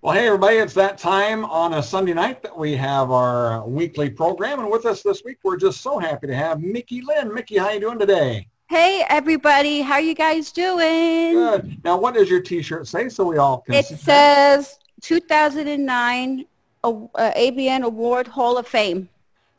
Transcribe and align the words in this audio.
Well, 0.00 0.14
hey, 0.14 0.28
everybody, 0.28 0.58
it's 0.58 0.74
that 0.74 0.96
time 0.96 1.44
on 1.46 1.74
a 1.74 1.82
Sunday 1.82 2.14
night 2.14 2.40
that 2.44 2.56
we 2.56 2.76
have 2.76 3.10
our 3.10 3.66
weekly 3.66 4.08
program. 4.08 4.60
And 4.60 4.70
with 4.70 4.86
us 4.86 5.02
this 5.02 5.24
week, 5.24 5.38
we're 5.42 5.56
just 5.56 5.80
so 5.80 5.98
happy 5.98 6.28
to 6.28 6.36
have 6.36 6.60
Micky 6.60 7.02
Lynn. 7.02 7.34
Micky, 7.34 7.56
how 7.56 7.70
you 7.70 7.80
doing 7.80 7.98
today? 7.98 8.46
Hey, 8.68 9.04
everybody. 9.08 9.80
How 9.80 9.98
you 9.98 10.14
guys 10.14 10.52
doing? 10.52 11.32
Good. 11.32 11.80
Now, 11.82 11.98
what 11.98 12.14
does 12.14 12.30
your 12.30 12.40
T-shirt 12.40 12.86
say 12.86 13.08
so 13.08 13.24
we 13.24 13.38
all 13.38 13.58
can 13.58 13.74
It 13.74 13.86
says 13.86 14.78
2009 15.00 16.44
uh, 16.84 16.90
AVN 17.16 17.82
Award 17.82 18.28
Hall 18.28 18.56
of 18.56 18.68
Fame. 18.68 19.08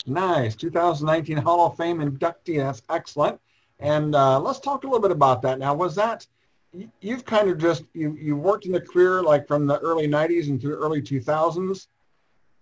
Nice. 0.06 0.56
2019 0.56 1.36
Hall 1.36 1.68
of 1.68 1.76
Fame 1.76 2.00
inductee. 2.00 2.60
That's 2.60 2.82
excellent. 2.90 3.42
And 3.82 4.16
uh, 4.16 4.40
let's 4.40 4.62
talk 4.62 4.86
a 4.86 4.88
little 4.88 5.02
bit 5.02 5.12
about 5.12 5.42
that. 5.42 5.60
Now, 5.60 5.74
was 5.74 5.96
that, 5.96 6.26
you've 7.02 7.26
kind 7.26 7.50
of 7.50 7.58
just, 7.58 7.84
you, 7.94 8.16
you 8.20 8.36
worked 8.36 8.66
in 8.66 8.72
the 8.72 8.82
career 8.82 9.22
like 9.24 9.48
from 9.48 9.66
the 9.66 9.80
early 9.80 10.08
90s 10.08 10.48
into 10.48 10.70
early 10.70 11.02
2000s? 11.02 11.88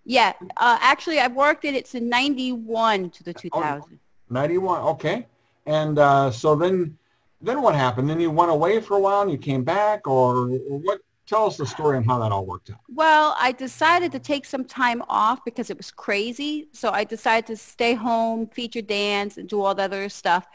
Yeah, 0.05 0.34
uh, 0.55 0.77
actually, 0.81 1.20
I've 1.20 1.36
worked 1.36 1.66
in 1.66 1.76
it's 1.76 1.94
in 1.94 2.08
91 2.08 3.09
to 3.09 3.23
the 3.23 3.34
2000. 3.34 4.00
91, 4.30 4.81
okay. 4.81 5.28
And 5.66 6.00
uh, 6.00 6.31
so 6.31 6.55
then, 6.55 6.98
then 7.41 7.62
what 7.62 7.76
happened? 7.76 8.09
Then 8.09 8.20
you 8.20 8.31
went 8.31 8.50
away 8.52 8.80
for 8.80 8.95
a 8.95 9.00
while 9.00 9.22
and 9.22 9.31
you 9.31 9.38
came 9.38 9.64
back 9.64 10.08
or, 10.08 10.50
or 10.50 10.80
what? 10.80 11.02
Tell 11.26 11.45
us 11.45 11.58
the 11.58 11.66
story 11.66 11.98
on 11.98 12.05
how 12.05 12.20
that 12.20 12.31
all 12.31 12.45
worked 12.45 12.70
out. 12.70 12.78
Well, 12.88 13.36
I 13.38 13.52
decided 13.52 14.14
to 14.14 14.20
take 14.20 14.45
some 14.45 14.64
time 14.64 15.03
off 15.09 15.44
because 15.44 15.70
it 15.70 15.76
was 15.76 15.92
crazy. 15.92 16.70
So 16.72 16.92
I 16.92 17.03
decided 17.03 17.48
to 17.48 17.58
stay 17.58 17.95
home, 17.95 18.48
feature 18.48 18.81
dance, 18.81 19.38
and 19.38 19.50
do 19.50 19.62
all 19.62 19.76
the 19.76 19.84
other 19.84 20.08
stuff. 20.08 20.48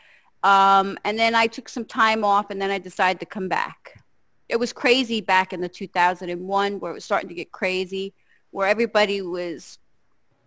Um, 0.42 0.98
and 1.04 1.18
then 1.18 1.34
I 1.34 1.46
took 1.46 1.68
some 1.68 1.84
time 1.84 2.24
off, 2.24 2.50
and 2.50 2.60
then 2.60 2.70
I 2.70 2.78
decided 2.78 3.20
to 3.20 3.26
come 3.26 3.48
back. 3.48 4.02
It 4.48 4.56
was 4.58 4.72
crazy 4.72 5.20
back 5.20 5.52
in 5.52 5.60
the 5.60 5.68
2001 5.68 6.80
where 6.80 6.90
it 6.90 6.94
was 6.94 7.04
starting 7.04 7.28
to 7.28 7.34
get 7.34 7.52
crazy, 7.52 8.12
where 8.50 8.66
everybody 8.68 9.22
was 9.22 9.78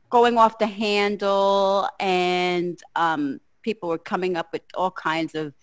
going 0.10 0.38
off 0.38 0.60
the 0.60 0.68
handle 0.68 1.90
and 2.00 2.80
um, 2.96 3.40
people 3.64 3.90
were 3.90 3.98
coming 3.98 4.38
up 4.38 4.54
with 4.54 4.62
all 4.76 4.92
kinds 4.92 5.34
of 5.34 5.54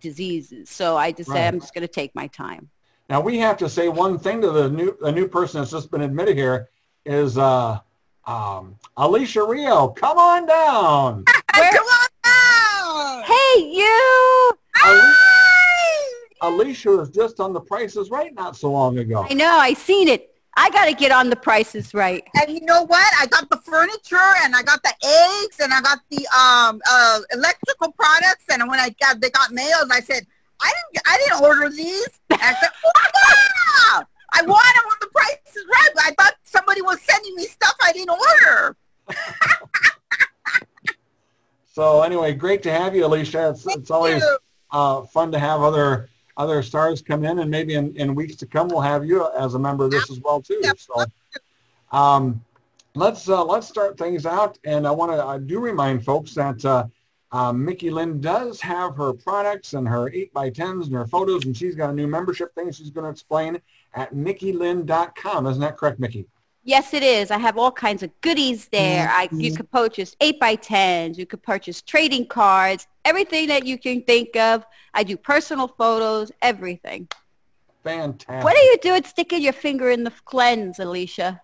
diseases. 0.00 0.70
So 0.70 0.96
I 0.96 1.10
decided 1.10 1.40
Right. 1.40 1.46
I'm 1.48 1.60
just 1.60 1.74
going 1.74 1.82
to 1.82 1.92
take 1.92 2.14
my 2.14 2.26
time. 2.28 2.70
Now 3.10 3.20
we 3.20 3.38
have 3.38 3.58
to 3.58 3.68
say 3.68 3.88
one 3.88 4.18
thing 4.18 4.40
to 4.40 4.50
the 4.50 4.70
new 4.70 4.96
the 5.00 5.12
new 5.12 5.28
person 5.28 5.60
that's 5.60 5.72
just 5.72 5.90
been 5.90 6.00
admitted 6.00 6.36
here 6.36 6.70
is 7.04 7.36
uh, 7.36 7.80
um, 8.24 8.76
Alicia 8.96 9.42
Rio. 9.44 9.88
Come 9.88 10.16
on 10.16 10.46
down. 10.46 11.24
Where- 11.56 11.70
Come 11.72 11.86
on 11.86 12.00
down! 12.00 12.09
Hey, 13.30 13.70
you! 13.70 14.52
Ali- 14.84 15.14
Alicia 16.42 16.90
was 16.90 17.10
just 17.10 17.38
on 17.38 17.52
the 17.52 17.60
prices 17.60 18.10
right 18.10 18.34
not 18.34 18.56
so 18.56 18.72
long 18.72 18.98
ago. 18.98 19.24
I 19.30 19.34
know, 19.34 19.56
I 19.56 19.74
seen 19.74 20.08
it. 20.08 20.34
I 20.56 20.68
got 20.70 20.86
to 20.86 20.94
get 20.94 21.12
on 21.12 21.30
the 21.30 21.36
prices 21.36 21.94
right. 21.94 22.24
And 22.40 22.50
you 22.50 22.60
know 22.62 22.82
what? 22.86 23.12
I 23.20 23.26
got 23.26 23.48
the 23.48 23.58
furniture 23.58 24.34
and 24.42 24.56
I 24.56 24.64
got 24.64 24.82
the 24.82 24.92
eggs 25.04 25.60
and 25.60 25.72
I 25.72 25.80
got 25.80 26.00
the 26.10 26.26
um 26.36 26.80
uh 26.90 27.20
electrical 27.32 27.92
products 27.92 28.46
and 28.50 28.68
when 28.68 28.80
I 28.80 28.90
got 29.00 29.20
they 29.20 29.30
got 29.30 29.52
mailed 29.52 29.92
I 29.92 30.00
said 30.00 30.26
I 30.60 30.72
didn't 30.92 31.06
I 31.06 31.18
didn't 31.18 31.44
order 31.44 31.70
these. 31.70 32.08
And 32.30 32.40
I 32.42 32.54
said, 32.54 32.70
oh 32.84 32.90
yeah! 33.14 34.02
I 34.32 34.42
want 34.42 34.74
them 34.74 34.84
when 34.86 34.96
the 35.00 35.06
price 35.06 35.56
is 35.56 35.64
right. 35.70 35.90
But 35.94 36.04
I 36.04 36.14
thought 36.18 36.34
somebody 36.42 36.82
was 36.82 37.00
sending 37.02 37.36
me 37.36 37.44
stuff 37.44 37.76
I 37.80 37.92
didn't 37.92 38.10
order. 38.10 38.76
So 41.80 42.02
anyway, 42.02 42.34
great 42.34 42.62
to 42.64 42.70
have 42.70 42.94
you, 42.94 43.06
Alicia. 43.06 43.48
It's, 43.48 43.66
it's 43.66 43.90
always 43.90 44.22
uh, 44.70 45.00
fun 45.04 45.32
to 45.32 45.38
have 45.38 45.62
other 45.62 46.10
other 46.36 46.62
stars 46.62 47.00
come 47.00 47.24
in, 47.24 47.38
and 47.38 47.50
maybe 47.50 47.72
in, 47.72 47.96
in 47.96 48.14
weeks 48.14 48.36
to 48.36 48.46
come 48.46 48.68
we'll 48.68 48.82
have 48.82 49.02
you 49.06 49.26
as 49.32 49.54
a 49.54 49.58
member 49.58 49.86
of 49.86 49.90
this 49.90 50.10
as 50.10 50.20
well 50.20 50.42
too. 50.42 50.60
So 50.76 51.06
um, 51.90 52.44
let's 52.94 53.30
uh, 53.30 53.42
let's 53.42 53.66
start 53.66 53.96
things 53.96 54.26
out, 54.26 54.58
and 54.64 54.86
I 54.86 54.90
want 54.90 55.12
to 55.12 55.24
I 55.24 55.38
do 55.38 55.58
remind 55.58 56.04
folks 56.04 56.34
that 56.34 56.62
uh, 56.66 56.84
uh, 57.32 57.50
Micky 57.54 57.88
Lynn 57.88 58.20
does 58.20 58.60
have 58.60 58.94
her 58.96 59.14
products 59.14 59.72
and 59.72 59.88
her 59.88 60.10
eight 60.12 60.34
by 60.34 60.50
tens 60.50 60.86
and 60.86 60.94
her 60.94 61.06
photos, 61.06 61.46
and 61.46 61.56
she's 61.56 61.76
got 61.76 61.88
a 61.88 61.94
new 61.94 62.06
membership 62.06 62.54
thing 62.54 62.70
she's 62.72 62.90
going 62.90 63.04
to 63.04 63.10
explain 63.10 63.58
at 63.94 64.12
mickeylynn.com. 64.12 65.46
Isn't 65.46 65.62
that 65.62 65.78
correct, 65.78 65.98
Micky? 65.98 66.26
Yes, 66.62 66.92
it 66.92 67.02
is. 67.02 67.30
I 67.30 67.38
have 67.38 67.56
all 67.56 67.72
kinds 67.72 68.02
of 68.02 68.10
goodies 68.20 68.68
there. 68.68 69.08
I, 69.08 69.22
you 69.22 69.28
mm-hmm. 69.28 69.56
could 69.56 69.70
purchase 69.70 70.14
8 70.20 70.38
by 70.38 70.56
10s 70.56 71.16
You 71.16 71.24
could 71.24 71.42
purchase 71.42 71.80
trading 71.80 72.26
cards, 72.26 72.86
everything 73.04 73.48
that 73.48 73.64
you 73.64 73.78
can 73.78 74.02
think 74.02 74.36
of. 74.36 74.66
I 74.92 75.02
do 75.02 75.16
personal 75.16 75.68
photos, 75.68 76.30
everything. 76.42 77.08
Fantastic. 77.82 78.44
What 78.44 78.56
are 78.56 78.62
you 78.62 78.76
doing 78.82 79.04
sticking 79.04 79.40
your 79.40 79.54
finger 79.54 79.90
in 79.90 80.04
the 80.04 80.12
cleanse, 80.26 80.78
Alicia? 80.78 81.40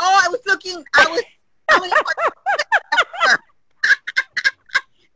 Oh, 0.00 0.20
I 0.24 0.28
was 0.28 0.40
looking. 0.46 0.82
I 0.94 1.06
was. 1.06 1.22
I 1.70 1.78
was 1.78 1.90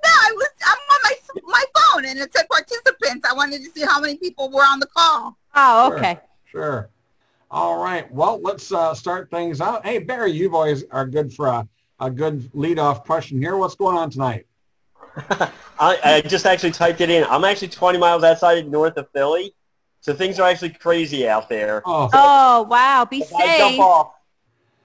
no, 0.04 0.08
I 0.08 0.32
was. 0.36 0.48
I'm 0.64 0.78
on 0.91 1.00
my 1.02 1.14
my 1.44 1.64
phone, 1.76 2.04
and 2.04 2.19
it 2.20 2.32
said 2.32 2.47
participants. 2.48 3.28
I 3.28 3.34
wanted 3.34 3.64
to 3.64 3.70
see 3.70 3.82
how 3.82 4.00
many 4.00 4.16
people 4.16 4.50
were 4.50 4.62
on 4.62 4.78
the 4.78 4.86
call. 4.86 5.36
Oh, 5.54 5.88
Sure. 5.88 5.98
okay. 5.98 6.20
Sure. 6.44 6.91
All 7.52 7.76
right. 7.76 8.10
Well, 8.10 8.40
let's 8.40 8.72
uh, 8.72 8.94
start 8.94 9.30
things 9.30 9.60
out. 9.60 9.84
Hey, 9.84 9.98
Barry, 9.98 10.32
you 10.32 10.48
boys 10.48 10.84
are 10.90 11.06
good 11.06 11.30
for 11.34 11.48
a, 11.48 11.68
a 12.00 12.10
good 12.10 12.50
lead-off 12.54 13.04
question 13.04 13.38
here. 13.38 13.58
What's 13.58 13.74
going 13.74 13.94
on 13.94 14.08
tonight? 14.08 14.46
I, 15.78 15.98
I 16.02 16.20
just 16.22 16.46
actually 16.46 16.72
typed 16.72 17.02
it 17.02 17.10
in. 17.10 17.24
I'm 17.24 17.44
actually 17.44 17.68
20 17.68 17.98
miles 17.98 18.24
outside 18.24 18.56
of 18.56 18.68
north 18.68 18.96
of 18.96 19.06
Philly, 19.14 19.54
so 20.00 20.14
things 20.14 20.38
are 20.40 20.48
actually 20.48 20.70
crazy 20.70 21.28
out 21.28 21.50
there. 21.50 21.82
Oh, 21.84 22.08
Oh, 22.14 22.62
wow. 22.62 23.04
Be 23.04 23.18
If 23.18 23.34
I 23.34 23.58
jump 23.58 23.78
off, 23.80 24.12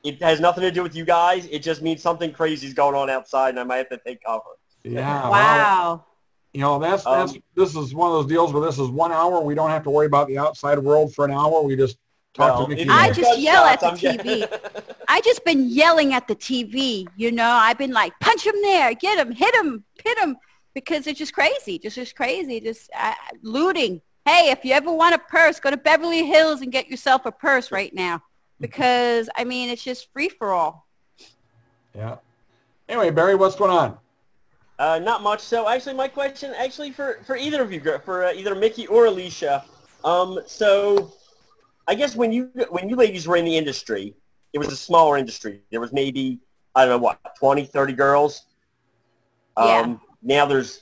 it 0.03 0.21
has 0.21 0.41
nothing 0.41 0.63
to 0.63 0.71
do 0.71 0.83
with 0.83 0.93
you 0.93 1.05
guys. 1.05 1.45
It 1.45 1.59
just 1.59 1.81
means 1.81 2.01
something 2.01 2.33
crazy 2.33 2.67
is 2.67 2.73
going 2.73 2.95
on 2.95 3.09
outside, 3.09 3.51
and 3.51 3.59
I 3.61 3.63
might 3.63 3.77
have 3.77 3.89
to 3.89 3.99
take 4.05 4.21
cover. 4.25 4.41
yeah. 4.83 5.29
well, 5.29 5.31
Wow. 5.31 6.05
you 6.51 6.59
know, 6.59 6.79
that's, 6.79 7.05
that's, 7.05 7.31
Um, 7.33 7.43
this 7.55 7.77
is 7.77 7.95
one 7.95 8.11
of 8.11 8.17
those 8.17 8.25
deals 8.27 8.51
where 8.51 8.65
this 8.65 8.77
is 8.77 8.89
one 8.89 9.13
hour. 9.13 9.39
We 9.39 9.55
don't 9.55 9.69
have 9.69 9.83
to 9.83 9.89
worry 9.89 10.07
about 10.07 10.27
the 10.27 10.37
outside 10.37 10.79
world 10.79 11.15
for 11.15 11.23
an 11.23 11.31
hour. 11.31 11.61
We 11.61 11.77
just 11.77 11.97
talk 12.37 12.57
Well, 12.57 12.67
to 12.67 12.75
Micky. 12.75 12.89
I 12.89 13.07
just 13.07 13.21
got 13.21 13.39
yell 13.39 13.65
at 13.65 13.79
the 13.79 13.87
I'm 13.87 13.97
TV. 13.97 14.93
I 15.07 15.21
just 15.21 15.43
been 15.43 15.69
yelling 15.69 16.13
at 16.13 16.27
the 16.27 16.35
TV. 16.35 17.07
You 17.17 17.31
know, 17.31 17.49
I've 17.49 17.77
been 17.77 17.91
like, 17.91 18.13
punch 18.19 18.45
him 18.45 18.55
there, 18.61 18.93
get 18.93 19.17
him, 19.17 19.31
hit 19.31 19.53
him, 19.55 19.83
hit 20.03 20.17
him, 20.17 20.37
because 20.73 21.07
it's 21.07 21.19
just 21.19 21.33
crazy, 21.33 21.79
just 21.79 21.95
just 21.95 22.15
crazy, 22.15 22.59
just 22.59 22.89
uh, 22.97 23.13
looting. 23.41 24.01
Hey, 24.25 24.49
if 24.51 24.63
you 24.63 24.73
ever 24.73 24.91
want 24.91 25.15
a 25.15 25.19
purse, 25.19 25.59
go 25.59 25.71
to 25.71 25.77
Beverly 25.77 26.25
Hills 26.25 26.61
and 26.61 26.71
get 26.71 26.87
yourself 26.89 27.25
a 27.25 27.31
purse 27.31 27.71
right 27.71 27.93
now, 27.93 28.21
because 28.59 29.29
I 29.35 29.43
mean, 29.43 29.69
it's 29.69 29.83
just 29.83 30.11
free 30.13 30.29
for 30.29 30.51
all. 30.51 30.87
Yeah. 31.95 32.17
Anyway, 32.87 33.09
Barry, 33.09 33.35
what's 33.35 33.55
going 33.55 33.71
on? 33.71 33.97
Uh, 34.79 34.99
not 34.99 35.23
much. 35.23 35.41
So 35.41 35.67
actually, 35.67 35.95
my 35.95 36.07
question, 36.07 36.53
actually, 36.55 36.91
for 36.91 37.19
for 37.25 37.35
either 37.35 37.61
of 37.63 37.73
you, 37.73 37.81
for 38.05 38.25
uh, 38.25 38.33
either 38.33 38.53
Mickey 38.53 38.85
or 38.87 39.07
Alicia. 39.07 39.65
Um, 40.03 40.39
so 40.45 41.11
I 41.87 41.95
guess 41.95 42.15
when 42.15 42.31
you 42.31 42.51
when 42.69 42.89
you 42.89 42.95
ladies 42.95 43.27
were 43.27 43.37
in 43.37 43.45
the 43.45 43.57
industry, 43.57 44.13
it 44.53 44.59
was 44.59 44.67
a 44.67 44.75
smaller 44.75 45.17
industry. 45.17 45.61
There 45.71 45.79
was 45.79 45.93
maybe 45.93 46.39
I 46.75 46.85
don't 46.85 46.89
know 46.89 47.03
what 47.03 47.19
20, 47.39 47.65
30 47.65 47.93
girls. 47.93 48.43
Yeah. 49.57 49.79
Um, 49.79 50.01
now 50.21 50.45
there's 50.45 50.81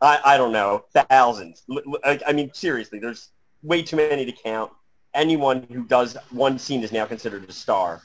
I, 0.00 0.20
I 0.24 0.36
don't 0.36 0.52
know 0.52 0.84
thousands. 0.92 1.64
I 2.04 2.32
mean, 2.32 2.50
seriously, 2.52 2.98
there's 2.98 3.30
way 3.62 3.82
too 3.82 3.96
many 3.96 4.24
to 4.26 4.32
count. 4.32 4.70
Anyone 5.14 5.66
who 5.72 5.84
does 5.84 6.16
one 6.30 6.58
scene 6.58 6.82
is 6.84 6.92
now 6.92 7.06
considered 7.06 7.48
a 7.48 7.52
star. 7.52 8.02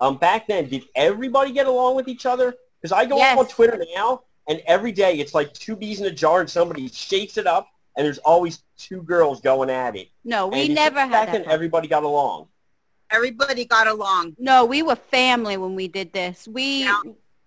Um, 0.00 0.16
back 0.18 0.46
then, 0.46 0.68
did 0.68 0.84
everybody 0.94 1.52
get 1.52 1.66
along 1.66 1.96
with 1.96 2.08
each 2.08 2.26
other? 2.26 2.54
Because 2.80 2.92
I 2.92 3.06
go 3.06 3.16
Yes. 3.16 3.38
on 3.38 3.46
Twitter 3.48 3.82
now, 3.94 4.22
and 4.48 4.62
every 4.66 4.92
day 4.92 5.14
it's 5.18 5.32
like 5.34 5.52
two 5.54 5.76
bees 5.76 6.00
in 6.00 6.06
a 6.06 6.10
jar, 6.10 6.40
and 6.40 6.48
somebody 6.48 6.88
shakes 6.88 7.38
it 7.38 7.46
up, 7.46 7.68
and 8.00 8.06
there's 8.06 8.16
always 8.16 8.62
two 8.78 9.02
girls 9.02 9.42
going 9.42 9.68
at 9.68 9.94
it. 9.94 10.08
No, 10.24 10.46
we 10.46 10.64
And 10.64 10.74
never 10.74 11.00
had 11.00 11.10
back 11.10 11.26
that. 11.32 11.44
then. 11.44 11.52
Everybody 11.52 11.86
got 11.86 12.02
along. 12.02 12.48
Everybody 13.10 13.66
got 13.66 13.86
along. 13.88 14.36
No, 14.38 14.64
we 14.64 14.80
were 14.82 14.96
family 14.96 15.58
when 15.58 15.74
we 15.74 15.86
did 15.86 16.10
this. 16.14 16.48
We, 16.48 16.84
Yeah. 16.84 16.98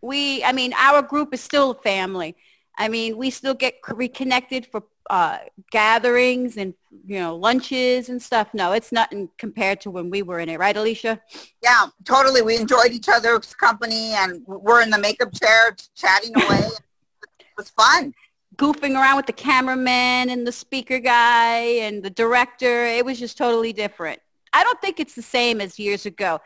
we, 0.03 0.43
I 0.43 0.51
mean, 0.51 0.71
our 0.77 1.01
group 1.01 1.33
is 1.33 1.41
still 1.41 1.71
a 1.71 1.75
family. 1.81 2.35
I 2.77 2.87
mean, 2.87 3.17
we 3.17 3.31
still 3.31 3.55
get 3.55 3.73
reconnected 3.89 4.67
for 4.67 4.83
uh, 5.09 5.39
gatherings 5.71 6.57
and, 6.57 6.75
you 7.07 7.17
know, 7.17 7.35
lunches 7.35 8.09
and 8.09 8.21
stuff. 8.21 8.49
No, 8.53 8.73
it's 8.73 8.91
nothing 8.91 9.29
compared 9.39 9.81
to 9.81 9.89
when 9.89 10.11
we 10.11 10.21
were 10.21 10.37
in 10.37 10.49
it. 10.49 10.59
Right, 10.59 10.77
Alicia? 10.77 11.19
Yeah, 11.63 11.87
totally. 12.05 12.43
We 12.43 12.57
enjoyed 12.57 12.91
each 12.91 13.09
other's 13.09 13.55
company, 13.55 14.11
and 14.13 14.45
we're 14.45 14.83
in 14.83 14.91
the 14.91 14.99
makeup 14.99 15.33
chair 15.33 15.75
chatting 15.95 16.35
away. 16.35 16.67
it 17.39 17.45
was 17.57 17.71
fun. 17.71 18.13
Goofing 18.55 18.95
around 18.95 19.17
with 19.17 19.25
the 19.25 19.33
cameraman 19.33 20.29
and 20.29 20.45
the 20.45 20.51
speaker 20.51 20.99
guy 20.99 21.57
and 21.57 22.03
the 22.03 22.09
director. 22.09 22.85
It 22.85 23.03
was 23.03 23.19
just 23.19 23.37
totally 23.37 23.73
different. 23.73 24.19
I 24.53 24.63
don't 24.63 24.79
think 24.81 24.99
it's 24.99 25.15
the 25.15 25.23
same 25.23 25.59
as 25.59 25.79
years 25.79 26.05
ago. 26.05 26.39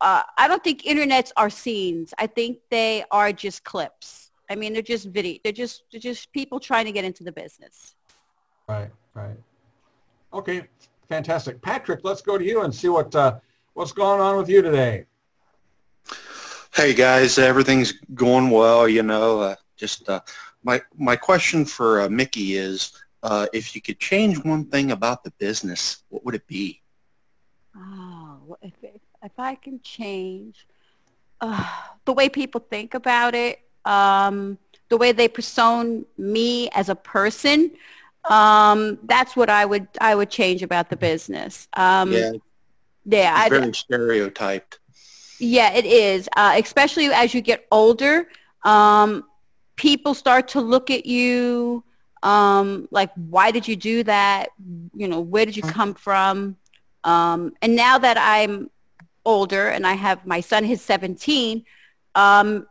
Uh, 0.00 0.22
I 0.38 0.48
don't 0.48 0.64
think 0.64 0.82
internets 0.82 1.32
are 1.36 1.50
scenes. 1.50 2.14
I 2.18 2.26
think 2.26 2.58
they 2.70 3.04
are 3.10 3.32
just 3.32 3.64
clips. 3.64 4.30
I 4.50 4.54
mean, 4.54 4.72
they're 4.72 4.82
just 4.82 5.06
video. 5.06 5.38
They're 5.44 5.52
just 5.52 5.84
they're 5.92 6.00
just 6.00 6.32
people 6.32 6.58
trying 6.58 6.86
to 6.86 6.92
get 6.92 7.04
into 7.04 7.22
the 7.22 7.32
business. 7.32 7.94
Right, 8.68 8.90
right. 9.14 9.36
Okay, 10.32 10.66
fantastic. 11.08 11.60
Patrick, 11.60 12.00
let's 12.02 12.22
go 12.22 12.38
to 12.38 12.44
you 12.44 12.62
and 12.62 12.74
see 12.74 12.88
what 12.88 13.14
uh, 13.14 13.38
what's 13.74 13.92
going 13.92 14.20
on 14.20 14.36
with 14.36 14.48
you 14.48 14.62
today? 14.62 15.04
Hey 16.74 16.94
guys, 16.94 17.38
everything's 17.38 17.92
going 18.14 18.50
well. 18.50 18.88
You 18.88 19.02
know, 19.02 19.40
uh, 19.40 19.56
just 19.76 20.08
uh, 20.08 20.20
my 20.62 20.82
my 20.96 21.16
question 21.16 21.64
for 21.64 22.02
uh, 22.02 22.08
Micky 22.08 22.56
is, 22.56 22.92
uh, 23.22 23.46
if 23.52 23.74
you 23.74 23.80
could 23.80 23.98
change 23.98 24.42
one 24.44 24.64
thing 24.64 24.90
about 24.90 25.24
the 25.24 25.30
business, 25.38 26.04
what 26.08 26.24
would 26.24 26.34
it 26.34 26.46
be? 26.46 26.82
Oh, 27.76 28.56
if 28.62 28.72
if, 28.82 29.00
if 29.22 29.32
I 29.38 29.54
can 29.54 29.80
change 29.82 30.66
uh, 31.40 31.66
the 32.04 32.12
way 32.12 32.28
people 32.28 32.60
think 32.60 32.94
about 32.94 33.34
it, 33.34 33.60
um, 33.84 34.58
the 34.88 34.96
way 34.96 35.12
they 35.12 35.28
persona 35.28 36.02
me 36.18 36.68
as 36.70 36.88
a 36.88 36.94
person, 36.94 37.70
um, 38.28 38.98
that's 39.04 39.36
what 39.36 39.48
I 39.48 39.64
would 39.64 39.88
I 40.00 40.14
would 40.14 40.30
change 40.30 40.62
about 40.62 40.90
the 40.90 40.96
business. 40.96 41.68
Um, 41.74 42.12
yeah, 42.12 42.32
yeah, 43.04 43.40
it's 43.46 43.48
very 43.50 43.74
stereotyped. 43.74 44.78
Yeah, 45.38 45.72
it 45.72 45.86
is. 45.86 46.28
Uh, 46.36 46.54
especially 46.62 47.06
as 47.06 47.32
you 47.32 47.40
get 47.40 47.66
older, 47.70 48.28
um, 48.62 49.24
people 49.80 50.12
start 50.12 50.46
to 50.46 50.60
look 50.60 50.90
at 50.90 51.06
you 51.06 51.82
um, 52.22 52.86
like, 52.90 53.10
why 53.14 53.50
did 53.50 53.66
you 53.66 53.76
do 53.76 54.02
that? 54.02 54.50
You 54.94 55.08
know, 55.08 55.20
where 55.20 55.46
did 55.46 55.56
you 55.56 55.62
mm-hmm. 55.62 55.72
come 55.72 55.94
from? 55.94 56.56
Um, 57.02 57.54
and 57.62 57.74
now 57.74 57.96
that 57.96 58.18
I'm 58.20 58.68
older 59.24 59.68
and 59.68 59.86
I 59.86 59.94
have 59.94 60.26
my 60.26 60.42
son, 60.42 60.64
he's 60.64 60.82
17, 60.82 61.64
um, 62.14 62.66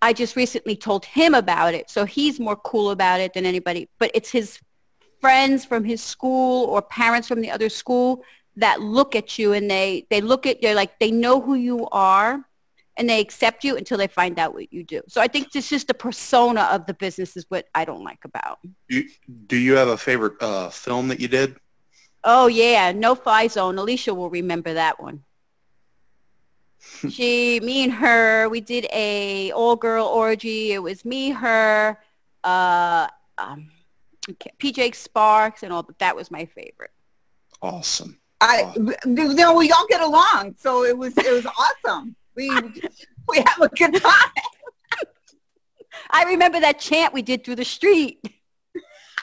I 0.00 0.12
just 0.12 0.36
recently 0.36 0.76
told 0.76 1.04
him 1.04 1.34
about 1.34 1.74
it. 1.74 1.90
So 1.90 2.04
he's 2.04 2.38
more 2.38 2.54
cool 2.54 2.92
about 2.92 3.18
it 3.18 3.34
than 3.34 3.46
anybody. 3.46 3.88
But 3.98 4.12
it's 4.14 4.30
his 4.30 4.60
friends 5.20 5.64
from 5.64 5.82
his 5.82 6.00
school 6.00 6.66
or 6.66 6.82
parents 6.82 7.26
from 7.26 7.40
the 7.40 7.50
other 7.50 7.68
school 7.68 8.22
that 8.54 8.80
look 8.80 9.16
at 9.16 9.40
you 9.40 9.54
and 9.54 9.68
they, 9.68 10.06
they 10.08 10.20
look 10.20 10.46
at, 10.46 10.62
they're 10.62 10.76
like, 10.76 11.00
they 11.00 11.10
know 11.10 11.40
who 11.40 11.54
you 11.54 11.88
are 11.90 12.46
and 12.96 13.08
they 13.08 13.20
accept 13.20 13.64
you 13.64 13.76
until 13.76 13.98
they 13.98 14.06
find 14.06 14.38
out 14.38 14.54
what 14.54 14.72
you 14.72 14.84
do. 14.84 15.02
So 15.08 15.20
I 15.20 15.26
think 15.26 15.48
it's 15.54 15.68
just 15.68 15.88
the 15.88 15.94
persona 15.94 16.62
of 16.72 16.86
the 16.86 16.94
business 16.94 17.36
is 17.36 17.44
what 17.48 17.66
I 17.74 17.84
don't 17.84 18.04
like 18.04 18.24
about. 18.24 18.58
You, 18.88 19.08
do 19.46 19.56
you 19.56 19.74
have 19.74 19.88
a 19.88 19.96
favorite 19.96 20.40
uh, 20.40 20.70
film 20.70 21.08
that 21.08 21.20
you 21.20 21.28
did? 21.28 21.56
Oh 22.22 22.46
yeah, 22.46 22.92
No 22.92 23.14
Fly 23.14 23.48
Zone. 23.48 23.78
Alicia 23.78 24.14
will 24.14 24.30
remember 24.30 24.74
that 24.74 25.00
one. 25.00 25.24
she, 27.10 27.60
me 27.60 27.84
and 27.84 27.92
her, 27.92 28.48
we 28.48 28.60
did 28.60 28.86
a 28.92 29.50
all-girl 29.52 30.06
orgy. 30.06 30.72
It 30.72 30.82
was 30.82 31.04
me, 31.04 31.30
her, 31.30 31.98
uh, 32.44 33.08
um, 33.38 33.70
PJ 34.58 34.94
Sparks, 34.94 35.62
and 35.62 35.72
all. 35.72 35.82
But 35.82 35.98
that 35.98 36.14
was 36.14 36.30
my 36.30 36.44
favorite. 36.44 36.90
Awesome. 37.60 38.18
I, 38.40 38.72
you 38.76 39.34
know, 39.34 39.54
we 39.54 39.70
all 39.70 39.86
get 39.88 40.02
along, 40.02 40.56
so 40.58 40.84
it 40.84 40.96
was 40.96 41.16
it 41.16 41.32
was 41.32 41.46
awesome. 41.86 42.16
We 42.36 42.50
we 43.28 43.36
have 43.38 43.60
a 43.60 43.68
good 43.68 44.02
time. 44.02 44.30
I 46.10 46.24
remember 46.24 46.60
that 46.60 46.78
chant 46.78 47.14
we 47.14 47.22
did 47.22 47.44
through 47.44 47.56
the 47.56 47.64
street. 47.64 48.20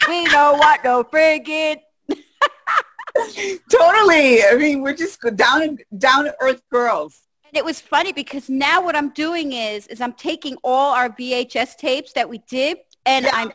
we 0.08 0.24
know 0.26 0.54
what 0.54 0.84
no 0.84 1.04
friggin'. 1.04 1.78
totally. 3.72 4.44
I 4.44 4.56
mean, 4.58 4.82
we're 4.82 4.96
just 4.96 5.20
down 5.36 5.78
down 5.98 6.26
to 6.26 6.36
earth 6.42 6.62
girls. 6.72 7.22
And 7.46 7.58
it 7.58 7.66
was 7.66 7.82
funny 7.82 8.14
because 8.14 8.50
now 8.50 8.82
what 8.82 8.96
I'm 8.96 9.10
doing 9.10 9.54
is 9.54 9.88
is 9.88 10.00
I'm 10.02 10.14
taking 10.14 10.56
all 10.64 10.94
our 10.94 11.10
VHS 11.10 11.76
tapes 11.78 12.14
that 12.14 12.30
we 12.30 12.40
did 12.50 12.78
and 13.06 13.26
yeah. 13.26 13.32
I'm 13.34 13.52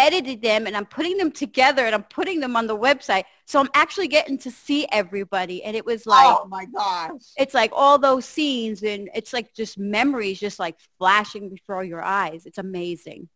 edited 0.00 0.42
them 0.42 0.66
and 0.66 0.76
I'm 0.76 0.86
putting 0.86 1.16
them 1.18 1.30
together 1.30 1.84
and 1.84 1.94
I'm 1.94 2.04
putting 2.04 2.40
them 2.40 2.56
on 2.56 2.66
the 2.66 2.76
website. 2.76 3.24
So 3.46 3.60
I'm 3.60 3.68
actually 3.74 4.08
getting 4.08 4.38
to 4.38 4.50
see 4.50 4.86
everybody. 4.90 5.62
And 5.62 5.76
it 5.76 5.84
was 5.84 6.06
like, 6.06 6.24
oh 6.24 6.46
my 6.48 6.64
gosh. 6.66 7.20
It's 7.36 7.54
like 7.54 7.70
all 7.74 7.98
those 7.98 8.24
scenes 8.24 8.82
and 8.82 9.10
it's 9.14 9.32
like 9.32 9.54
just 9.54 9.78
memories 9.78 10.40
just 10.40 10.58
like 10.58 10.76
flashing 10.98 11.50
before 11.50 11.84
your 11.84 12.02
eyes. 12.02 12.46
It's 12.46 12.58
amazing. 12.58 13.28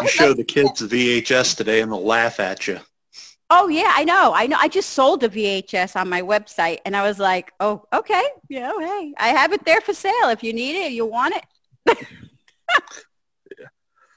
You 0.00 0.08
show 0.08 0.28
like 0.28 0.36
the 0.36 0.44
kids 0.44 0.80
the 0.80 1.22
VHS 1.22 1.56
today 1.56 1.80
and 1.80 1.92
they'll 1.92 2.04
laugh 2.04 2.40
at 2.40 2.66
you. 2.66 2.78
Oh 3.50 3.68
yeah, 3.68 3.92
I 3.94 4.04
know. 4.04 4.32
I 4.34 4.46
know. 4.46 4.56
I 4.58 4.68
just 4.68 4.90
sold 4.90 5.22
a 5.24 5.28
VHS 5.28 5.94
on 5.94 6.08
my 6.08 6.22
website 6.22 6.78
and 6.86 6.96
I 6.96 7.02
was 7.02 7.18
like, 7.18 7.52
oh, 7.60 7.84
okay. 7.92 8.24
You 8.48 8.60
know, 8.60 8.78
hey, 8.78 9.12
I 9.18 9.28
have 9.28 9.52
it 9.52 9.64
there 9.66 9.82
for 9.82 9.92
sale. 9.92 10.30
If 10.30 10.42
you 10.42 10.54
need 10.54 10.86
it, 10.86 10.92
you 10.92 11.04
want 11.04 11.34
it. 11.36 11.98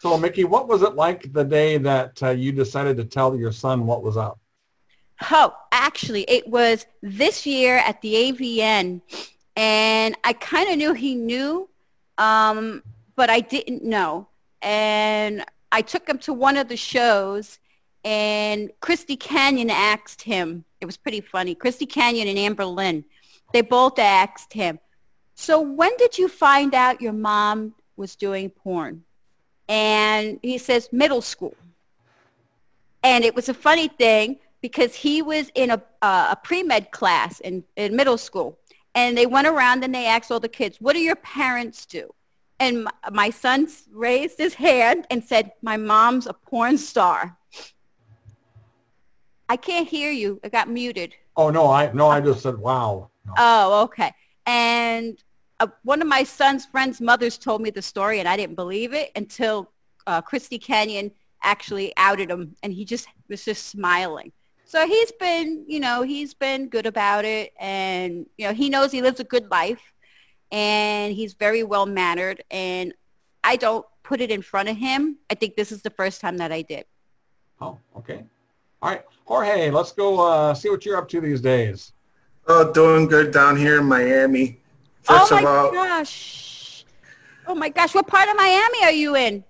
So, 0.05 0.19
Micky, 0.19 0.43
what 0.43 0.67
was 0.67 0.83
it 0.83 0.93
like 0.93 1.33
the 1.33 1.43
day 1.43 1.79
that 1.79 2.21
uh, 2.21 2.29
you 2.29 2.51
decided 2.51 2.95
to 2.97 3.05
tell 3.05 3.35
your 3.35 3.51
son 3.51 3.87
what 3.87 4.03
was 4.03 4.17
up? 4.17 4.39
Oh, 5.31 5.55
actually, 5.71 6.29
it 6.29 6.47
was 6.47 6.85
this 7.01 7.47
year 7.47 7.77
at 7.77 8.03
the 8.03 8.13
AVN, 8.13 9.01
and 9.55 10.15
I 10.23 10.33
kind 10.33 10.69
of 10.69 10.77
knew 10.77 10.93
he 10.93 11.15
knew, 11.15 11.67
um, 12.19 12.83
but 13.15 13.31
I 13.31 13.39
didn't 13.39 13.83
know. 13.83 14.27
And 14.61 15.43
I 15.71 15.81
took 15.81 16.07
him 16.07 16.19
to 16.19 16.33
one 16.33 16.55
of 16.55 16.67
the 16.67 16.77
shows, 16.77 17.57
and 18.03 18.69
Christy 18.81 19.15
Canyon 19.15 19.71
asked 19.71 20.21
him. 20.21 20.65
It 20.81 20.85
was 20.85 20.97
pretty 20.97 21.21
funny. 21.21 21.55
Christy 21.55 21.87
Canyon 21.87 22.27
and 22.27 22.37
Amber 22.37 22.65
Lynn, 22.65 23.05
they 23.53 23.61
both 23.61 23.97
asked 23.97 24.53
him, 24.53 24.77
so 25.33 25.59
when 25.59 25.97
did 25.97 26.19
you 26.19 26.27
find 26.27 26.75
out 26.75 27.01
your 27.01 27.13
mom 27.13 27.73
was 27.97 28.15
doing 28.15 28.51
porn? 28.51 29.03
And 29.67 30.39
he 30.41 30.57
says 30.57 30.89
middle 30.91 31.21
school. 31.21 31.56
And 33.03 33.23
it 33.23 33.35
was 33.35 33.50
a 33.50 33.53
funny 33.53 33.88
thing 33.88 34.38
because 34.62 34.95
he 34.95 35.21
was 35.21 35.51
in 35.53 35.69
a, 35.69 35.81
uh, 36.01 36.29
a 36.31 36.38
pre-med 36.44 36.91
class 36.91 37.39
in, 37.39 37.63
in 37.75 37.95
middle 37.95 38.17
school. 38.17 38.57
And 38.95 39.17
they 39.17 39.25
went 39.25 39.47
around 39.47 39.83
and 39.83 39.94
they 39.94 40.07
asked 40.07 40.31
all 40.31 40.39
the 40.39 40.50
kids, 40.50 40.77
what 40.79 40.94
do 40.94 41.00
your 41.00 41.17
parents 41.17 41.85
do? 41.85 42.13
And 42.59 42.85
my, 42.85 42.91
my 43.12 43.29
son 43.29 43.67
raised 43.91 44.38
his 44.38 44.53
hand 44.53 45.06
and 45.12 45.23
said, 45.23 45.51
my 45.62 45.77
mom's 45.77 46.25
a 46.25 46.33
porn 46.33 46.77
star. 46.77 47.38
I 49.50 49.57
can't 49.57 49.88
hear 49.88 50.12
you. 50.12 50.39
It 50.44 50.51
got 50.51 50.69
muted. 50.69 51.13
Oh, 51.38 51.50
no, 51.50 51.69
I, 51.69 51.91
no, 51.94 52.07
I 52.07 52.21
just 52.21 52.41
said, 52.41 52.57
wow. 52.57 53.12
No. 53.25 53.33
Oh, 53.38 53.83
okay. 53.83 54.13
And 54.45 55.21
uh, 55.59 55.67
one 55.83 56.01
of 56.01 56.07
my 56.07 56.23
son's 56.23 56.65
friends' 56.65 56.99
mothers 56.99 57.37
told 57.37 57.61
me 57.61 57.69
the 57.69 57.81
story, 57.81 58.19
and 58.19 58.27
I 58.27 58.35
didn't 58.37 58.55
believe 58.55 58.93
it 58.93 59.11
until 59.15 59.71
uh, 60.07 60.21
Christy 60.21 60.59
Canyon 60.59 61.11
actually 61.43 61.93
outed 61.97 62.29
him, 62.29 62.55
and 62.63 62.73
he 62.73 62.85
just 62.85 63.07
was 63.29 63.45
just 63.45 63.67
smiling. 63.67 64.31
So 64.65 64.85
he's 64.87 65.11
been, 65.13 65.63
you 65.67 65.79
know, 65.79 66.01
he's 66.01 66.33
been 66.33 66.67
good 66.67 66.85
about 66.85 67.23
it, 67.23 67.53
and 67.59 68.25
you 68.37 68.47
know, 68.47 68.53
he 68.53 68.69
knows 68.69 68.91
he 68.91 69.01
lives 69.01 69.19
a 69.19 69.23
good 69.23 69.49
life, 69.49 69.93
and 70.51 71.13
he's 71.13 71.33
very 71.33 71.63
well 71.63 71.85
mannered, 71.85 72.43
and 72.51 72.93
I 73.43 73.55
don't 73.55 73.85
put 74.03 74.21
it 74.21 74.31
in 74.31 74.41
front 74.41 74.69
of 74.69 74.75
him. 74.75 75.17
I 75.29 75.35
think 75.35 75.55
this 75.55 75.71
is 75.71 75.81
the 75.81 75.89
first 75.89 76.19
time 76.19 76.38
that 76.38 76.51
I 76.51 76.63
did. 76.63 76.85
Oh, 77.62 77.77
okay. 77.97 78.25
All 78.81 78.89
right, 78.89 79.03
Jorge, 79.25 79.71
let's 79.71 79.91
go 79.93 80.19
uh, 80.19 80.53
see 80.53 80.69
what 80.69 80.85
you're 80.85 80.97
up 80.97 81.07
to 81.09 81.21
these 81.21 81.41
days. 81.41 81.93
Oh, 82.47 82.71
doing 82.71 83.07
good 83.07 83.31
down 83.31 83.55
here 83.55 83.79
in 83.79 83.85
Miami. 83.85 84.59
First 85.05 85.31
oh 85.31 85.35
my 85.35 85.45
all, 85.45 85.71
gosh. 85.71 86.83
Oh 87.45 87.53
my 87.53 87.69
gosh. 87.69 87.93
What 87.93 88.07
part 88.07 88.27
of 88.27 88.35
Miami 88.35 88.83
are 88.83 88.91
you 88.91 89.15
in? 89.15 89.43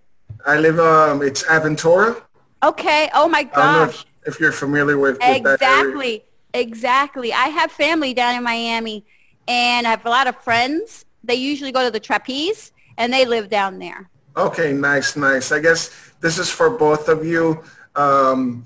I 0.46 0.58
live, 0.58 0.80
um, 0.80 1.22
it's 1.22 1.44
Aventura. 1.44 2.22
Okay. 2.62 3.10
Oh 3.14 3.30
my 3.30 3.44
gosh. 3.44 4.06
If, 4.26 4.36
if, 4.36 4.40
you're 4.42 4.52
familiar 4.52 4.98
with, 4.98 5.18
with 5.18 5.38
Exactly. 5.38 6.26
Exactly. 6.54 7.32
I 7.32 7.48
have 7.48 7.72
family 7.72 8.14
down 8.14 8.36
in 8.36 8.44
Miami 8.44 9.06
and 9.48 9.88
I 9.88 9.92
have 9.92 10.06
a 10.06 10.10
lot 10.10 10.28
of 10.28 10.36
friends. 10.44 11.06
They 11.24 11.36
usually 11.36 11.72
go 11.72 11.86
to 11.86 11.92
the 11.92 12.02
trapeze 12.02 12.74
and 12.98 13.14
they 13.14 13.24
live 13.24 13.50
down 13.50 13.80
there. 13.80 14.10
Okay. 14.36 14.74
Nice. 14.74 15.16
Nice. 15.16 15.54
I 15.54 15.60
guess 15.60 16.12
this 16.20 16.38
is 16.38 16.50
for 16.50 16.70
both 16.70 17.08
of 17.08 17.26
you. 17.26 17.64
Um, 17.96 18.66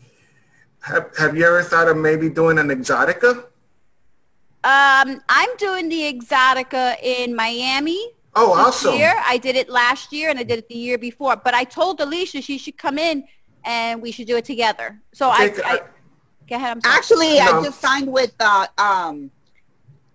have, 0.81 1.15
have 1.19 1.37
you 1.37 1.45
ever 1.45 1.61
thought 1.61 1.87
of 1.87 1.97
maybe 1.97 2.31
doing 2.31 2.57
an 2.57 2.69
exotica? 2.69 3.45
Um, 4.63 5.21
I'm 5.29 5.55
doing 5.57 5.87
the 5.89 6.13
Exotica 6.13 7.01
in 7.01 7.35
Miami. 7.35 8.11
Oh, 8.35 8.53
awesome. 8.53 8.95
Year. 8.95 9.15
I 9.25 9.37
did 9.37 9.55
it 9.55 9.69
last 9.69 10.11
year 10.11 10.29
and 10.29 10.37
I 10.37 10.43
did 10.43 10.59
it 10.59 10.69
the 10.69 10.75
year 10.75 10.97
before. 10.97 11.35
But 11.35 11.53
I 11.53 11.63
told 11.63 11.99
Alicia 12.01 12.41
she 12.41 12.57
should 12.57 12.77
come 12.77 12.97
in 12.97 13.25
and 13.65 14.01
we 14.01 14.11
should 14.11 14.27
do 14.27 14.37
it 14.37 14.45
together. 14.45 14.99
So 15.13 15.31
okay, 15.31 15.61
I, 15.63 15.73
I, 15.73 15.79
go 16.47 16.55
ahead. 16.55 16.79
Actually, 16.83 17.39
no. 17.39 17.59
I 17.59 17.63
just 17.63 17.79
signed 17.79 18.11
with 18.11 18.33
uh, 18.39 18.67
um, 18.77 19.31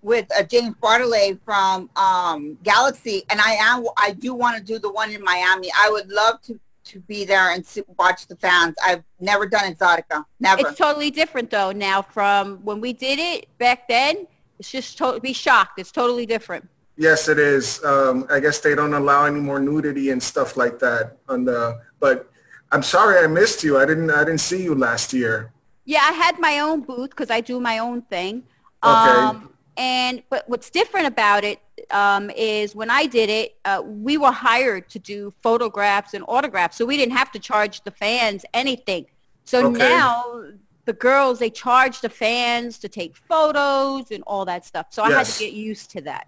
with 0.03 0.27
uh, 0.39 0.43
James 0.43 0.75
Bartolet 0.83 1.41
from 1.45 1.91
um, 1.97 2.59
Galaxy, 2.63 3.25
and 3.31 3.41
I 3.41 3.53
am 3.53 3.85
I 3.97 4.13
do 4.13 4.35
want 4.35 4.57
to 4.59 4.63
do 4.63 4.79
the 4.79 4.93
one 4.93 5.11
in 5.11 5.23
Miami. 5.23 5.71
I 5.77 5.91
would 5.91 6.09
love 6.11 6.41
to 6.43 6.61
to 6.85 7.01
be 7.01 7.25
there 7.25 7.51
and 7.51 7.65
sit, 7.65 7.87
watch 7.99 8.27
the 8.27 8.37
fans. 8.37 8.77
I've 8.85 9.03
never 9.19 9.47
done 9.47 9.73
Exotica, 9.73 10.25
never. 10.39 10.69
It's 10.69 10.79
totally 10.79 11.11
different 11.11 11.51
though 11.51 11.73
now 11.73 12.03
from 12.03 12.59
when 12.59 12.81
we 12.81 12.93
did 12.93 13.19
it 13.19 13.49
back 13.59 13.89
then. 13.89 14.27
It's 14.59 14.71
just 14.71 14.99
to- 14.99 15.21
be 15.21 15.33
shocked. 15.33 15.79
It's 15.79 15.93
totally 15.93 16.27
different. 16.27 16.69
Yes, 16.97 17.29
it 17.29 17.39
is. 17.39 17.83
Um, 17.85 18.27
I 18.31 18.39
guess 18.41 18.61
they 18.61 18.75
don't 18.75 18.95
allow 18.95 19.25
any 19.27 19.41
more 19.41 19.59
nudity 19.59 20.11
and 20.11 20.23
stuff 20.23 20.57
like 20.57 20.79
that 20.79 21.17
on 21.29 21.45
the. 21.45 21.81
But 21.99 22.31
I'm 22.71 22.83
sorry 22.83 23.19
I 23.25 23.27
missed 23.27 23.65
you. 23.65 23.79
I 23.79 23.85
didn't. 23.85 24.11
I 24.11 24.23
didn't 24.25 24.41
see 24.41 24.63
you 24.63 24.75
last 24.75 25.13
year. 25.13 25.53
Yeah, 25.85 26.01
I 26.03 26.13
had 26.13 26.39
my 26.39 26.61
own 26.61 26.81
booth 26.83 27.11
because 27.11 27.31
I 27.31 27.41
do 27.41 27.59
my 27.61 27.79
own 27.79 28.03
thing. 28.03 28.45
Okay. 28.85 28.93
Um, 28.93 29.51
And 29.77 30.23
but 30.31 30.49
what's 30.49 30.71
different 30.71 31.09
about 31.09 31.43
it 31.43 31.59
um, 31.91 32.31
is 32.31 32.77
when 32.77 32.91
I 32.91 33.07
did 33.07 33.29
it, 33.29 33.57
uh, 33.65 33.83
we 33.85 34.17
were 34.17 34.31
hired 34.31 34.89
to 34.91 35.01
do 35.01 35.35
photographs 35.43 36.15
and 36.15 36.25
autographs, 36.29 36.77
so 36.79 36.85
we 36.87 36.97
didn't 36.97 37.17
have 37.17 37.33
to 37.33 37.41
charge 37.41 37.83
the 37.83 37.91
fans 37.91 38.45
anything. 38.55 39.07
So 39.45 39.67
Okay. 39.67 39.79
now 39.79 40.45
the 40.85 40.93
girls 40.93 41.39
they 41.39 41.51
charge 41.51 42.01
the 42.01 42.09
fans 42.09 42.79
to 42.79 42.89
take 42.89 43.17
photos 43.17 44.11
and 44.11 44.23
all 44.27 44.45
that 44.45 44.65
stuff. 44.65 44.87
So 44.91 45.03
I 45.03 45.11
had 45.13 45.27
to 45.27 45.39
get 45.39 45.53
used 45.53 45.91
to 45.93 46.01
that. 46.03 46.27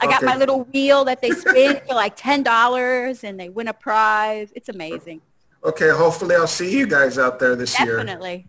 I 0.00 0.06
got 0.06 0.18
Okay. 0.22 0.26
my 0.26 0.36
little 0.36 0.64
wheel 0.64 1.04
that 1.04 1.20
they 1.20 1.30
spin 1.30 1.80
for 1.86 1.94
like 1.94 2.14
ten 2.16 2.42
dollars, 2.42 3.22
and 3.24 3.38
they 3.38 3.48
win 3.50 3.68
a 3.68 3.72
prize. 3.74 4.50
It's 4.54 4.68
amazing. 4.70 5.20
Okay, 5.64 5.90
hopefully 5.90 6.34
I'll 6.36 6.46
see 6.46 6.76
you 6.78 6.86
guys 6.86 7.18
out 7.18 7.38
there 7.38 7.54
this 7.54 7.78
year. 7.78 7.96
Definitely. 7.96 8.46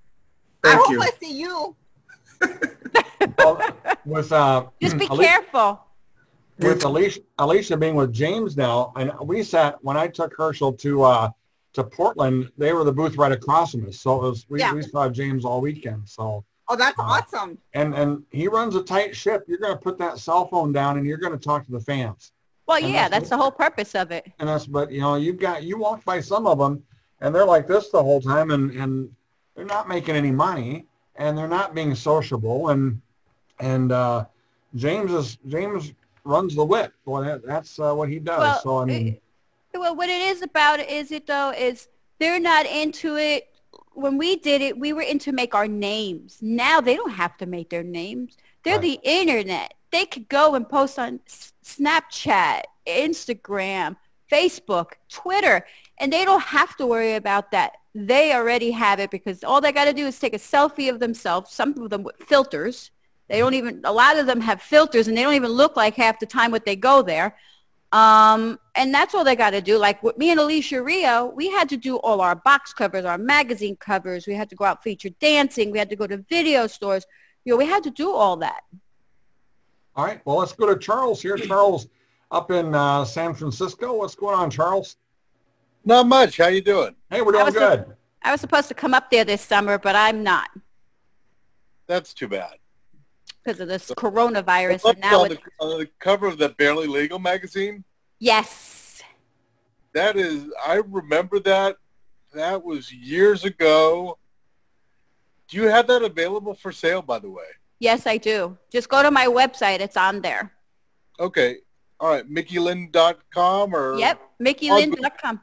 Thank 0.64 0.80
hope 0.80 0.92
you. 0.92 1.02
I 1.02 1.10
see 1.20 1.34
you. 1.40 1.76
Well, 3.38 3.62
with 4.06 4.32
uh, 4.32 4.66
Just 4.82 4.98
be 4.98 5.08
Ali- 5.08 5.26
careful. 5.26 5.80
with 6.58 6.84
Alicia, 6.84 7.20
Alicia 7.38 7.78
being 7.78 7.96
with 7.96 8.12
James 8.12 8.58
now, 8.58 8.94
and 8.96 9.12
we 9.24 9.44
sat 9.44 9.78
when 9.84 9.96
I 9.98 10.08
took 10.08 10.36
Herschel 10.36 10.74
to 10.74 11.04
uh, 11.04 11.30
to 11.74 11.84
Portland. 11.84 12.52
They 12.58 12.74
were 12.74 12.84
the 12.84 12.92
booth 12.92 13.16
right 13.18 13.32
across 13.32 13.72
from 13.72 13.88
us, 13.88 13.98
so 14.00 14.18
it 14.26 14.30
was 14.30 14.46
we, 14.50 14.60
Yeah. 14.60 14.74
we 14.74 14.82
saw 14.82 15.10
James 15.10 15.46
all 15.46 15.62
weekend. 15.62 16.08
So 16.10 16.44
Oh, 16.68 16.76
that's 16.78 16.98
Uh, 17.00 17.04
awesome. 17.04 17.58
and 17.74 17.94
and 17.94 18.24
he 18.32 18.48
runs 18.48 18.76
a 18.76 18.84
tight 18.84 19.16
ship. 19.16 19.44
You're 19.48 19.58
going 19.58 19.74
to 19.74 19.80
put 19.80 19.98
that 19.98 20.20
cell 20.20 20.48
phone 20.48 20.72
down 20.72 20.98
and 20.98 21.06
you're 21.06 21.18
going 21.18 21.34
to 21.38 21.44
talk 21.44 21.66
to 21.66 21.72
the 21.72 21.80
fans. 21.82 22.32
Well, 22.68 22.78
And 22.78 22.88
yeah, 22.88 23.10
that's- 23.10 23.12
that's 23.24 23.30
the 23.30 23.38
whole 23.38 23.52
purpose 23.52 23.94
of 23.96 24.12
it. 24.12 24.32
And 24.40 24.48
that's 24.48 24.68
but 24.68 24.92
you 24.92 25.02
know 25.02 25.16
you've 25.16 25.40
got 25.40 25.64
you 25.64 25.78
walk 25.78 26.06
by 26.06 26.22
some 26.22 26.48
of 26.48 26.58
them 26.60 26.84
and 27.20 27.36
they're 27.36 27.46
like 27.46 27.68
this 27.68 27.90
the 27.90 28.02
whole 28.02 28.22
time 28.22 28.52
and 28.52 28.72
and 28.72 29.14
they're 29.56 29.66
not 29.66 29.90
making 29.90 30.16
any 30.16 30.32
money 30.32 30.86
and 31.18 31.38
they're 31.38 31.48
not 31.60 31.76
being 31.76 31.94
sociable 31.96 32.70
and 32.70 33.02
and 33.60 33.92
uh, 33.92 34.26
James 34.76 35.12
is 35.12 35.38
James 35.48 35.94
runs 36.24 36.56
the 36.56 36.64
whip. 36.64 36.94
Well, 37.06 37.22
that, 37.24 37.46
that's 37.46 37.80
uh, 37.80 37.94
what 37.94 38.08
he 38.08 38.20
does. 38.20 38.40
Well, 38.40 38.62
so 38.62 38.78
I 38.80 38.86
mean. 38.86 39.08
it- 39.10 39.24
well, 39.74 39.96
what 39.96 40.10
it 40.10 40.22
is 40.22 40.42
about 40.42 40.80
is 40.80 41.12
it 41.12 41.28
though 41.28 41.52
is 41.52 41.88
they're 42.20 42.40
not 42.40 42.66
into 42.66 43.18
it. 43.18 43.48
When 43.94 44.18
we 44.18 44.38
did 44.38 44.62
it, 44.62 44.78
we 44.78 44.94
were 44.94 45.02
into 45.02 45.32
make 45.32 45.54
our 45.54 45.68
names. 45.68 46.38
Now 46.42 46.82
they 46.82 46.96
don't 46.96 47.12
have 47.12 47.38
to 47.38 47.46
make 47.46 47.70
their 47.70 47.84
names. 47.84 48.38
They're 48.64 48.76
Right. 48.76 48.82
the 48.82 49.00
internet. 49.04 49.74
They 49.92 50.06
could 50.06 50.30
go 50.30 50.56
and 50.56 50.68
post 50.68 50.98
on 50.98 51.20
Snapchat, 51.64 52.64
Instagram, 52.88 53.98
Facebook, 54.32 54.94
Twitter, 55.10 55.66
and 56.00 56.12
they 56.12 56.24
don't 56.24 56.42
have 56.42 56.76
to 56.78 56.86
worry 56.88 57.16
about 57.16 57.52
that. 57.52 57.74
They 57.94 58.34
already 58.34 58.72
have 58.72 59.00
it 59.00 59.12
because 59.12 59.44
all 59.44 59.60
they 59.60 59.74
got 59.74 59.86
to 59.86 59.94
do 59.94 60.08
is 60.08 60.18
take 60.18 60.34
a 60.34 60.40
selfie 60.40 60.90
of 60.90 61.00
themselves. 61.00 61.52
Some 61.52 61.78
of 61.78 61.90
them 61.90 62.04
with 62.04 62.16
filters. 62.18 62.92
They 63.28 63.36
mm-hmm. 63.36 63.44
don't 63.44 63.54
even. 63.56 63.82
A 63.84 63.92
lot 63.92 64.18
of 64.18 64.26
them 64.26 64.42
have 64.42 64.62
filters, 64.62 65.08
and 65.08 65.18
they 65.18 65.24
don't 65.24 65.34
even 65.34 65.52
look 65.52 65.76
like 65.76 65.96
half 65.96 66.20
the 66.20 66.26
time 66.26 66.52
what 66.52 66.66
they 66.66 66.76
go 66.78 67.02
there. 67.02 67.36
Um, 67.92 68.58
and 68.76 68.94
that's 68.94 69.14
all 69.14 69.24
they 69.24 69.36
got 69.36 69.50
to 69.50 69.62
do. 69.62 69.78
Like 69.78 70.02
with 70.02 70.18
me 70.18 70.32
and 70.32 70.40
Alicia 70.40 70.82
Rio, 70.82 71.26
we 71.26 71.50
had 71.52 71.68
to 71.70 71.78
do 71.78 71.98
all 71.98 72.22
our 72.22 72.36
box 72.36 72.74
covers, 72.74 73.04
our 73.04 73.18
magazine 73.18 73.76
covers. 73.76 74.28
We 74.28 74.34
had 74.34 74.50
to 74.50 74.56
go 74.56 74.66
out 74.66 74.82
feature 74.82 75.10
dancing. 75.20 75.72
We 75.72 75.80
had 75.80 75.90
to 75.90 75.96
go 75.96 76.08
to 76.08 76.18
video 76.30 76.68
stores. 76.68 77.06
You 77.44 77.54
know, 77.54 77.58
we 77.58 77.66
had 77.66 77.84
to 77.84 77.92
do 77.92 78.12
all 78.12 78.38
that. 78.38 78.62
All 79.96 80.06
right. 80.06 80.22
Well, 80.24 80.38
let's 80.38 80.54
go 80.54 80.68
to 80.68 80.80
Charles 80.80 81.22
here. 81.22 81.38
Charles 81.38 81.88
up 82.32 82.50
in 82.50 82.74
uh, 82.74 83.04
San 83.04 83.34
Francisco. 83.34 83.94
What's 83.98 84.16
going 84.16 84.36
on, 84.36 84.50
Charles? 84.50 84.96
Not 85.84 86.08
much. 86.08 86.38
How 86.38 86.48
you 86.48 86.62
doing? 86.62 86.96
Hey, 87.10 87.22
we're 87.22 87.34
doing 87.34 87.46
was 87.46 87.54
good. 87.54 87.86
I 88.24 88.32
was 88.32 88.40
supposed 88.40 88.68
to 88.68 88.74
come 88.74 88.94
up 88.94 89.10
there 89.10 89.26
this 89.26 89.42
summer, 89.42 89.78
but 89.78 89.96
I'm 89.96 90.24
not 90.24 90.50
That's 91.88 92.14
too 92.14 92.28
bad. 92.28 92.61
Because 93.44 93.60
of 93.60 93.68
this 93.68 93.90
coronavirus. 93.92 94.92
And 94.92 95.00
now, 95.00 95.24
on, 95.24 95.30
the, 95.30 95.40
on 95.60 95.80
the 95.80 95.90
cover 96.00 96.28
of 96.28 96.38
the 96.38 96.50
Barely 96.50 96.88
Legal 96.88 97.20
magazine, 97.20 97.84
yes, 98.20 99.02
that 99.94 100.16
is, 100.18 100.46
I 100.66 100.82
remember 100.88 101.40
that. 101.40 101.78
That 102.34 102.64
was 102.64 102.94
years 102.94 103.44
ago. 103.44 104.18
Do 105.50 105.58
you 105.58 105.64
have 105.64 105.88
that 105.88 106.02
available 106.02 106.54
for 106.54 106.72
sale, 106.72 107.02
by 107.02 107.20
the 107.20 107.30
way? 107.30 107.44
yes, 107.82 108.08
I 108.08 108.16
do. 108.16 108.58
Just 108.72 108.88
go 108.88 109.04
to 109.04 109.12
my 109.12 109.26
website. 109.26 109.82
It's 109.82 109.98
on 109.98 110.22
there. 110.22 110.54
Okay. 111.20 111.58
All 112.00 112.10
right. 112.10 112.30
MickeyLynn.com 112.32 113.76
or? 113.76 113.98
Yep, 113.98 114.22
MickeyLynn.com. 114.42 115.42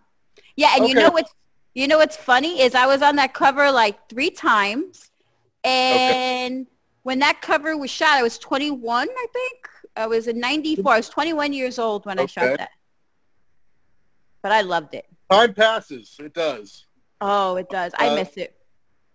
Yeah, 0.56 0.74
and 0.76 0.88
you 0.88 0.94
know 0.94 1.10
what's 1.10 1.32
you 1.74 1.86
know 1.86 1.98
what's 1.98 2.16
funny 2.16 2.62
is 2.62 2.74
I 2.74 2.86
was 2.86 3.02
on 3.02 3.16
that 3.16 3.34
cover 3.34 3.70
like 3.70 4.08
three 4.08 4.30
times, 4.30 5.10
and 5.62 6.66
when 7.08 7.20
that 7.20 7.40
cover 7.40 7.74
was 7.74 7.90
shot, 7.90 8.18
I 8.18 8.22
was 8.22 8.36
21, 8.36 9.08
I 9.08 9.26
think. 9.32 9.68
I 9.96 10.06
was 10.06 10.28
in 10.28 10.38
'94. 10.38 10.92
I 10.92 10.96
was 10.98 11.08
21 11.08 11.54
years 11.54 11.78
old 11.78 12.04
when 12.04 12.18
I 12.18 12.26
shot 12.26 12.58
that, 12.58 12.68
but 14.42 14.52
I 14.52 14.60
loved 14.60 14.92
it. 14.92 15.06
Time 15.30 15.54
passes. 15.54 16.16
It 16.20 16.34
does. 16.34 16.84
Oh, 17.22 17.56
it 17.56 17.70
does. 17.70 17.92
I 17.98 18.08
Uh, 18.10 18.14
miss 18.16 18.36
it. 18.36 18.54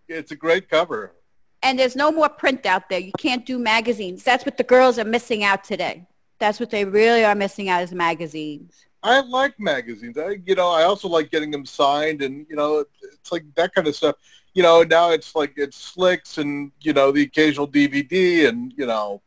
It's 0.08 0.32
a 0.32 0.36
great 0.36 0.70
cover. 0.70 1.14
And 1.62 1.78
there's 1.78 1.96
no 1.96 2.12
more 2.12 2.30
print 2.30 2.66
out 2.66 2.90
there. 2.90 3.00
You 3.00 3.12
can't 3.20 3.46
do 3.46 3.60
magazines. 3.60 4.24
That's 4.24 4.44
what 4.44 4.58
the 4.58 4.64
girls 4.64 4.98
are 4.98 5.06
missing 5.06 5.44
out 5.44 5.64
today. 5.64 6.08
That's 6.40 6.60
what 6.60 6.72
they 6.72 6.86
really 6.86 7.24
are 7.24 7.36
missing 7.36 7.70
out 7.70 7.84
is 7.84 7.94
magazines. 7.94 8.88
I 9.04 9.20
like 9.20 9.54
magazines. 9.60 10.18
I, 10.18 10.40
you 10.48 10.56
know, 10.56 10.70
I 10.70 10.84
also 10.84 11.08
like 11.08 11.30
getting 11.30 11.52
them 11.52 11.66
signed, 11.68 12.24
and 12.24 12.48
you 12.50 12.56
know, 12.56 12.84
it's 13.04 13.32
like 13.32 13.44
that 13.54 13.76
kind 13.76 13.88
of 13.88 13.96
stuff. 13.96 14.16
You 14.54 14.62
know, 14.62 14.84
now 14.84 15.10
it's 15.12 15.36
like 15.36 15.54
it's 15.58 15.78
slicks 15.78 16.38
and 16.38 16.72
you 16.82 16.94
know 16.94 17.12
the 17.12 17.24
occasional 17.24 17.68
DVD, 17.68 18.48
and 18.48 18.74
you 18.78 18.86
know, 18.86 19.22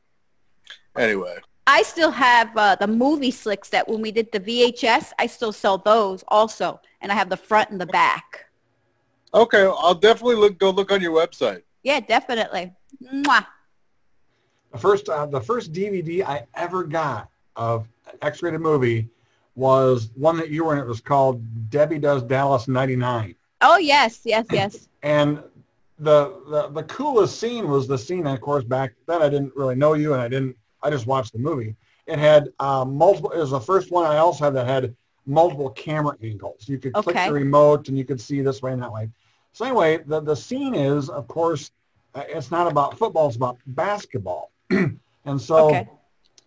anyway. 0.97 1.39
I 1.67 1.83
still 1.83 2.13
have 2.13 2.57
uh, 2.57 2.77
the 2.77 2.87
movie 2.87 3.33
slicks 3.33 3.69
that 3.71 3.89
when 3.89 4.01
we 4.01 4.13
did 4.13 4.31
the 4.31 4.39
VHS, 4.39 5.13
I 5.19 5.27
still 5.27 5.53
sell 5.53 5.79
those 5.79 6.23
also. 6.29 6.81
And 7.01 7.11
I 7.11 7.17
have 7.17 7.29
the 7.29 7.37
front 7.37 7.71
and 7.71 7.81
the 7.81 7.87
back. 7.87 8.47
Okay, 9.35 9.63
I'll 9.65 9.95
definitely 9.95 10.37
look. 10.37 10.59
Go 10.59 10.71
look 10.71 10.93
on 10.93 11.01
your 11.01 11.13
website. 11.13 11.63
Yeah, 11.83 12.01
definitely. 12.01 12.73
Mwah. 13.03 13.47
The 14.73 14.79
first 14.79 15.09
uh, 15.09 15.27
the 15.27 15.41
first 15.41 15.73
DVD 15.73 16.25
I 16.25 16.47
ever 16.55 16.85
got 16.85 17.31
of 17.57 17.89
an 18.13 18.19
X-rated 18.23 18.61
movie 18.61 19.09
was 19.57 20.11
one 20.15 20.37
that 20.37 20.51
you 20.51 20.65
were 20.65 20.75
in. 20.75 20.79
It 20.79 20.87
was 20.87 21.01
called 21.01 21.43
Debbie 21.71 21.99
Does 21.99 22.23
Dallas 22.23 22.69
'99, 22.69 23.35
Oh, 23.61 23.79
yes, 23.79 24.21
yes, 24.25 24.47
yes. 24.53 24.89
And 25.07 25.41
the, 26.01 26.43
the 26.51 26.69
the 26.71 26.83
coolest 26.83 27.39
scene 27.39 27.69
was 27.69 27.87
the 27.87 27.97
scene. 27.97 28.27
Of 28.27 28.41
course, 28.41 28.65
back 28.65 28.95
then 29.07 29.23
I 29.23 29.29
didn't 29.29 29.55
really 29.55 29.77
know 29.77 29.95
you, 29.95 30.13
and 30.15 30.21
I 30.21 30.27
didn't. 30.27 30.57
I 30.83 30.91
just 30.91 31.07
watched 31.07 31.33
the 31.33 31.39
movie. 31.39 31.77
It 32.07 32.19
had 32.19 32.49
uh, 32.59 32.85
multiple. 32.85 33.31
It 33.31 33.39
was 33.39 33.53
the 33.53 33.61
first 33.61 33.93
one 33.93 34.05
I 34.05 34.19
also 34.19 34.45
had 34.45 34.55
that 34.55 34.67
had 34.67 34.97
multiple 35.25 35.71
camera 35.71 36.17
angles. 36.23 36.69
You 36.69 36.79
could 36.79 36.93
click 36.93 37.15
the 37.25 37.33
remote, 37.33 37.89
and 37.89 37.97
you 37.97 38.05
could 38.05 38.21
see 38.21 38.41
this 38.43 38.61
way 38.63 38.73
and 38.73 38.83
that 38.83 38.93
way. 38.93 39.09
So 39.53 39.65
anyway, 39.65 39.99
the 40.05 40.21
the 40.21 40.35
scene 40.35 40.75
is, 40.75 41.09
of 41.09 41.29
course, 41.29 41.71
uh, 42.17 42.25
it's 42.29 42.51
not 42.51 42.67
about 42.67 42.99
football. 42.99 43.29
It's 43.29 43.37
about 43.37 43.59
basketball, 43.67 44.51
and 44.71 45.41
so 45.41 45.69
Okay. 45.69 45.89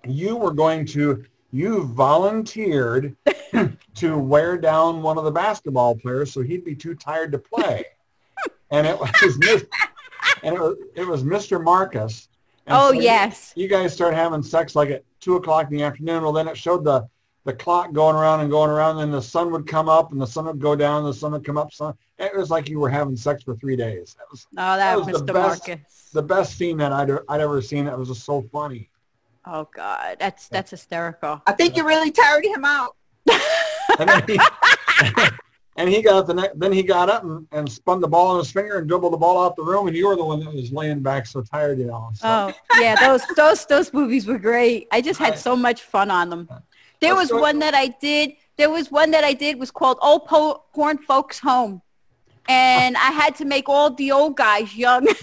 you 0.06 0.36
were 0.36 0.51
going 0.51 0.86
to 0.88 1.24
you 1.51 1.84
volunteered 1.84 3.16
to 3.96 4.18
wear 4.18 4.58
down 4.58 5.01
one 5.01 5.18
of 5.18 5.24
the 5.24 5.32
basketball 5.32 5.96
players 5.96 6.32
so 6.32 6.42
he'd 6.42 6.63
be 6.63 6.75
too 6.75 6.94
tired 6.94 7.32
to 7.32 7.39
play 7.39 7.84
and 8.72 8.88
it 8.88 8.98
was 9.00 9.10
and 10.44 10.56
it 10.56 10.60
was, 10.60 10.78
it 10.96 11.08
was 11.08 11.24
mr 11.24 11.64
marcus 11.64 12.28
And 12.66 12.76
Oh, 12.78 12.92
so 12.92 13.00
yes. 13.00 13.54
you, 13.56 13.68
guys 13.68 13.94
start 13.94 14.14
having 14.14 14.44
sex 14.44 14.76
like 14.76 14.90
at 14.90 15.04
two 15.20 15.36
o'clock 15.36 15.70
in 15.72 15.78
the 15.78 15.84
afternoon 15.84 16.24
well 16.24 16.34
then 16.34 16.48
it 16.48 16.58
showed 16.58 16.84
the 16.84 17.08
the 17.46 17.54
clock 17.54 17.94
going 17.94 18.16
around 18.16 18.42
and 18.42 18.52
going 18.52 18.70
around 18.70 19.00
and 19.00 19.12
the 19.14 19.22
sun 19.22 19.52
would 19.52 19.66
come 19.66 19.90
up 19.90 20.12
and 20.12 20.22
the 20.22 20.28
sun 20.28 20.46
would 20.46 20.60
go 20.60 20.76
down 20.76 21.04
the 21.04 21.14
sun 21.14 21.32
would 21.32 21.44
come 21.46 21.58
up 21.58 21.74
sun 21.74 21.94
it 22.20 22.36
was 22.36 22.50
like 22.52 22.70
you 22.70 22.80
were 22.80 22.90
having 22.90 23.16
sex 23.16 23.44
for 23.44 23.56
three 23.56 23.76
days 23.76 24.16
that 24.20 24.26
was 24.30 24.46
Oh, 24.54 24.78
that, 24.78 24.98
was 24.98 25.08
was 25.08 25.22
the 25.24 25.32
Mr. 25.32 25.34
best- 25.34 25.68
Marcus. 25.68 26.10
the 26.14 26.22
best 26.24 26.58
scene 26.58 26.78
that 26.78 26.92
i'd, 26.94 27.10
I'd 27.28 27.42
ever 27.42 27.62
seen 27.62 27.86
that 27.86 27.98
was 27.98 28.10
just 28.10 28.24
so 28.26 28.42
funny 28.52 28.90
Oh, 29.46 29.68
God. 29.74 30.18
That's 30.20 30.48
that's 30.50 30.70
hysterical. 30.70 31.42
I 31.48 31.54
think 31.54 31.76
you 31.76 31.88
really 31.88 32.12
tired 32.12 32.46
him 32.46 32.66
out. 32.66 32.96
and 35.79 35.89
he, 35.89 36.01
got 36.01 36.15
up 36.15 36.27
the 36.27 36.33
next, 36.33 36.59
then 36.59 36.74
he 36.74 36.83
got 36.83 37.09
up 37.09 37.24
and, 37.24 37.48
and 37.53 37.71
spun 37.71 38.01
the 38.01 38.07
ball 38.07 38.27
on 38.27 38.39
his 38.39 38.51
finger 38.51 38.79
and 38.79 38.88
dribbled 38.88 39.13
the 39.13 39.17
ball 39.17 39.41
out 39.41 39.55
the 39.55 39.63
room 39.63 39.88
and 39.88 39.95
you 39.95 40.07
were 40.07 40.15
the 40.17 40.24
one 40.24 40.41
that 40.41 40.53
was 40.53 40.74
laying 40.74 41.00
back 41.00 41.25
so 41.25 41.41
tired 41.41 41.79
you 41.79 41.86
know 41.86 42.12
so. 42.13 42.27
Oh, 42.27 42.53
yeah, 42.81 42.95
those 42.95 43.25
those 43.38 43.65
those 43.65 43.93
movies 43.93 44.27
were 44.27 44.38
great. 44.38 44.88
I 44.91 45.00
just 45.00 45.19
had 45.19 45.39
so 45.39 45.55
much 45.55 45.83
fun 45.83 46.12
on 46.12 46.29
them. 46.29 46.50
There 47.00 47.15
was 47.15 47.31
one 47.31 47.59
that 47.59 47.74
I 47.74 47.88
did. 47.88 48.33
There 48.57 48.69
was 48.69 48.91
one 48.91 49.12
that 49.12 49.24
I 49.24 49.31
did 49.31 49.57
was 49.57 49.71
called 49.71 49.98
Old 50.01 50.25
po- 50.25 50.65
Porn 50.74 50.98
Folks 50.98 51.39
Home, 51.39 51.81
and 52.50 52.98
I 52.98 53.12
had 53.12 53.36
to 53.36 53.45
make 53.45 53.69
all 53.69 53.89
the 53.91 54.12
old 54.12 54.36
guys 54.36 54.75
young. 54.75 55.07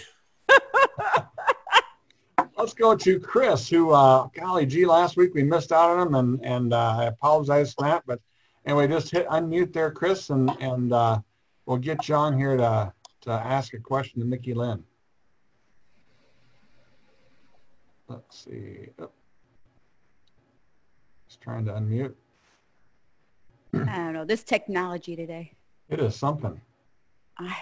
let's 2.57 2.73
go 2.73 2.97
to 2.97 3.21
chris 3.21 3.69
who 3.69 3.91
uh 3.91 4.27
golly 4.35 4.65
gee 4.65 4.87
last 4.87 5.17
week 5.17 5.35
we 5.35 5.43
missed 5.43 5.73
out 5.73 5.91
on 5.91 6.07
him 6.07 6.15
and 6.15 6.45
and 6.45 6.73
uh, 6.73 6.97
i 6.99 7.05
apologize 7.05 7.75
for 7.75 7.83
that 7.83 8.03
but 8.07 8.21
anyway 8.67 8.87
just 8.87 9.11
hit 9.11 9.27
unmute 9.29 9.73
there 9.73 9.91
chris 9.91 10.31
and 10.31 10.51
and 10.61 10.93
uh 10.93 11.19
we'll 11.65 11.77
get 11.77 12.01
john 12.01 12.37
here 12.37 12.57
to 12.57 12.93
to 13.21 13.31
ask 13.31 13.73
a 13.75 13.79
question 13.79 14.21
to 14.21 14.27
micky 14.27 14.55
lynn 14.55 14.83
let's 18.09 18.45
see. 18.45 18.89
Oh. 18.99 19.11
Just 21.29 21.41
trying 21.41 21.65
to 21.67 21.73
unmute. 21.73 22.15
I 23.75 23.79
don't 23.79 24.13
know. 24.15 24.25
This 24.25 24.43
technology 24.43 25.17
today. 25.17 25.53
It 25.89 26.01
is 26.01 26.17
something. 26.17 26.61
I, 27.39 27.43
don't- 27.43 27.51
know. 27.51 27.57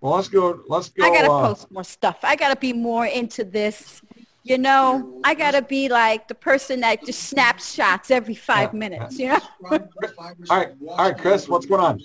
Well, 0.00 0.14
let's 0.14 0.28
go. 0.28 0.60
Let's 0.68 0.88
go. 0.88 1.04
I 1.04 1.10
gotta 1.10 1.30
uh, 1.30 1.48
post 1.48 1.70
more 1.70 1.84
stuff. 1.84 2.18
I 2.22 2.36
gotta 2.36 2.58
be 2.58 2.72
more 2.72 3.06
into 3.06 3.44
this. 3.44 4.02
You 4.44 4.58
know, 4.58 5.20
I 5.22 5.34
gotta 5.34 5.62
be 5.62 5.88
like 5.88 6.26
the 6.26 6.34
person 6.34 6.80
that 6.80 7.04
just 7.04 7.24
snaps 7.24 7.72
shots 7.74 8.10
every 8.10 8.34
five 8.34 8.74
minutes. 8.74 9.16
You 9.18 9.28
know, 9.28 9.40
All 9.70 9.78
right, 10.50 10.72
all 10.88 10.96
right, 10.96 11.16
Chris, 11.16 11.48
what's 11.48 11.66
going 11.66 11.80
on? 11.80 12.00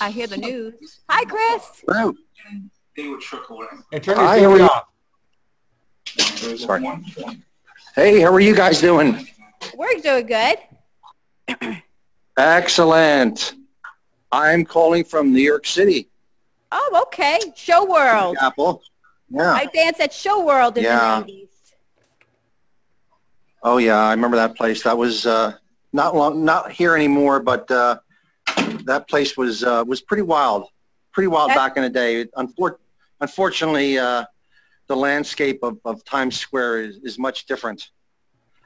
I 0.00 0.10
hear 0.10 0.28
the 0.28 0.36
news. 0.36 1.00
Hi, 1.08 1.24
Chris. 1.24 1.82
Hello. 1.88 2.14
Hey, 2.94 3.98
turn 3.98 4.16
your 4.16 4.26
Hi, 4.26 4.40
how 4.40 4.52
are 4.52 4.58
TV 4.58 4.68
off. 4.68 4.88
Sorry. 6.58 7.36
Hey, 7.96 8.20
how 8.20 8.32
are 8.32 8.40
you 8.40 8.54
guys 8.54 8.80
doing? 8.80 9.26
We're 9.76 10.00
doing 10.00 10.26
good. 10.26 10.58
Excellent. 12.36 13.54
I'm 14.30 14.64
calling 14.64 15.04
from 15.04 15.32
New 15.32 15.42
York 15.42 15.66
City. 15.66 16.08
Oh, 16.70 17.02
okay. 17.06 17.38
Show 17.54 17.84
World. 17.84 18.36
Apple. 18.40 18.82
Yeah. 19.32 19.52
I 19.52 19.66
danced 19.66 20.00
at 20.00 20.12
Show 20.12 20.44
World 20.44 20.76
in 20.76 20.84
Yeah. 20.84 21.20
the 21.20 21.32
90s. 21.32 21.48
Oh 23.62 23.78
yeah, 23.78 23.96
I 23.98 24.10
remember 24.10 24.36
that 24.36 24.56
place. 24.56 24.82
That 24.82 24.98
was 24.98 25.24
uh, 25.24 25.54
not 25.92 26.14
long, 26.16 26.44
not 26.44 26.72
here 26.72 26.94
anymore, 26.96 27.40
but 27.40 27.70
uh, 27.70 27.98
that 28.84 29.08
place 29.08 29.36
was 29.36 29.62
uh, 29.62 29.84
was 29.86 30.00
pretty 30.00 30.22
wild, 30.24 30.66
pretty 31.12 31.28
wild 31.28 31.50
That- 31.50 31.56
back 31.56 31.76
in 31.76 31.82
the 31.84 31.88
day. 31.90 32.24
Unfor- 32.36 32.76
unfortunately, 33.20 33.98
uh, 33.98 34.24
the 34.88 34.96
landscape 34.96 35.60
of, 35.62 35.78
of 35.84 36.04
Times 36.04 36.38
Square 36.38 36.80
is, 36.82 36.96
is 37.04 37.18
much 37.18 37.46
different. 37.46 37.90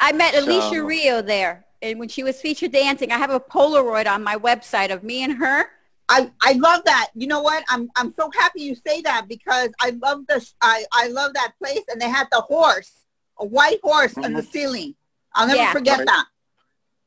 I 0.00 0.12
met 0.12 0.34
Alicia 0.34 0.82
Rio 0.82 1.22
there. 1.22 1.64
And 1.82 1.98
when 1.98 2.08
she 2.08 2.22
was 2.24 2.40
featured 2.40 2.72
dancing, 2.72 3.12
I 3.12 3.18
have 3.18 3.30
a 3.30 3.38
Polaroid 3.38 4.06
on 4.10 4.24
my 4.24 4.36
website 4.36 4.90
of 4.90 5.04
me 5.04 5.22
and 5.22 5.34
her. 5.34 5.66
I, 6.08 6.30
I 6.40 6.52
love 6.52 6.82
that. 6.84 7.08
You 7.14 7.26
know 7.26 7.42
what? 7.42 7.64
I'm 7.68 7.88
I'm 7.96 8.14
so 8.14 8.30
happy 8.30 8.62
you 8.62 8.74
say 8.86 9.00
that 9.02 9.26
because 9.28 9.70
I 9.80 9.90
love 10.02 10.26
this. 10.28 10.54
I, 10.62 10.84
I 10.92 11.08
love 11.08 11.32
that 11.34 11.54
place, 11.62 11.82
and 11.88 12.00
they 12.00 12.08
had 12.08 12.28
the 12.30 12.40
horse, 12.40 12.92
a 13.38 13.44
white 13.44 13.80
horse 13.82 14.16
on 14.16 14.32
the 14.32 14.42
ceiling. 14.42 14.94
I'll 15.34 15.46
never 15.48 15.58
Yeah. 15.58 15.72
forget 15.72 15.98
Right. 15.98 16.06
that. 16.06 16.26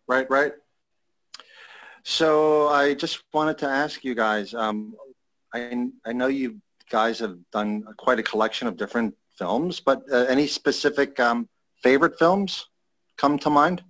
Right, 0.07 0.29
right. 0.29 0.53
So 2.03 2.67
I 2.69 2.93
just 2.93 3.23
wanted 3.33 3.57
to 3.59 3.67
ask 3.67 4.03
you 4.03 4.15
guys. 4.15 4.53
Um, 4.53 4.95
I 5.53 5.87
I 6.05 6.13
know 6.13 6.27
you 6.27 6.61
guys 6.89 7.19
have 7.19 7.37
done 7.51 7.83
quite 7.97 8.19
a 8.19 8.23
collection 8.23 8.67
of 8.67 8.75
different 8.77 9.15
films, 9.37 9.79
but 9.79 10.01
uh, 10.11 10.25
any 10.27 10.47
specific 10.47 11.19
um, 11.19 11.47
favorite 11.81 12.17
films 12.19 12.67
come 13.17 13.37
to 13.39 13.49
mind? 13.49 13.83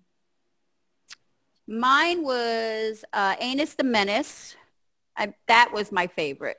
Mine 1.68 2.24
was 2.24 3.04
uh, 3.14 3.36
Anus 3.40 3.76
the 3.76 3.84
Menace. 3.84 4.56
I, 5.18 5.34
that 5.48 5.72
was 5.74 5.92
my 5.92 6.08
favorite. 6.08 6.58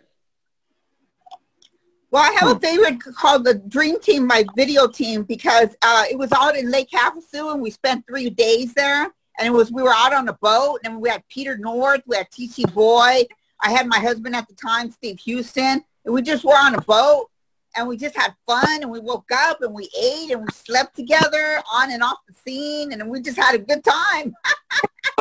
Well, 2.10 2.22
I 2.22 2.36
have 2.40 2.56
a 2.56 2.60
favorite 2.60 2.98
called 3.00 3.44
the 3.44 3.54
Dream 3.54 4.00
Team, 4.00 4.26
my 4.26 4.44
video 4.56 4.88
team, 4.88 5.22
because 5.22 5.76
uh, 5.80 6.04
it 6.10 6.18
was 6.18 6.32
out 6.32 6.56
in 6.56 6.70
Lake 6.70 6.90
Havasu, 6.90 7.52
and 7.52 7.62
we 7.62 7.70
spent 7.70 8.04
three 8.06 8.30
days 8.30 8.74
there. 8.74 9.04
And 9.38 9.46
it 9.46 9.52
was 9.52 9.70
we 9.70 9.82
were 9.82 9.94
out 9.94 10.12
on 10.12 10.28
a 10.28 10.32
boat, 10.34 10.80
and 10.84 11.00
we 11.00 11.08
had 11.08 11.22
Peter 11.28 11.56
North, 11.56 12.02
we 12.06 12.16
had 12.16 12.30
T.C. 12.30 12.64
Boy, 12.74 13.22
I 13.62 13.70
had 13.70 13.86
my 13.86 13.98
husband 13.98 14.34
at 14.34 14.48
the 14.48 14.54
time, 14.54 14.90
Steve 14.90 15.20
Houston, 15.20 15.84
and 16.04 16.14
we 16.14 16.20
just 16.22 16.44
were 16.44 16.56
on 16.56 16.74
a 16.74 16.80
boat, 16.80 17.30
and 17.76 17.86
we 17.88 17.96
just 17.96 18.16
had 18.16 18.34
fun, 18.46 18.82
and 18.82 18.90
we 18.90 19.00
woke 19.00 19.30
up, 19.32 19.62
and 19.62 19.72
we 19.74 19.88
ate, 20.00 20.30
and 20.30 20.40
we 20.40 20.48
slept 20.52 20.96
together 20.96 21.62
on 21.72 21.90
and 21.92 22.02
off 22.02 22.18
the 22.28 22.34
scene, 22.44 22.92
and 22.92 23.08
we 23.08 23.20
just 23.20 23.38
had 23.38 23.54
a 23.54 23.58
good 23.58 23.84
time, 23.84 24.34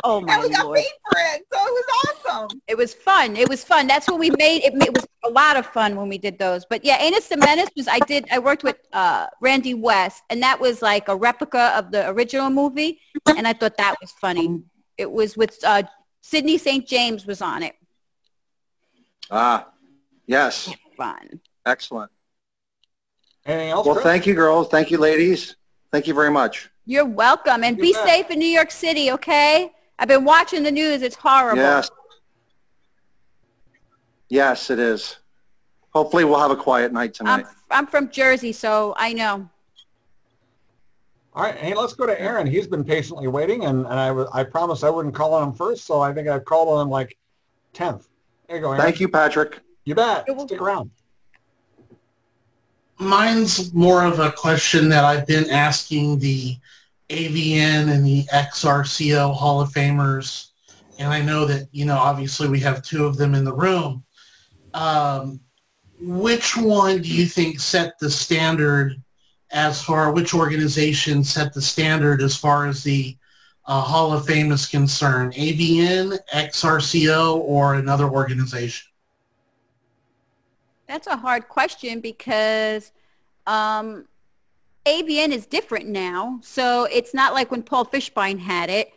Oh 0.03 0.21
my 0.21 0.33
and 0.33 0.43
we 0.43 0.49
got 0.49 0.65
lord! 0.65 0.77
paid 0.77 0.91
for 1.09 1.19
it, 1.19 1.45
so 1.51 1.59
it 1.59 1.71
was 1.71 2.15
awesome. 2.25 2.61
It 2.67 2.77
was 2.77 2.93
fun. 2.93 3.35
It 3.35 3.49
was 3.49 3.63
fun. 3.63 3.87
That's 3.87 4.09
when 4.09 4.19
we 4.19 4.29
made 4.31 4.63
it. 4.63 4.73
It 4.75 4.93
was 4.93 5.05
a 5.25 5.29
lot 5.29 5.57
of 5.57 5.65
fun 5.65 5.95
when 5.95 6.07
we 6.07 6.17
did 6.17 6.39
those. 6.39 6.65
But 6.65 6.85
yeah, 6.85 7.01
Anus 7.01 7.27
the 7.27 7.37
Menace 7.37 7.69
was. 7.75 7.87
I 7.87 7.99
did. 7.99 8.25
I 8.31 8.39
worked 8.39 8.63
with 8.63 8.77
uh, 8.93 9.27
Randy 9.41 9.73
West, 9.73 10.23
and 10.29 10.41
that 10.41 10.59
was 10.59 10.81
like 10.81 11.07
a 11.07 11.15
replica 11.15 11.73
of 11.77 11.91
the 11.91 12.09
original 12.09 12.49
movie, 12.49 12.99
and 13.27 13.47
I 13.47 13.53
thought 13.53 13.77
that 13.77 13.95
was 13.99 14.11
funny. 14.11 14.61
It 14.97 15.11
was 15.11 15.35
with 15.35 15.57
uh, 15.65 15.83
Sidney 16.21 16.57
St. 16.57 16.87
James 16.87 17.25
was 17.25 17.41
on 17.41 17.63
it. 17.63 17.75
Ah, 19.31 19.67
yes. 20.27 20.73
Fun. 20.97 21.39
Excellent. 21.65 22.11
Anything 23.49 23.69
else? 23.71 23.85
Well, 23.85 23.95
Chris? 23.95 24.03
thank 24.03 24.27
you, 24.27 24.35
girls. 24.35 24.67
Thank 24.69 24.91
you, 24.91 24.99
ladies. 24.99 25.55
Thank 25.91 26.05
you 26.05 26.13
very 26.13 26.29
much. 26.29 26.69
You're 26.85 27.05
welcome, 27.05 27.63
and 27.63 27.77
You 27.77 27.81
be 27.83 27.93
bet. 27.93 28.07
safe 28.07 28.29
in 28.29 28.37
New 28.37 28.45
York 28.47 28.69
City. 28.69 29.11
Okay. 29.11 29.71
I've 29.97 30.07
been 30.07 30.23
watching 30.23 30.61
the 30.61 30.71
news. 30.71 31.01
It's 31.01 31.15
horrible. 31.15 31.61
Yes. 31.61 31.89
Yes, 34.29 34.69
it 34.69 34.77
is. 34.77 35.17
Hopefully 35.95 36.23
we'll 36.25 36.39
have 36.39 36.51
a 36.51 36.55
quiet 36.55 36.93
night 36.93 37.17
I'm 37.19 37.25
tonight. 37.25 37.45
I'm 37.71 37.87
from 37.87 38.09
Jersey, 38.11 38.51
so 38.51 38.93
I 38.97 39.13
know. 39.13 39.49
All 41.33 41.43
right, 41.43 41.55
hey, 41.55 41.73
let's 41.73 41.93
go 41.93 42.05
to 42.05 42.19
Aaron. 42.21 42.45
He's 42.45 42.67
been 42.67 42.83
patiently 42.83 43.27
waiting, 43.27 43.65
and, 43.65 43.85
and 43.85 43.93
I, 43.99 44.11
wa- 44.11 44.29
I 44.31 44.43
promised 44.43 44.83
I 44.83 44.89
wouldn't 44.91 45.15
call 45.15 45.33
on 45.33 45.49
him 45.49 45.53
first, 45.53 45.85
so 45.85 46.01
I 46.01 46.13
think 46.13 46.27
I've 46.27 46.45
called 46.45 46.69
on 46.69 46.85
him 46.85 46.89
like 46.91 47.17
10th. 47.73 48.07
There 48.47 48.57
you 48.57 48.61
go, 48.61 48.69
Aaron. 48.69 48.81
Thank 48.81 48.99
you, 48.99 49.07
Patrick. 49.07 49.59
You 49.85 49.95
bet. 49.95 50.25
You're 50.27 50.39
Stick 50.41 50.61
around. 50.61 50.91
Mine's 52.99 53.73
more 53.73 54.03
of 54.03 54.19
a 54.19 54.31
question 54.33 54.89
that 54.89 55.05
I've 55.05 55.25
been 55.25 55.49
asking 55.49 56.19
the 56.19 56.57
AVN 57.09 57.89
and 57.89 58.05
the 58.05 58.25
XRCO 58.25 59.33
Hall 59.33 59.61
of 59.61 59.69
Famers, 59.69 60.49
and 60.99 61.07
I 61.11 61.21
know 61.21 61.45
that 61.45 61.69
you 61.71 61.85
know 61.85 61.97
obviously 61.97 62.49
we 62.49 62.59
have 62.59 62.83
two 62.83 63.05
of 63.05 63.15
them 63.15 63.35
in 63.35 63.45
the 63.45 63.53
room. 63.53 64.03
Um, 64.73 65.39
which 66.01 66.57
one 66.57 67.01
do 67.01 67.09
you 67.09 67.25
think 67.25 67.61
set 67.61 67.97
the 67.99 68.09
standard 68.09 69.01
as 69.51 69.81
far 69.81 70.11
which 70.11 70.33
organization 70.33 71.23
set 71.23 71.53
the 71.53 71.61
standard 71.61 72.21
as 72.21 72.35
far 72.35 72.67
as 72.67 72.83
the 72.83 73.17
uh, 73.65 73.81
Hall 73.81 74.11
of 74.11 74.25
Fame 74.25 74.51
is 74.51 74.65
concerned? 74.65 75.33
AVN, 75.33 76.19
XRCO, 76.33 77.37
or 77.37 77.75
another 77.75 78.09
organization? 78.09 78.88
That's 80.89 81.05
a 81.05 81.17
hard 81.17 81.49
question 81.49 81.99
because 82.01 82.91
um, 83.45 84.07
AVN 84.87 85.29
is 85.29 85.45
different 85.45 85.85
now. 85.85 86.39
So 86.41 86.85
it's 86.85 87.13
not 87.13 87.35
like 87.35 87.51
when 87.51 87.61
Paul 87.61 87.85
Fishbein 87.85 88.39
had 88.39 88.71
it. 88.71 88.91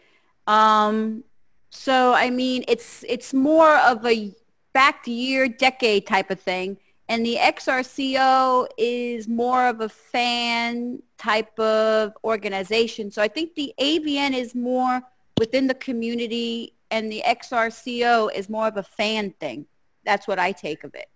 Um, 0.47 1.23
so 1.69 2.15
I 2.15 2.31
mean, 2.31 2.65
it's 2.67 3.05
it's 3.07 3.35
more 3.35 3.77
of 3.77 4.07
a 4.07 4.35
back 4.73 5.07
year, 5.07 5.49
decade 5.49 6.07
type 6.07 6.31
of 6.31 6.41
thing. 6.41 6.79
And 7.11 7.27
the 7.27 7.37
XRCO 7.37 8.69
is 8.79 9.29
more 9.29 9.67
of 9.67 9.83
a 9.83 9.89
fan 9.91 11.03
type 11.19 11.59
of 11.59 12.17
organization. 12.25 13.11
So 13.11 13.21
I 13.21 13.29
think 13.29 13.55
the 13.55 13.75
AVN 13.79 14.33
is 14.33 14.55
more 14.55 15.03
within 15.39 15.67
the 15.67 15.75
community 15.75 16.73
and 16.91 17.13
the 17.13 17.23
XRCO 17.27 18.35
is 18.35 18.49
more 18.49 18.67
of 18.67 18.79
a 18.79 18.83
fan 18.83 19.35
thing. 19.41 19.67
That's 20.07 20.27
what 20.27 20.39
I 20.39 20.53
take 20.53 20.85
of 20.85 20.95
it. 20.95 21.12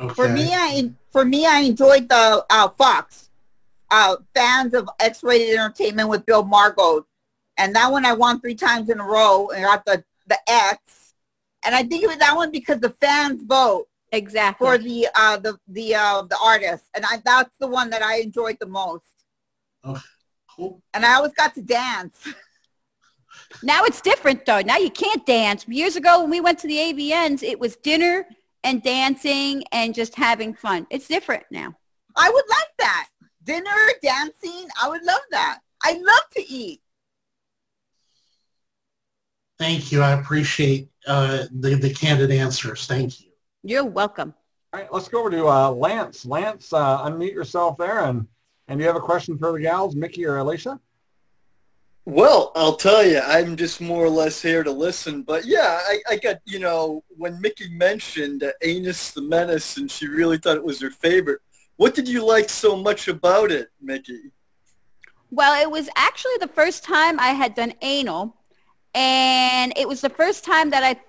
Okay. 0.00 0.14
For 0.14 0.28
me, 0.28 0.48
I 0.54 0.90
for 1.12 1.24
me, 1.24 1.46
I 1.46 1.60
enjoyed 1.60 2.08
the 2.08 2.44
uh, 2.48 2.68
Fox 2.70 3.28
uh, 3.90 4.16
fans 4.34 4.72
of 4.72 4.88
X-rated 4.98 5.50
entertainment 5.54 6.08
with 6.08 6.24
Bill 6.24 6.44
Margold, 6.44 7.04
and 7.58 7.74
that 7.74 7.92
one 7.92 8.06
I 8.06 8.14
won 8.14 8.40
three 8.40 8.54
times 8.54 8.88
in 8.88 8.98
a 8.98 9.04
row 9.04 9.50
and 9.50 9.62
got 9.64 9.84
the 9.84 10.02
the 10.26 10.38
X. 10.48 11.14
And 11.64 11.74
I 11.74 11.82
think 11.82 12.02
it 12.02 12.06
was 12.06 12.16
that 12.16 12.34
one 12.34 12.50
because 12.50 12.80
the 12.80 12.94
fans 13.00 13.42
vote 13.42 13.88
Exactly. 14.12 14.66
for 14.66 14.78
the 14.78 15.08
uh, 15.14 15.36
the 15.36 15.58
the 15.68 15.94
uh, 15.94 16.22
the 16.22 16.38
artist, 16.42 16.84
and 16.94 17.04
I, 17.04 17.20
that's 17.22 17.50
the 17.58 17.68
one 17.68 17.90
that 17.90 18.02
I 18.02 18.20
enjoyed 18.20 18.56
the 18.58 18.66
most. 18.66 19.04
Cool. 20.48 20.82
And 20.94 21.04
I 21.04 21.14
always 21.14 21.32
got 21.32 21.54
to 21.54 21.62
dance. 21.62 22.26
Now 23.62 23.84
it's 23.84 24.00
different 24.00 24.44
though. 24.46 24.60
Now 24.60 24.76
you 24.76 24.90
can't 24.90 25.24
dance. 25.26 25.66
Years 25.66 25.96
ago 25.96 26.20
when 26.20 26.30
we 26.30 26.40
went 26.40 26.58
to 26.60 26.66
the 26.66 26.76
AVNs, 26.76 27.42
it 27.42 27.58
was 27.58 27.76
dinner 27.76 28.26
and 28.64 28.82
dancing 28.82 29.64
and 29.72 29.94
just 29.94 30.14
having 30.14 30.54
fun. 30.54 30.86
It's 30.90 31.08
different 31.08 31.44
now. 31.50 31.74
I 32.16 32.30
would 32.30 32.44
like 32.48 32.68
that 32.78 33.08
dinner, 33.44 33.88
dancing. 34.02 34.68
I 34.80 34.88
would 34.88 35.02
love 35.02 35.20
that. 35.30 35.58
I 35.82 35.92
love 35.94 36.30
to 36.36 36.48
eat. 36.48 36.80
Thank 39.58 39.92
you. 39.92 40.02
I 40.02 40.12
appreciate 40.12 40.88
uh, 41.06 41.44
the, 41.52 41.74
the 41.74 41.92
candid 41.92 42.30
answers. 42.30 42.86
Thank 42.86 43.20
you. 43.20 43.30
You're 43.62 43.84
welcome. 43.84 44.34
All 44.72 44.80
right, 44.80 44.92
let's 44.92 45.08
go 45.08 45.20
over 45.20 45.30
to 45.30 45.48
uh, 45.48 45.70
Lance. 45.70 46.24
Lance, 46.24 46.72
uh, 46.72 47.04
unmute 47.04 47.34
yourself 47.34 47.76
there, 47.76 48.04
and 48.04 48.26
and 48.68 48.78
do 48.78 48.84
you 48.84 48.86
have 48.86 48.96
a 48.96 49.04
question 49.04 49.36
for 49.36 49.52
the 49.52 49.60
gals, 49.60 49.96
Micky 49.96 50.24
or 50.24 50.36
Alicia? 50.36 50.78
Well, 52.06 52.50
I'll 52.56 52.76
tell 52.76 53.04
you, 53.04 53.20
I'm 53.20 53.56
just 53.56 53.80
more 53.80 54.04
or 54.04 54.10
less 54.10 54.40
here 54.40 54.64
to 54.64 54.72
listen. 54.72 55.22
But 55.22 55.44
yeah, 55.44 55.80
I, 55.82 56.00
I 56.10 56.16
got, 56.16 56.38
you 56.44 56.58
know, 56.58 57.04
when 57.16 57.40
Micky 57.40 57.68
mentioned 57.68 58.42
uh, 58.42 58.52
Anus 58.62 59.12
the 59.12 59.22
Menace 59.22 59.76
and 59.76 59.90
she 59.90 60.08
really 60.08 60.38
thought 60.38 60.56
it 60.56 60.64
was 60.64 60.80
her 60.80 60.90
favorite, 60.90 61.40
what 61.76 61.94
did 61.94 62.08
you 62.08 62.24
like 62.24 62.48
so 62.48 62.76
much 62.76 63.08
about 63.08 63.50
it, 63.50 63.70
Micky? 63.80 64.32
Well, 65.30 65.60
it 65.60 65.70
was 65.70 65.88
actually 65.94 66.36
the 66.40 66.48
first 66.48 66.84
time 66.84 67.20
I 67.20 67.28
had 67.28 67.54
done 67.54 67.72
anal, 67.82 68.36
and 68.94 69.72
it 69.76 69.86
was 69.86 70.00
the 70.00 70.10
first 70.10 70.44
time 70.44 70.70
that 70.70 70.82
I 70.82 71.00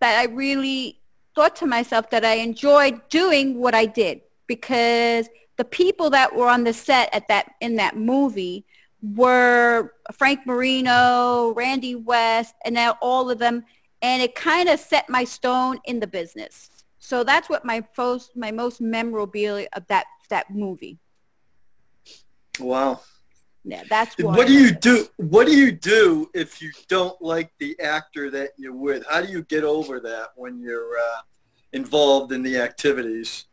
that 0.00 0.18
I 0.20 0.32
really 0.32 1.00
thought 1.34 1.56
to 1.56 1.66
myself 1.66 2.10
that 2.10 2.24
I 2.24 2.34
enjoyed 2.34 3.00
doing 3.08 3.58
what 3.58 3.74
I 3.74 3.86
did 3.86 4.20
because 4.46 5.28
the 5.56 5.64
people 5.64 6.10
that 6.10 6.34
were 6.34 6.48
on 6.48 6.64
the 6.64 6.72
set 6.72 7.12
at 7.12 7.26
that 7.28 7.52
in 7.60 7.76
that 7.76 7.96
movie 7.96 8.64
were 9.12 9.92
Frank 10.12 10.46
Marino, 10.46 11.52
Randy 11.54 11.94
West, 11.94 12.54
and 12.64 12.74
now 12.74 12.96
all 13.02 13.30
of 13.30 13.38
them, 13.38 13.64
and 14.02 14.22
it 14.22 14.34
kind 14.34 14.68
of 14.68 14.80
set 14.80 15.08
my 15.08 15.24
stone 15.24 15.78
in 15.84 16.00
the 16.00 16.06
business. 16.06 16.70
So 16.98 17.22
that's 17.22 17.50
what 17.50 17.64
my 17.64 17.84
most 17.98 18.34
my 18.36 18.50
most 18.50 18.80
memorabilia 18.80 19.68
of 19.74 19.86
that 19.88 20.06
that 20.30 20.50
movie. 20.50 20.98
Wow. 22.58 23.00
Yeah, 23.66 23.82
that's 23.88 24.14
what 24.18 24.46
do 24.46 24.52
you 24.52 24.72
do? 24.72 25.06
What 25.16 25.46
do 25.46 25.56
you 25.56 25.72
do 25.72 26.30
if 26.34 26.60
you 26.60 26.70
don't 26.88 27.20
like 27.22 27.50
the 27.58 27.78
actor 27.80 28.30
that 28.30 28.50
you're 28.58 28.76
with? 28.76 29.06
How 29.08 29.22
do 29.22 29.32
you 29.32 29.42
get 29.44 29.64
over 29.64 30.00
that 30.00 30.28
when 30.36 30.60
you're 30.60 30.98
uh, 30.98 31.20
involved 31.72 32.32
in 32.32 32.42
the 32.42 32.58
activities? 32.58 33.46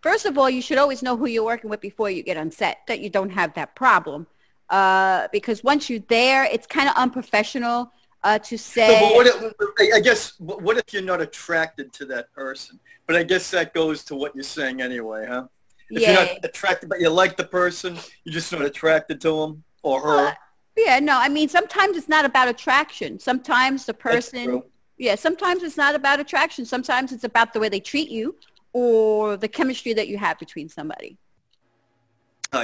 First 0.00 0.26
of 0.26 0.38
all, 0.38 0.48
you 0.48 0.62
should 0.62 0.78
always 0.78 1.02
know 1.02 1.16
who 1.16 1.26
you're 1.26 1.44
working 1.44 1.70
with 1.70 1.80
before 1.80 2.10
you 2.10 2.22
get 2.22 2.36
on 2.36 2.50
set, 2.50 2.78
that 2.86 3.00
you 3.00 3.10
don't 3.10 3.30
have 3.30 3.54
that 3.54 3.74
problem. 3.74 4.26
Uh, 4.72 5.28
because 5.32 5.62
once 5.62 5.90
you're 5.90 6.00
there, 6.08 6.44
it's 6.44 6.66
kind 6.66 6.88
of 6.88 6.96
unprofessional 6.96 7.92
uh, 8.24 8.38
to 8.38 8.56
say. 8.56 8.98
So, 8.98 9.06
but 9.06 9.14
what 9.14 9.26
if, 9.26 9.94
I 9.94 10.00
guess, 10.00 10.32
what 10.40 10.78
if 10.78 10.94
you're 10.94 11.02
not 11.02 11.20
attracted 11.20 11.92
to 11.92 12.06
that 12.06 12.32
person? 12.32 12.80
But 13.06 13.16
I 13.16 13.22
guess 13.22 13.50
that 13.50 13.74
goes 13.74 14.02
to 14.04 14.14
what 14.14 14.34
you're 14.34 14.42
saying 14.44 14.80
anyway, 14.80 15.26
huh? 15.28 15.44
If 15.90 16.00
yeah. 16.00 16.12
you're 16.12 16.24
not 16.24 16.44
attracted, 16.44 16.88
but 16.88 17.00
you 17.00 17.10
like 17.10 17.36
the 17.36 17.44
person, 17.44 17.98
you're 18.24 18.32
just 18.32 18.50
not 18.50 18.62
attracted 18.62 19.20
to 19.20 19.42
him 19.42 19.64
or 19.82 20.00
her. 20.00 20.28
Uh, 20.28 20.34
yeah, 20.74 20.98
no, 21.00 21.18
I 21.18 21.28
mean, 21.28 21.50
sometimes 21.50 21.98
it's 21.98 22.08
not 22.08 22.24
about 22.24 22.48
attraction. 22.48 23.18
Sometimes 23.18 23.84
the 23.84 23.92
person, 23.92 24.62
yeah, 24.96 25.16
sometimes 25.16 25.62
it's 25.62 25.76
not 25.76 25.94
about 25.94 26.18
attraction. 26.18 26.64
Sometimes 26.64 27.12
it's 27.12 27.24
about 27.24 27.52
the 27.52 27.60
way 27.60 27.68
they 27.68 27.80
treat 27.80 28.08
you 28.08 28.36
or 28.72 29.36
the 29.36 29.48
chemistry 29.48 29.92
that 29.92 30.08
you 30.08 30.16
have 30.16 30.38
between 30.38 30.70
somebody. 30.70 31.18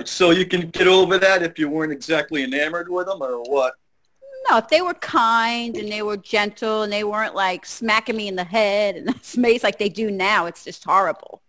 So 0.04 0.30
you 0.30 0.46
can 0.46 0.68
get 0.68 0.86
over 0.86 1.18
that 1.18 1.42
if 1.42 1.58
you 1.58 1.68
weren't 1.70 1.92
exactly 1.92 2.44
enamored 2.44 2.90
with 2.90 3.06
them 3.06 3.22
or 3.22 3.42
what? 3.42 3.74
No, 4.48 4.58
if 4.58 4.68
they 4.68 4.82
were 4.82 4.94
kind 4.94 5.76
and 5.76 5.90
they 5.90 6.02
were 6.02 6.16
gentle 6.16 6.82
and 6.82 6.92
they 6.92 7.04
weren't 7.04 7.34
like 7.34 7.66
smacking 7.66 8.16
me 8.16 8.28
in 8.28 8.36
the 8.36 8.44
head 8.44 8.96
and 8.96 9.20
face 9.22 9.62
like 9.62 9.78
they 9.78 9.88
do 9.88 10.10
now, 10.10 10.46
it's 10.46 10.64
just 10.64 10.84
horrible. 10.84 11.42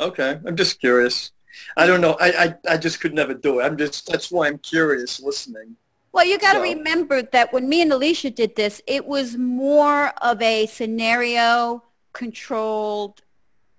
Okay, 0.00 0.38
I'm 0.46 0.56
just 0.56 0.80
curious. 0.80 1.32
I 1.76 1.86
don't 1.86 2.00
know. 2.02 2.16
I, 2.20 2.54
I, 2.66 2.74
I 2.74 2.76
just 2.76 3.00
could 3.00 3.14
never 3.14 3.32
do 3.32 3.60
it. 3.60 3.64
I'm 3.64 3.78
just, 3.78 4.06
that's 4.06 4.30
why 4.30 4.46
I'm 4.48 4.58
curious 4.58 5.20
listening. 5.20 5.76
Well, 6.12 6.26
you 6.26 6.38
got 6.38 6.52
to 6.52 6.58
so. 6.58 6.62
remember 6.62 7.22
that 7.22 7.52
when 7.52 7.68
me 7.68 7.82
and 7.82 7.92
Alicia 7.92 8.30
did 8.30 8.56
this, 8.56 8.82
it 8.86 9.06
was 9.06 9.36
more 9.36 10.08
of 10.22 10.40
a 10.40 10.66
scenario 10.66 11.82
controlled 12.12 13.22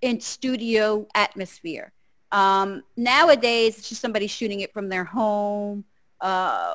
in 0.02 0.20
studio 0.20 1.06
atmosphere. 1.14 1.92
Um, 2.32 2.82
nowadays, 2.96 3.78
it's 3.78 3.88
just 3.88 4.00
somebody 4.00 4.26
shooting 4.26 4.60
it 4.60 4.72
from 4.72 4.88
their 4.88 5.04
home 5.04 5.84
uh, 6.20 6.74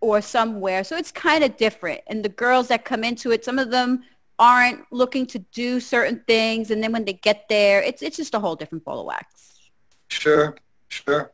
or 0.00 0.20
somewhere. 0.20 0.84
So 0.84 0.96
it's 0.96 1.12
kind 1.12 1.44
of 1.44 1.56
different. 1.56 2.00
And 2.06 2.24
the 2.24 2.28
girls 2.28 2.68
that 2.68 2.84
come 2.84 3.04
into 3.04 3.30
it, 3.30 3.44
some 3.44 3.58
of 3.58 3.70
them 3.70 4.04
aren't 4.38 4.80
looking 4.90 5.26
to 5.26 5.38
do 5.38 5.80
certain 5.80 6.22
things. 6.26 6.70
And 6.70 6.82
then 6.82 6.92
when 6.92 7.04
they 7.04 7.12
get 7.14 7.48
there, 7.48 7.82
it's, 7.82 8.02
it's 8.02 8.16
just 8.16 8.34
a 8.34 8.40
whole 8.40 8.56
different 8.56 8.84
ball 8.84 9.00
of 9.00 9.06
wax. 9.06 9.70
Sure, 10.08 10.56
sure. 10.88 11.32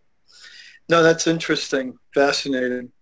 No, 0.88 1.02
that's 1.02 1.26
interesting. 1.26 1.98
Fascinating. 2.14 2.92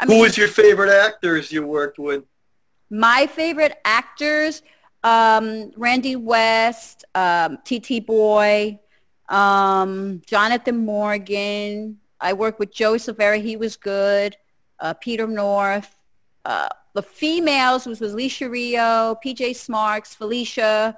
I 0.00 0.06
Who 0.06 0.20
was 0.20 0.36
your 0.36 0.48
favorite 0.48 0.90
actors 0.90 1.52
you 1.52 1.66
worked 1.66 1.98
with? 1.98 2.24
My 2.90 3.26
favorite 3.26 3.78
actors, 3.84 4.62
um, 5.02 5.72
Randy 5.76 6.16
West, 6.16 7.04
um, 7.14 7.58
T.T. 7.64 8.00
Boy, 8.00 8.78
um, 9.28 10.22
Jonathan 10.26 10.84
Morgan. 10.84 11.98
I 12.20 12.32
worked 12.32 12.58
with 12.58 12.72
Joey 12.72 12.98
Silvera. 12.98 13.42
He 13.42 13.56
was 13.56 13.76
good. 13.76 14.36
Uh, 14.80 14.94
Peter 14.94 15.26
North. 15.26 15.96
Uh, 16.44 16.68
the 16.94 17.02
females 17.02 17.86
was, 17.86 18.00
was 18.00 18.12
Alicia 18.12 18.48
Rio, 18.48 19.18
PJ 19.24 19.56
Sparks, 19.56 20.14
Felicia, 20.14 20.96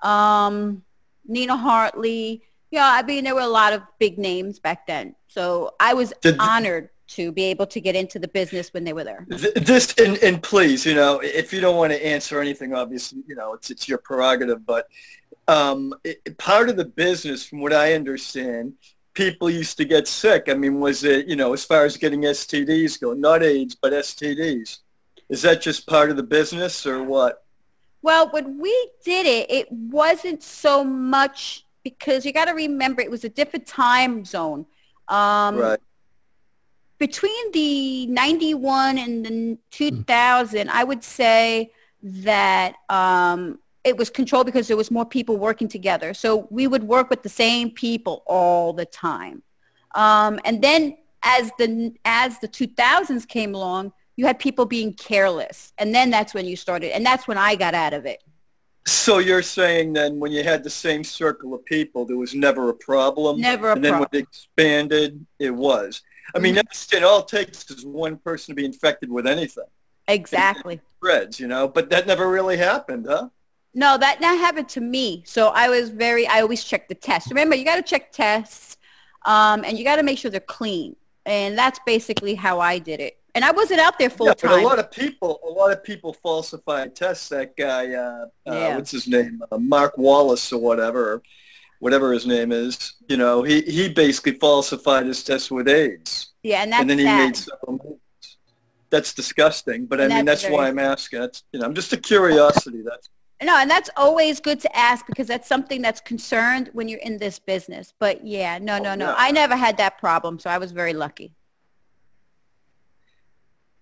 um, 0.00 0.82
Nina 1.26 1.56
Hartley. 1.56 2.42
Yeah, 2.70 2.88
I 2.90 3.02
mean, 3.02 3.24
there 3.24 3.34
were 3.34 3.40
a 3.40 3.46
lot 3.46 3.72
of 3.72 3.82
big 3.98 4.18
names 4.18 4.58
back 4.58 4.86
then. 4.86 5.14
So 5.28 5.74
I 5.80 5.94
was 5.94 6.12
Did, 6.22 6.36
honored 6.38 6.90
to 7.06 7.32
be 7.32 7.44
able 7.44 7.66
to 7.66 7.80
get 7.80 7.94
into 7.94 8.18
the 8.18 8.28
business 8.28 8.72
when 8.72 8.84
they 8.84 8.92
were 8.92 9.04
there. 9.04 9.26
This 9.28 9.94
and, 9.98 10.16
and 10.18 10.42
please, 10.42 10.86
you 10.86 10.94
know, 10.94 11.20
if 11.20 11.52
you 11.52 11.60
don't 11.60 11.76
want 11.76 11.92
to 11.92 12.06
answer 12.06 12.40
anything, 12.40 12.74
obviously, 12.74 13.22
you 13.26 13.34
know, 13.34 13.54
it's 13.54 13.70
it's 13.70 13.88
your 13.88 13.98
prerogative. 13.98 14.64
But 14.64 14.88
um, 15.46 15.94
it, 16.04 16.38
part 16.38 16.68
of 16.68 16.76
the 16.76 16.84
business, 16.84 17.44
from 17.44 17.60
what 17.60 17.72
I 17.72 17.94
understand, 17.94 18.74
people 19.12 19.50
used 19.50 19.76
to 19.78 19.84
get 19.84 20.08
sick. 20.08 20.44
I 20.48 20.54
mean, 20.54 20.80
was 20.80 21.04
it 21.04 21.26
you 21.26 21.36
know, 21.36 21.52
as 21.52 21.64
far 21.64 21.84
as 21.84 21.96
getting 21.96 22.22
STDs 22.22 23.00
go, 23.00 23.12
not 23.12 23.42
AIDS, 23.42 23.74
but 23.74 23.92
STDs? 23.92 24.78
Is 25.28 25.42
that 25.42 25.60
just 25.60 25.86
part 25.86 26.10
of 26.10 26.16
the 26.16 26.22
business 26.22 26.86
or 26.86 27.02
what? 27.02 27.44
Well, 28.02 28.30
when 28.30 28.58
we 28.58 28.90
did 29.04 29.26
it, 29.26 29.50
it 29.50 29.72
wasn't 29.72 30.42
so 30.42 30.84
much 30.84 31.66
because 31.82 32.24
you 32.24 32.32
got 32.32 32.46
to 32.46 32.52
remember 32.52 33.00
it 33.00 33.10
was 33.10 33.24
a 33.24 33.30
different 33.30 33.66
time 33.66 34.24
zone. 34.24 34.66
Um, 35.08 35.56
right 35.56 35.80
between 37.06 37.52
the 37.52 38.06
91 38.06 38.96
and 38.96 39.26
the 39.26 39.58
2000, 39.72 40.70
I 40.70 40.84
would 40.84 41.04
say 41.04 41.70
that 42.02 42.76
um, 42.88 43.58
it 43.84 43.94
was 43.98 44.08
controlled 44.08 44.46
because 44.46 44.68
there 44.68 44.76
was 44.78 44.90
more 44.90 45.04
people 45.04 45.36
working 45.36 45.68
together. 45.68 46.14
So 46.14 46.48
we 46.50 46.66
would 46.66 46.84
work 46.84 47.10
with 47.10 47.22
the 47.22 47.28
same 47.28 47.70
people 47.70 48.22
all 48.24 48.72
the 48.72 48.86
time. 48.86 49.42
Um, 49.94 50.40
and 50.46 50.62
then 50.62 50.96
as 51.22 51.50
the, 51.58 51.92
as 52.06 52.38
the 52.38 52.48
2000s 52.48 53.28
came 53.28 53.54
along, 53.54 53.92
you 54.16 54.24
had 54.24 54.38
people 54.38 54.64
being 54.64 54.94
careless. 54.94 55.74
And 55.76 55.94
then 55.94 56.08
that's 56.08 56.32
when 56.32 56.46
you 56.46 56.56
started. 56.56 56.96
And 56.96 57.04
that's 57.04 57.28
when 57.28 57.36
I 57.36 57.54
got 57.54 57.74
out 57.74 57.92
of 57.92 58.06
it. 58.06 58.22
So 58.86 59.18
you're 59.18 59.42
saying 59.42 59.92
then 59.92 60.18
when 60.18 60.32
you 60.32 60.42
had 60.42 60.64
the 60.64 60.70
same 60.70 61.04
circle 61.04 61.52
of 61.52 61.66
people, 61.66 62.06
there 62.06 62.16
was 62.16 62.34
never 62.34 62.70
a 62.70 62.74
problem? 62.74 63.42
Never 63.42 63.68
a 63.68 63.72
and 63.72 63.82
problem. 63.82 63.84
And 63.84 63.84
then 63.84 64.00
when 64.00 64.08
it 64.12 64.26
expanded, 64.26 65.26
it 65.38 65.50
was. 65.50 66.02
I 66.34 66.38
mean, 66.38 66.54
mm-hmm. 66.54 66.96
it 66.96 67.04
all 67.04 67.22
takes 67.22 67.70
is 67.70 67.84
one 67.84 68.16
person 68.16 68.52
to 68.52 68.56
be 68.56 68.64
infected 68.64 69.10
with 69.10 69.26
anything. 69.26 69.64
Exactly. 70.08 70.80
Spreads, 70.98 71.40
you 71.40 71.46
know, 71.46 71.68
but 71.68 71.90
that 71.90 72.06
never 72.06 72.28
really 72.28 72.56
happened, 72.56 73.06
huh? 73.08 73.28
No, 73.74 73.98
that 73.98 74.20
not 74.20 74.38
happened 74.38 74.68
to 74.70 74.80
me. 74.80 75.22
So 75.26 75.48
I 75.48 75.68
was 75.68 75.90
very, 75.90 76.26
I 76.26 76.40
always 76.40 76.62
check 76.62 76.88
the 76.88 76.94
tests. 76.94 77.30
Remember, 77.30 77.56
you 77.56 77.64
got 77.64 77.76
to 77.76 77.82
check 77.82 78.12
tests 78.12 78.76
um, 79.26 79.64
and 79.64 79.78
you 79.78 79.84
got 79.84 79.96
to 79.96 80.02
make 80.02 80.18
sure 80.18 80.30
they're 80.30 80.40
clean. 80.40 80.96
And 81.26 81.58
that's 81.58 81.80
basically 81.84 82.34
how 82.34 82.60
I 82.60 82.78
did 82.78 83.00
it. 83.00 83.18
And 83.34 83.44
I 83.44 83.50
wasn't 83.50 83.80
out 83.80 83.98
there 83.98 84.10
full 84.10 84.26
yeah, 84.26 84.34
time. 84.34 84.50
But 84.50 84.60
a 84.60 84.66
lot 84.66 84.78
of 84.78 84.90
people, 84.92 85.40
a 85.44 85.50
lot 85.50 85.72
of 85.72 85.82
people 85.82 86.12
falsify 86.12 86.86
tests. 86.88 87.30
That 87.30 87.56
guy, 87.56 87.92
uh, 87.94 88.26
uh, 88.46 88.52
yeah. 88.52 88.76
what's 88.76 88.92
his 88.92 89.08
name, 89.08 89.42
uh, 89.50 89.58
Marc 89.58 89.96
Wallice 89.96 90.52
or 90.52 90.58
whatever 90.58 91.22
whatever 91.84 92.14
his 92.14 92.26
name 92.26 92.50
is, 92.50 92.94
you 93.10 93.18
know, 93.18 93.42
he, 93.42 93.60
he 93.60 93.90
basically 93.90 94.32
falsified 94.32 95.04
his 95.04 95.22
test 95.22 95.50
with 95.50 95.68
AIDS. 95.68 96.32
Yeah, 96.42 96.62
and 96.62 96.72
that's 96.72 96.80
And 96.80 96.88
then 96.88 96.98
he 96.98 97.04
sad. 97.04 97.26
made 97.26 97.36
several 97.36 98.00
That's 98.88 99.12
disgusting. 99.12 99.84
But 99.84 100.00
I 100.00 100.08
mean, 100.08 100.24
that's, 100.24 100.44
that's 100.44 100.52
why 100.54 100.68
I'm 100.68 100.78
asking. 100.78 101.20
That's, 101.20 101.44
you 101.52 101.60
know, 101.60 101.66
I'm 101.66 101.74
just 101.74 101.92
a 101.92 101.98
curiosity. 101.98 102.80
That's 102.82 103.10
no, 103.42 103.58
and 103.58 103.70
that's 103.70 103.90
always 103.98 104.40
good 104.40 104.60
to 104.60 104.74
ask 104.74 105.06
because 105.06 105.26
that's 105.26 105.46
something 105.46 105.82
that's 105.82 106.00
concerned 106.00 106.70
when 106.72 106.88
you're 106.88 107.00
in 107.00 107.18
this 107.18 107.38
business. 107.38 107.92
But 107.98 108.26
yeah, 108.26 108.58
no, 108.58 108.76
oh, 108.76 108.82
no, 108.82 108.94
no. 108.94 109.14
I 109.18 109.30
never 109.30 109.54
had 109.54 109.76
that 109.76 109.98
problem, 109.98 110.38
so 110.38 110.48
I 110.48 110.56
was 110.56 110.72
very 110.72 110.94
lucky. 110.94 111.34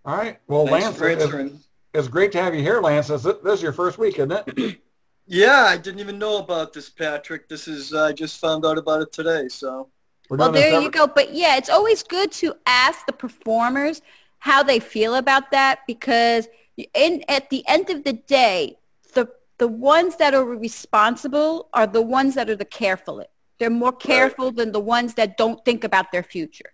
All 0.05 0.17
right. 0.17 0.39
Well, 0.49 0.65
Lance, 0.65 1.01
it's, 1.01 1.55
it's, 1.95 2.09
great 2.09 2.33
to 2.33 2.43
have 2.43 2.53
you 2.53 2.63
here, 2.63 2.81
Lance. 2.81 3.07
This, 3.07 3.23
this 3.23 3.39
is 3.45 3.63
your 3.63 3.73
first 3.73 3.97
week, 3.99 4.19
isn't 4.19 4.33
it? 4.33 4.81
Yeah, 5.27 5.67
I 5.69 5.77
didn't 5.77 6.01
even 6.01 6.19
know 6.19 6.39
about 6.39 6.73
this, 6.73 6.91
Patrick. 6.91 7.49
This 7.49 7.69
is 7.69 7.95
I 7.95 8.13
just 8.13 8.41
found 8.41 8.67
out 8.67 8.79
about 8.79 9.03
it 9.03 9.13
today. 9.13 9.49
So. 9.49 9.89
well, 10.29 10.53
there 10.53 10.81
you 10.81 10.91
go. 10.91 11.07
But 11.07 11.35
yeah, 11.35 11.57
it's 11.57 11.71
always 11.71 12.03
good 12.03 12.33
to 12.33 12.55
ask 12.67 13.07
the 13.07 13.13
performers 13.13 14.03
how 14.39 14.63
they 14.63 14.81
feel 14.81 15.15
about 15.15 15.53
that 15.53 15.81
because 15.87 16.49
in 16.95 17.23
at 17.29 17.49
the 17.51 17.65
end 17.69 17.91
of 17.91 18.03
the 18.05 18.15
day, 18.15 18.79
the 19.15 19.29
the 19.59 19.69
ones 19.69 20.17
that 20.17 20.35
are 20.35 20.45
responsible 20.45 21.69
are 21.73 21.87
the 21.87 22.03
ones 22.03 22.35
that 22.35 22.51
are 22.51 22.57
the 22.57 22.65
careful. 22.65 23.25
They're 23.59 23.71
more 23.71 23.93
careful 23.93 24.47
right. 24.47 24.57
than 24.57 24.73
the 24.73 24.81
ones 24.81 25.15
that 25.15 25.37
don't 25.37 25.65
think 25.65 25.85
about 25.85 26.11
their 26.11 26.25
future. 26.25 26.73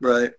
Right. 0.00 0.32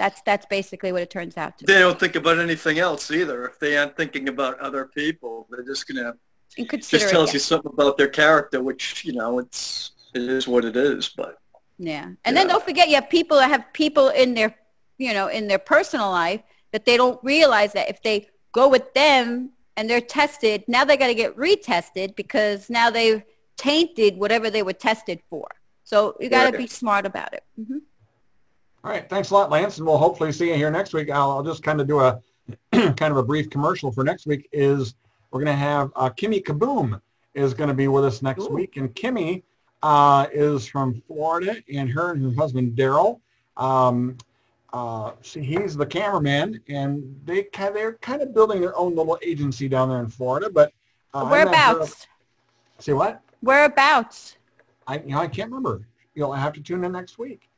That's 0.00 0.22
that's 0.22 0.46
basically 0.46 0.92
what 0.92 1.02
it 1.02 1.10
turns 1.10 1.36
out 1.36 1.58
to. 1.58 1.66
Be. 1.66 1.74
They 1.74 1.78
don't 1.80 2.00
think 2.00 2.16
about 2.16 2.38
anything 2.38 2.78
else 2.78 3.10
either. 3.10 3.46
If 3.46 3.58
they 3.58 3.76
aren't 3.76 3.98
thinking 3.98 4.30
about 4.30 4.58
other 4.58 4.86
people, 4.86 5.46
they're 5.50 5.62
just 5.62 5.86
gonna 5.86 6.14
just 6.56 7.10
tells 7.10 7.30
it, 7.30 7.34
you 7.34 7.38
something 7.38 7.70
about 7.70 7.98
their 7.98 8.08
character, 8.08 8.62
which 8.62 9.04
you 9.04 9.12
know 9.12 9.38
it's 9.38 9.90
it 10.14 10.22
is 10.22 10.48
what 10.48 10.64
it 10.64 10.74
is. 10.74 11.10
But 11.14 11.36
yeah. 11.78 12.12
And 12.24 12.34
then 12.34 12.48
don't 12.48 12.64
forget, 12.64 12.88
you 12.88 12.94
have 12.94 13.10
people 13.10 13.36
that 13.36 13.50
have 13.50 13.70
people 13.74 14.08
in 14.08 14.32
their, 14.32 14.54
you 14.96 15.12
know, 15.12 15.26
in 15.28 15.48
their 15.48 15.58
personal 15.58 16.10
life 16.10 16.40
that 16.72 16.86
they 16.86 16.96
don't 16.96 17.22
realize 17.22 17.74
that 17.74 17.90
if 17.90 18.02
they 18.02 18.28
go 18.52 18.68
with 18.68 18.94
them 18.94 19.50
and 19.76 19.88
they're 19.88 20.00
tested, 20.00 20.64
now 20.66 20.84
they 20.86 20.96
got 20.96 21.08
to 21.08 21.14
get 21.14 21.36
retested 21.36 22.16
because 22.16 22.70
now 22.70 22.88
they've 22.88 23.22
tainted 23.58 24.16
whatever 24.16 24.48
they 24.48 24.62
were 24.62 24.72
tested 24.72 25.20
for. 25.28 25.46
So 25.84 26.16
you 26.20 26.30
got 26.30 26.44
to 26.44 26.52
Right. 26.52 26.58
be 26.58 26.66
smart 26.68 27.04
about 27.04 27.34
it. 27.34 27.42
hmm 27.56 27.78
All 28.82 28.90
right, 28.90 29.06
thanks 29.10 29.30
a 29.30 29.34
lot, 29.34 29.50
Lance, 29.50 29.76
and 29.76 29.86
we'll 29.86 29.98
hopefully 29.98 30.32
see 30.32 30.48
you 30.48 30.54
here 30.54 30.70
next 30.70 30.94
week. 30.94 31.10
I'll, 31.10 31.30
I'll 31.32 31.42
just 31.42 31.62
kind 31.62 31.82
of 31.82 31.86
do 31.86 32.00
a 32.00 32.18
kind 32.72 33.02
of 33.02 33.18
a 33.18 33.22
brief 33.22 33.50
commercial 33.50 33.92
for 33.92 34.04
next 34.04 34.26
week. 34.26 34.48
Is 34.52 34.94
we're 35.30 35.40
going 35.40 35.52
to 35.54 35.60
have 35.60 35.90
uh, 35.96 36.08
Kimmy 36.08 36.42
Kaboom 36.42 36.98
is 37.34 37.52
going 37.52 37.68
to 37.68 37.74
be 37.74 37.88
with 37.88 38.06
us 38.06 38.22
next 38.22 38.44
Ooh. 38.44 38.54
week, 38.54 38.78
and 38.78 38.94
Kimmy 38.94 39.42
uh, 39.82 40.28
is 40.32 40.66
from 40.66 41.02
Florida, 41.06 41.62
and 41.72 41.90
her 41.90 42.12
and 42.12 42.22
her 42.22 42.40
husband 42.40 42.74
Daryl. 42.74 43.20
Um, 43.58 44.16
uh, 44.72 45.12
see, 45.20 45.42
he's 45.42 45.76
the 45.76 45.84
cameraman, 45.84 46.62
and 46.70 47.20
they 47.26 47.42
kind 47.42 47.76
they're 47.76 47.94
kind 47.94 48.22
of 48.22 48.32
building 48.32 48.62
their 48.62 48.76
own 48.78 48.96
little 48.96 49.18
agency 49.20 49.68
down 49.68 49.90
there 49.90 50.00
in 50.00 50.08
Florida. 50.08 50.48
But 50.48 50.72
uh, 51.12 51.18
I'm 51.18 51.22
sure- 51.24 51.30
Whereabouts? 51.32 52.06
See 52.78 52.92
what? 52.94 53.20
Whereabouts? 53.42 54.36
I 54.86 55.00
you 55.00 55.10
know 55.10 55.18
I 55.18 55.28
can't 55.28 55.50
remember. 55.50 55.86
You'll 56.14 56.32
have 56.32 56.54
to 56.54 56.62
tune 56.62 56.82
in 56.82 56.92
next 56.92 57.18
week. 57.18 57.49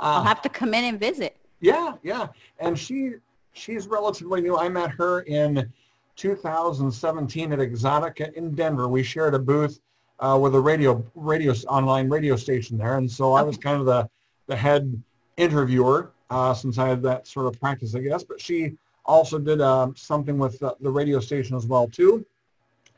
I'll 0.00 0.20
Uh, 0.20 0.24
have 0.24 0.42
to 0.42 0.48
come 0.48 0.74
in 0.74 0.84
and 0.84 1.00
visit. 1.00 1.36
yeah, 1.60 1.94
yeah. 2.02 2.28
And 2.58 2.78
she 2.78 3.14
she's 3.52 3.86
relatively 3.86 4.40
new. 4.42 4.56
I 4.58 4.68
met 4.68 4.90
her 4.90 5.20
in 5.22 5.72
2017 6.16 7.52
at 7.52 7.58
Exotica 7.58 8.32
in 8.34 8.54
Denver. 8.54 8.88
We 8.88 9.02
shared 9.02 9.34
a 9.34 9.38
booth 9.38 9.80
uh, 10.20 10.38
with 10.40 10.54
a 10.54 10.60
radio 10.60 11.04
radio 11.14 11.52
online 11.68 12.08
radio 12.08 12.36
station 12.36 12.76
there, 12.78 12.96
and 12.98 13.10
so 13.10 13.32
I 13.32 13.42
was 13.42 13.56
kind 13.56 13.78
of 13.80 13.86
the 13.86 14.08
the 14.46 14.56
head 14.56 15.02
interviewer 15.36 16.12
uh, 16.30 16.54
since 16.54 16.78
I 16.78 16.88
had 16.88 17.02
that 17.02 17.26
sort 17.26 17.46
of 17.46 17.58
practice, 17.60 17.94
I 17.94 18.00
guess. 18.00 18.22
But 18.24 18.40
she 18.40 18.76
also 19.04 19.38
did 19.38 19.60
um, 19.60 19.94
something 19.96 20.38
with 20.38 20.58
the, 20.58 20.74
the 20.80 20.90
radio 20.90 21.20
station 21.20 21.56
as 21.56 21.66
well 21.66 21.86
too, 21.88 22.24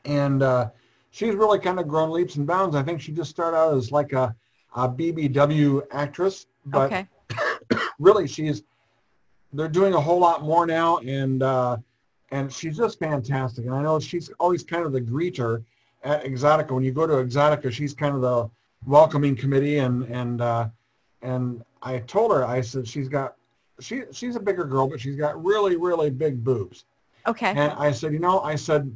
and 0.05 0.41
uh, 0.43 0.69
she's 1.11 1.35
really 1.35 1.59
kind 1.59 1.79
of 1.79 1.87
grown 1.87 2.11
leaps 2.11 2.35
and 2.35 2.45
bounds. 2.47 2.75
I 2.75 2.83
think 2.83 3.01
she 3.01 3.11
just 3.11 3.29
started 3.29 3.57
out 3.57 3.75
as 3.77 3.91
like 3.91 4.13
a, 4.13 4.35
a 4.75 4.87
BBW 4.89 5.83
actress, 5.91 6.45
but 6.69 6.91
okay. 6.91 7.07
really 7.99 8.27
she's 8.27 8.63
they're 9.53 9.67
doing 9.67 9.93
a 9.93 9.99
whole 9.99 10.19
lot 10.19 10.43
more 10.43 10.65
now 10.65 10.97
and 10.99 11.43
uh 11.43 11.77
and 12.31 12.51
she's 12.51 12.77
just 12.77 12.99
fantastic 12.99 13.65
and 13.65 13.73
i 13.73 13.81
know 13.81 13.99
she's 13.99 14.29
always 14.39 14.63
kind 14.63 14.85
of 14.85 14.91
the 14.91 15.01
greeter 15.01 15.63
at 16.03 16.23
exotica 16.23 16.71
when 16.71 16.83
you 16.83 16.91
go 16.91 17.05
to 17.07 17.13
exotica 17.13 17.71
she's 17.71 17.93
kind 17.93 18.15
of 18.15 18.21
the 18.21 18.49
welcoming 18.85 19.35
committee 19.35 19.79
and 19.79 20.03
and 20.05 20.41
uh 20.41 20.67
and 21.21 21.63
i 21.81 21.97
told 21.99 22.31
her 22.31 22.45
i 22.45 22.61
said 22.61 22.87
she's 22.87 23.09
got 23.09 23.35
she 23.79 24.03
she's 24.11 24.35
a 24.35 24.39
bigger 24.39 24.65
girl 24.65 24.87
but 24.87 24.99
she's 24.99 25.15
got 25.15 25.43
really 25.43 25.75
really 25.75 26.09
big 26.09 26.43
boobs 26.43 26.85
Okay. 27.27 27.49
and 27.49 27.71
I 27.73 27.91
said, 27.91 28.13
you 28.13 28.19
know, 28.19 28.39
I 28.39 28.55
said, 28.55 28.95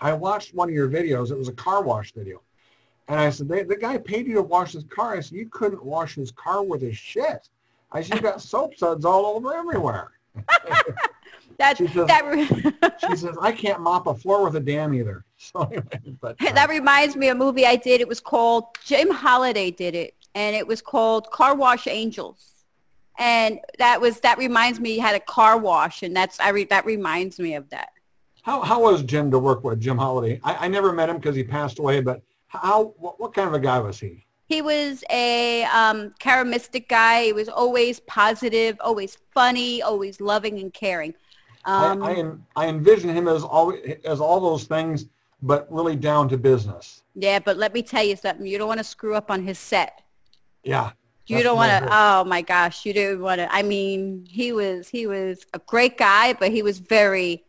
I 0.00 0.12
watched 0.12 0.54
one 0.54 0.68
of 0.68 0.74
your 0.74 0.88
videos. 0.88 1.30
It 1.30 1.36
was 1.36 1.48
a 1.48 1.52
car 1.52 1.82
wash 1.82 2.12
video. 2.12 2.40
And 3.08 3.18
I 3.18 3.30
said, 3.30 3.48
the 3.48 3.76
guy 3.80 3.96
paid 3.98 4.26
you 4.26 4.34
to 4.34 4.42
wash 4.42 4.72
his 4.72 4.84
car. 4.84 5.16
I 5.16 5.20
said, 5.20 5.38
you 5.38 5.48
couldn't 5.48 5.82
wash 5.82 6.14
his 6.14 6.30
car 6.30 6.62
with 6.62 6.82
his 6.82 6.96
shit. 6.96 7.48
I 7.90 8.02
said, 8.02 8.16
you 8.16 8.22
got 8.22 8.42
soap 8.52 8.76
suds 8.76 9.04
all 9.04 9.26
over 9.26 9.54
everywhere. 9.54 10.10
That 11.58 11.76
She 11.76 11.88
says- 11.88 12.06
that 12.06 13.00
She 13.00 13.16
says, 13.16 13.36
I 13.40 13.50
can't 13.50 13.80
mop 13.80 14.06
a 14.06 14.14
floor 14.14 14.44
with 14.44 14.54
a 14.54 14.60
dam 14.60 14.94
either. 14.94 15.24
So 15.38 15.62
anyway, 15.62 16.16
but 16.20 16.36
uh, 16.40 16.52
that 16.52 16.68
reminds 16.68 17.16
me 17.16 17.28
of 17.28 17.36
a 17.36 17.38
movie 17.38 17.66
I 17.66 17.74
did. 17.74 18.00
It 18.00 18.06
was 18.06 18.20
called 18.20 18.66
Jim 18.84 19.10
Holiday 19.10 19.72
did 19.72 19.96
it, 19.96 20.14
and 20.36 20.54
it 20.54 20.64
was 20.66 20.80
called 20.80 21.28
Car 21.32 21.56
Wash 21.56 21.88
Angels. 21.88 22.64
And 23.18 23.58
that 23.78 24.00
was 24.00 24.20
that 24.20 24.38
reminds 24.38 24.78
me. 24.78 24.90
He 24.92 24.98
had 25.00 25.16
a 25.16 25.20
car 25.20 25.58
wash, 25.58 26.04
and 26.04 26.14
that's 26.14 26.38
I 26.38 26.50
re, 26.50 26.62
that 26.66 26.86
reminds 26.86 27.40
me 27.40 27.54
of 27.56 27.68
that. 27.70 27.88
how, 28.42 28.60
how 28.62 28.80
was 28.82 29.02
Jim 29.02 29.28
to 29.32 29.38
work 29.40 29.64
with, 29.64 29.80
Jim 29.80 29.98
Holiday? 29.98 30.40
I, 30.44 30.66
I 30.66 30.68
never 30.68 30.92
met 30.92 31.08
him 31.08 31.16
because 31.16 31.34
he 31.34 31.42
passed 31.42 31.80
away, 31.80 32.00
but 32.00 32.22
how, 32.48 32.94
what, 32.98 33.20
what 33.20 33.32
kind 33.34 33.48
of 33.48 33.54
a 33.54 33.60
guy 33.60 33.78
was 33.78 34.00
he? 34.00 34.24
He 34.46 34.62
was 34.62 35.04
a 35.10 35.64
um, 35.64 36.14
charismatic 36.20 36.88
guy. 36.88 37.24
He 37.24 37.32
was 37.32 37.48
always 37.48 38.00
positive, 38.00 38.76
always 38.80 39.18
funny, 39.32 39.82
always 39.82 40.20
loving 40.20 40.58
and 40.58 40.72
caring. 40.72 41.14
Um, 41.64 42.02
I, 42.02 42.12
I, 42.12 42.64
I 42.64 42.68
envision 42.68 43.14
him 43.14 43.28
as 43.28 43.42
all, 43.42 43.74
as 44.04 44.20
all 44.20 44.40
those 44.40 44.64
things, 44.64 45.06
but 45.42 45.70
really 45.70 45.96
down 45.96 46.28
to 46.30 46.38
business. 46.38 47.02
yeah, 47.14 47.38
but 47.38 47.58
let 47.58 47.74
me 47.74 47.82
tell 47.82 48.02
you 48.02 48.16
something. 48.16 48.46
You 48.46 48.58
don't 48.58 48.68
want 48.68 48.78
to 48.78 48.84
screw 48.84 49.14
up 49.14 49.30
on 49.30 49.42
his 49.42 49.58
set. 49.58 50.02
Yeah. 50.62 50.92
You 51.26 51.42
don't 51.42 51.56
want 51.56 51.84
to. 51.84 51.88
Oh 51.92 52.24
my 52.24 52.40
gosh, 52.40 52.86
you 52.86 52.94
didn't 52.94 53.20
want 53.20 53.40
to. 53.40 53.52
I 53.52 53.62
mean, 53.62 54.26
he 54.30 54.52
was 54.52 54.88
he 54.88 55.06
was 55.06 55.44
a 55.52 55.58
great 55.58 55.98
guy, 55.98 56.32
but 56.32 56.50
he 56.50 56.62
was 56.62 56.78
very, 56.78 57.44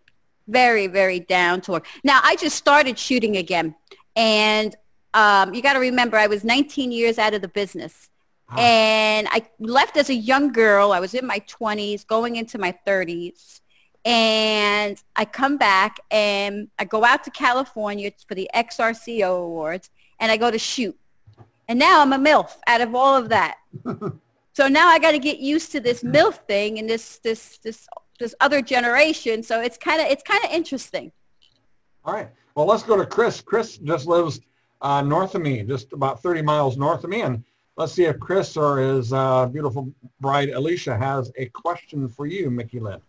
very, 0.50 0.88
very 0.88 1.22
down 1.22 1.62
to 1.62 1.76
earth. 1.76 1.84
Now 2.04 2.20
I 2.22 2.36
just 2.36 2.58
started 2.58 3.00
shooting 3.00 3.38
again, 3.38 3.74
and 4.18 4.76
um, 5.14 5.54
you 5.54 5.62
got 5.62 5.74
to 5.74 5.80
remember 5.80 6.18
I 6.18 6.28
was 6.28 6.44
19 6.44 6.92
years 6.92 7.18
out 7.18 7.34
of 7.34 7.42
the 7.42 7.48
business, 7.48 8.10
Wow. 8.52 8.58
and 8.58 9.28
I 9.30 9.48
left 9.60 9.96
as 9.98 10.10
a 10.10 10.14
young 10.14 10.52
girl. 10.52 10.92
I 10.92 11.00
was 11.00 11.14
in 11.14 11.26
my 11.26 11.40
20s, 11.42 12.06
going 12.08 12.36
into 12.36 12.58
my 12.58 12.74
30s. 12.86 13.62
And 14.06 15.00
I 15.16 15.26
come 15.26 15.58
back 15.58 15.98
and 16.10 16.70
I 16.80 16.86
go 16.86 17.04
out 17.04 17.24
to 17.26 17.32
California 17.32 18.12
for 18.28 18.34
the 18.34 18.50
XRCO 18.56 19.44
Awards 19.44 19.90
and 20.20 20.32
I 20.32 20.38
go 20.38 20.50
to 20.50 20.58
shoot. 20.58 20.98
And 21.68 21.78
now 21.78 22.02
I'm 22.02 22.14
a 22.14 22.18
MILF 22.18 22.56
out 22.66 22.82
of 22.82 22.96
all 22.96 23.16
of 23.16 23.30
that. 23.30 23.58
so 24.54 24.68
now 24.68 24.88
I 24.88 25.00
got 25.00 25.12
to 25.12 25.20
get 25.20 25.40
used 25.40 25.72
to 25.74 25.80
this 25.80 26.02
MILF 26.02 26.36
thing 26.48 26.80
and 26.80 26.90
this 26.90 27.20
this 27.20 27.60
this 27.60 27.88
this 28.20 28.34
other 28.40 28.62
generation. 28.62 29.44
So 29.44 29.62
it's 29.62 29.78
kind 29.78 30.02
of 30.02 30.08
it's 30.08 30.24
kind 30.24 30.44
of 30.44 30.50
interesting. 30.50 31.12
All 32.06 32.14
right. 32.14 32.30
Well, 32.56 32.66
let's 32.66 32.84
go 32.84 32.98
to 32.98 33.06
Chris. 33.06 33.42
Chris 33.42 33.78
just 33.78 34.08
lives 34.08 34.40
uh, 34.82 35.02
north 35.02 35.36
of 35.36 35.42
me, 35.42 35.64
just 35.64 35.94
about 35.94 36.22
30 36.22 36.42
miles 36.42 36.78
north 36.78 37.04
of 37.04 37.10
me. 37.10 37.22
And 37.22 37.44
let's 37.76 37.94
see 37.94 38.06
if 38.06 38.20
Chris 38.20 38.56
or 38.58 38.80
his 38.80 39.14
uh, 39.14 39.46
beautiful 39.48 39.92
bride, 40.20 40.50
Alicia, 40.50 40.98
has 40.98 41.32
a 41.38 41.46
question 41.48 42.08
for 42.08 42.26
you, 42.26 42.50
Micky 42.50 42.80
Lynn. 42.80 43.02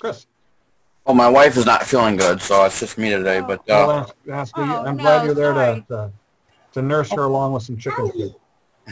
Chris. 0.00 0.26
Well, 1.04 1.14
my 1.14 1.28
wife 1.28 1.56
is 1.56 1.66
not 1.66 1.84
feeling 1.84 2.16
good, 2.16 2.40
so 2.40 2.64
it's 2.64 2.80
just 2.80 2.98
me 2.98 3.10
today. 3.10 3.40
But 3.40 3.68
I'll 3.70 3.90
uh, 3.90 4.00
ask, 4.00 4.14
ask 4.30 4.56
you. 4.56 4.62
Oh, 4.62 4.84
I'm 4.84 4.96
no, 4.96 5.02
glad 5.02 5.24
you're 5.24 5.34
there 5.34 5.52
to, 5.52 5.84
to, 5.88 6.12
to 6.72 6.82
nurse 6.82 7.10
her 7.12 7.22
along 7.22 7.52
with 7.52 7.62
some 7.62 7.76
chicken 7.76 8.12
soup. 8.12 8.40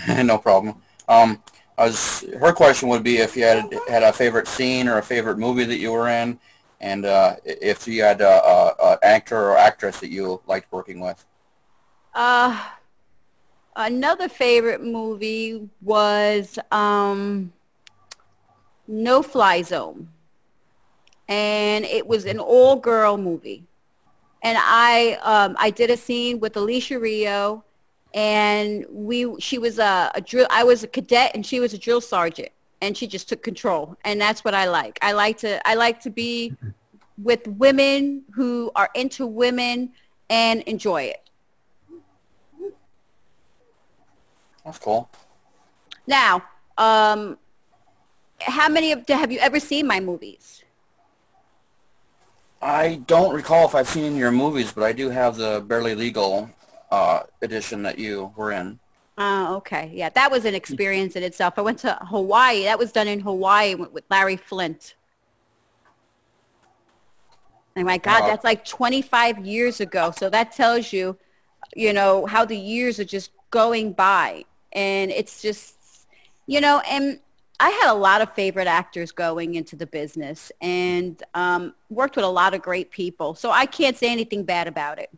no 0.24 0.38
problem. 0.38 0.76
Um, 1.08 1.42
I 1.76 1.84
was 1.84 2.24
her 2.40 2.52
question 2.52 2.88
would 2.88 3.04
be 3.04 3.18
if 3.18 3.36
you 3.36 3.44
had 3.44 3.72
had 3.88 4.02
a 4.02 4.12
favorite 4.12 4.48
scene 4.48 4.88
or 4.88 4.98
a 4.98 5.02
favorite 5.02 5.38
movie 5.38 5.64
that 5.64 5.78
you 5.78 5.92
were 5.92 6.08
in, 6.08 6.40
and 6.80 7.04
uh, 7.04 7.36
if 7.44 7.86
you 7.86 8.02
had 8.02 8.20
a, 8.20 8.44
a, 8.44 8.74
a 8.82 8.98
actor 9.02 9.38
or 9.38 9.56
actress 9.56 10.00
that 10.00 10.10
you 10.10 10.40
liked 10.46 10.72
working 10.72 10.98
with. 10.98 11.24
Uh, 12.14 12.60
another 13.76 14.28
favorite 14.28 14.82
movie 14.82 15.68
was 15.82 16.58
um, 16.70 17.52
No 18.86 19.22
Fly 19.22 19.62
Zone. 19.62 20.08
And 21.28 21.84
it 21.84 22.06
was 22.06 22.24
an 22.24 22.38
all-girl 22.38 23.18
movie. 23.18 23.64
And 24.42 24.56
I, 24.60 25.18
um, 25.22 25.56
I 25.58 25.70
did 25.70 25.90
a 25.90 25.96
scene 25.96 26.40
with 26.40 26.56
Alicia 26.56 26.98
Rio, 26.98 27.64
and 28.14 28.86
we, 28.88 29.38
she 29.40 29.58
was 29.58 29.78
a, 29.78 30.10
a 30.14 30.20
drill, 30.20 30.46
I 30.50 30.64
was 30.64 30.84
a 30.84 30.86
cadet, 30.86 31.32
and 31.34 31.44
she 31.44 31.60
was 31.60 31.74
a 31.74 31.78
drill 31.78 32.00
sergeant, 32.00 32.50
and 32.80 32.96
she 32.96 33.06
just 33.06 33.28
took 33.28 33.42
control. 33.42 33.96
And 34.04 34.20
that's 34.20 34.44
what 34.44 34.54
I 34.54 34.66
like. 34.66 34.98
I 35.02 35.12
like 35.12 35.38
to, 35.38 35.66
I 35.68 35.74
like 35.74 36.00
to 36.02 36.10
be 36.10 36.54
with 37.22 37.46
women 37.46 38.24
who 38.32 38.70
are 38.76 38.90
into 38.94 39.26
women 39.26 39.90
and 40.30 40.62
enjoy 40.62 41.02
it. 41.02 41.27
That's 44.68 44.78
cool. 44.80 45.08
Now, 46.06 46.42
um, 46.76 47.38
how 48.42 48.68
many 48.68 48.92
of 48.92 49.08
have 49.08 49.32
you 49.32 49.38
ever 49.38 49.58
seen 49.58 49.86
my 49.86 49.98
movies? 49.98 50.62
I 52.60 53.00
don't 53.06 53.34
recall 53.34 53.66
if 53.66 53.74
I've 53.74 53.88
seen 53.88 54.14
your 54.14 54.30
movies, 54.30 54.70
but 54.70 54.84
I 54.84 54.92
do 54.92 55.08
have 55.08 55.36
the 55.36 55.64
Barely 55.66 55.94
Legal 55.94 56.50
uh, 56.90 57.20
edition 57.40 57.82
that 57.84 57.98
you 57.98 58.34
were 58.36 58.52
in. 58.52 58.78
Oh, 59.16 59.56
okay. 59.56 59.90
Yeah, 59.94 60.10
that 60.10 60.30
was 60.30 60.44
an 60.44 60.54
experience 60.54 61.16
in 61.16 61.22
itself. 61.22 61.54
I 61.56 61.62
went 61.62 61.78
to 61.78 61.96
Hawaii. 62.02 62.64
That 62.64 62.78
was 62.78 62.92
done 62.92 63.08
in 63.08 63.20
Hawaii 63.20 63.74
with, 63.74 64.04
Larry 64.10 64.36
Flynt. 64.36 64.96
And 67.74 67.86
my 67.86 67.96
God, 67.96 68.20
Wow. 68.20 68.26
that's 68.26 68.44
like 68.44 68.66
25 68.66 69.46
years 69.46 69.80
ago. 69.80 70.10
So 70.10 70.28
that 70.28 70.52
tells 70.52 70.92
you, 70.92 71.16
you 71.74 71.94
know, 71.94 72.26
how 72.26 72.44
the 72.44 72.56
years 72.56 73.00
are 73.00 73.04
just 73.04 73.30
going 73.50 73.92
by. 73.92 74.44
And 74.72 75.10
it's 75.10 75.42
just, 75.42 75.76
you 76.46 76.60
know, 76.60 76.82
and 76.88 77.20
I 77.60 77.70
had 77.70 77.90
a 77.90 77.94
lot 77.94 78.20
of 78.20 78.32
favorite 78.34 78.68
actors 78.68 79.10
going 79.10 79.54
into 79.56 79.74
the 79.74 79.86
business 79.86 80.52
and 80.60 81.20
um, 81.34 81.74
worked 81.90 82.16
with 82.16 82.24
a 82.24 82.28
lot 82.28 82.54
of 82.54 82.62
great 82.62 82.90
people. 82.90 83.34
So 83.34 83.50
I 83.50 83.66
can't 83.66 83.96
say 83.96 84.12
anything 84.12 84.44
bad 84.44 84.68
about 84.68 84.98
it. 84.98 85.10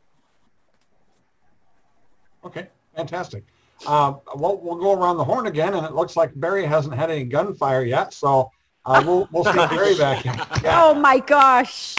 Okay, 2.44 2.68
fantastic. 2.96 3.44
Uh, 3.86 4.14
we'll, 4.34 4.58
we'll 4.58 4.76
go 4.76 4.92
around 4.92 5.18
the 5.18 5.24
horn 5.24 5.46
again, 5.46 5.74
and 5.74 5.84
it 5.86 5.92
looks 5.92 6.16
like 6.16 6.32
Barry 6.34 6.64
hasn't 6.64 6.94
had 6.94 7.10
any 7.10 7.24
gunfire 7.24 7.82
yet, 7.82 8.12
so 8.14 8.50
uh, 8.86 9.02
we'll, 9.04 9.28
we'll 9.32 9.44
see 9.44 9.52
Barry 9.68 9.96
back 9.96 10.24
in. 10.24 10.34
Yeah. 10.62 10.82
Oh 10.82 10.94
my 10.94 11.18
gosh. 11.18 11.96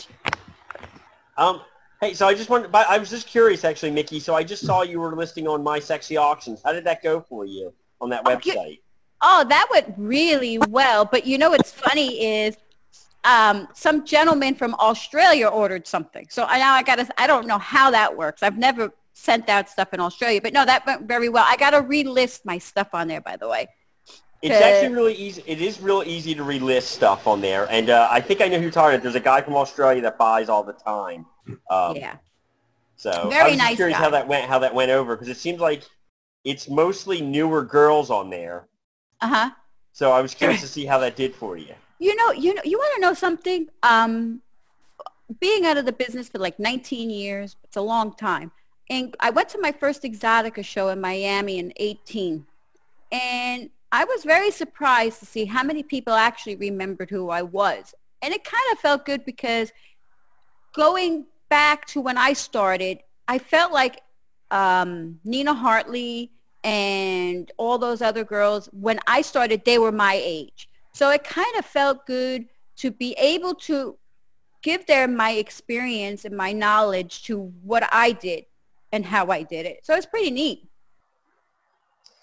Um, 1.38 1.62
hey, 2.02 2.16
so 2.16 2.28
I 2.28 2.34
just 2.34 2.50
wanted, 2.50 2.74
I 2.74 2.98
was 2.98 3.10
just 3.10 3.28
curious 3.28 3.64
actually, 3.64 3.92
Micky. 3.92 4.20
So 4.20 4.36
I 4.36 4.44
just 4.44 4.66
saw 4.66 4.82
you 4.82 5.00
were 5.00 5.16
listing 5.16 5.48
on 5.48 5.64
My 5.64 5.80
Sexy 5.80 6.18
Auctions. 6.18 6.62
How 6.66 6.74
did 6.74 6.84
that 6.86 7.02
go 7.04 7.22
for 7.22 7.46
you 7.46 7.72
on 8.02 8.10
that 8.10 8.26
website? 8.26 8.80
Oh, 9.22 9.46
that 9.48 9.68
went 9.72 9.94
really 9.98 10.58
well. 10.58 11.06
But 11.06 11.28
you 11.28 11.38
know 11.38 11.52
what's 11.52 11.72
funny 11.72 12.26
is 12.26 12.58
um, 13.24 13.68
some 13.76 14.04
gentleman 14.04 14.56
from 14.56 14.74
Australia 14.76 15.48
ordered 15.48 15.88
something. 15.88 16.26
So 16.32 16.46
I, 16.46 16.58
now 16.58 16.74
I 16.74 16.82
got 16.82 16.96
to, 16.96 17.08
I 17.22 17.28
don't 17.28 17.46
know 17.46 17.60
how 17.60 17.92
that 17.92 18.18
works. 18.18 18.42
I've 18.42 18.58
never 18.58 18.92
sent 19.14 19.48
out 19.48 19.70
stuff 19.70 19.94
in 19.94 20.00
Australia, 20.00 20.42
but 20.42 20.54
no, 20.54 20.66
that 20.66 20.84
went 20.88 21.08
very 21.08 21.30
well. 21.30 21.46
I 21.48 21.56
got 21.56 21.70
to 21.72 21.84
relist 21.84 22.46
my 22.46 22.58
stuff 22.58 22.90
on 22.94 23.08
there, 23.08 23.22
by 23.22 23.38
the 23.38 23.48
way. 23.48 23.68
It's 24.42 24.56
actually 24.56 24.96
really 24.96 25.14
easy. 25.14 25.44
It 25.46 25.62
is 25.62 25.80
real 25.80 26.02
easy 26.04 26.34
to 26.34 26.42
relist 26.42 26.84
stuff 26.84 27.28
on 27.28 27.42
there, 27.42 27.70
and 27.70 27.92
uh, 27.92 28.08
I 28.10 28.20
think 28.22 28.42
I 28.42 28.48
know 28.48 28.58
who 28.58 28.64
you're 28.64 28.72
talking 28.72 28.96
about. 28.96 29.04
There's 29.04 29.14
a 29.14 29.20
guy 29.20 29.40
from 29.40 29.56
Australia 29.56 30.02
that 30.02 30.18
buys 30.18 30.50
all 30.50 30.64
the 30.64 30.74
time. 30.74 31.28
Um, 31.70 31.96
yeah. 31.96 32.16
So 32.96 33.30
Very 33.30 33.42
I 33.42 33.50
was 33.50 33.58
nice 33.58 33.76
curious 33.76 33.98
guy. 33.98 34.04
how 34.04 34.10
that 34.12 34.28
went. 34.28 34.48
How 34.48 34.60
that 34.60 34.74
went 34.74 34.92
over 34.92 35.16
because 35.16 35.30
it 35.30 35.38
seems 35.38 35.60
like 35.60 35.84
it's 36.44 36.70
mostly 36.70 37.22
newer 37.22 37.64
girls 37.64 38.10
on 38.10 38.30
there. 38.30 38.68
Uh-huh. 39.22 39.52
So 39.92 40.12
I 40.12 40.22
was 40.22 40.34
curious 40.34 40.62
to 40.62 40.68
see 40.68 40.86
how 40.86 41.00
that 41.00 41.16
did 41.16 41.36
for 41.36 41.58
you. 41.58 41.74
You 42.00 42.16
know, 42.16 42.32
you 42.32 42.54
know, 42.54 42.62
you 42.64 42.78
want 42.78 42.96
to 42.96 43.02
know 43.02 43.14
something? 43.14 43.68
Um, 43.84 44.42
being 45.40 45.66
out 45.66 45.78
of 45.78 45.86
the 45.86 45.92
business 45.92 46.30
for 46.30 46.40
like 46.40 46.60
19 46.60 47.10
years, 47.10 47.56
it's 47.64 47.78
a 47.78 47.82
long 47.82 48.14
time. 48.16 48.52
And 48.90 49.16
I 49.20 49.30
went 49.30 49.50
to 49.50 49.62
my 49.62 49.72
first 49.72 50.04
Exotica 50.04 50.66
show 50.66 50.90
in 50.90 51.00
Miami 51.00 51.60
in 51.60 51.72
18. 51.78 52.46
And 53.12 53.70
I 53.92 54.06
was 54.06 54.24
very 54.24 54.52
surprised 54.52 55.20
to 55.20 55.26
see 55.26 55.46
how 55.46 55.64
many 55.64 55.84
people 55.84 56.14
actually 56.14 56.56
remembered 56.56 57.10
who 57.10 57.30
I 57.30 57.42
was. 57.42 57.94
And 58.22 58.34
it 58.34 58.44
kind 58.44 58.64
of 58.72 58.80
felt 58.80 59.06
good 59.06 59.26
because 59.26 59.72
going 60.74 61.26
back 61.52 61.86
to 61.86 62.00
when 62.00 62.18
I 62.18 62.32
started, 62.34 63.04
I 63.28 63.38
felt 63.38 63.74
like 63.74 64.02
um, 64.52 65.20
Nina 65.26 65.54
Hartley 65.54 66.32
and 66.64 67.52
all 67.58 67.78
those 67.78 68.02
other 68.02 68.24
girls, 68.24 68.70
when 68.72 69.00
I 69.06 69.22
started, 69.22 69.64
they 69.66 69.78
were 69.78 69.92
my 69.92 70.20
age. 70.24 70.70
So 70.94 71.10
it 71.10 71.24
kind 71.26 71.54
of 71.58 71.66
felt 71.66 72.06
good 72.08 72.46
to 72.78 72.90
be 72.90 73.14
able 73.20 73.54
to 73.56 73.98
give 74.64 74.86
them 74.86 75.16
my 75.16 75.32
experience 75.32 76.24
and 76.24 76.36
my 76.38 76.54
knowledge 76.54 77.24
to 77.24 77.52
what 77.64 77.88
I 77.92 78.14
did 78.14 78.46
and 78.94 79.06
how 79.06 79.28
I 79.28 79.44
did 79.44 79.66
it. 79.66 79.82
So 79.84 79.94
it's 79.94 80.06
pretty 80.06 80.32
neat. 80.32 80.68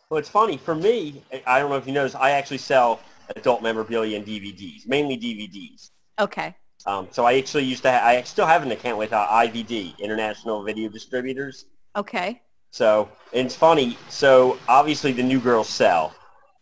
Well, 0.09 0.19
it's 0.19 0.31
funny 0.31 0.57
for 0.57 0.75
me. 0.75 1.23
I 1.47 1.59
don't 1.59 1.69
know 1.69 1.77
if 1.77 1.87
you 1.87 1.93
noticed. 1.93 2.17
I 2.17 2.31
actually 2.31 2.59
sell 2.59 3.01
adult 3.37 3.63
memorabilia 3.63 4.17
and 4.17 4.27
DVDs, 4.27 4.87
mainly 4.87 5.19
DVDs. 5.19 5.91
Okay. 6.19 6.57
Um, 6.89 7.07
so 7.11 7.27
I 7.27 7.37
actually 7.37 7.65
used 7.65 7.83
to. 7.83 7.93
Ha- 7.93 8.03
I 8.03 8.23
still 8.23 8.47
have 8.47 8.63
an 8.63 8.73
account 8.73 8.97
with 8.97 9.13
uh, 9.13 9.27
IVD, 9.29 9.99
International 9.99 10.63
Video 10.65 10.89
Distributors. 10.89 11.67
Okay. 11.95 12.41
So 12.71 13.11
and 13.35 13.45
it's 13.47 13.55
funny. 13.55 13.99
So 14.09 14.59
obviously 14.69 15.13
the 15.13 15.23
new 15.23 15.39
girls 15.39 15.69
sell, 15.69 16.15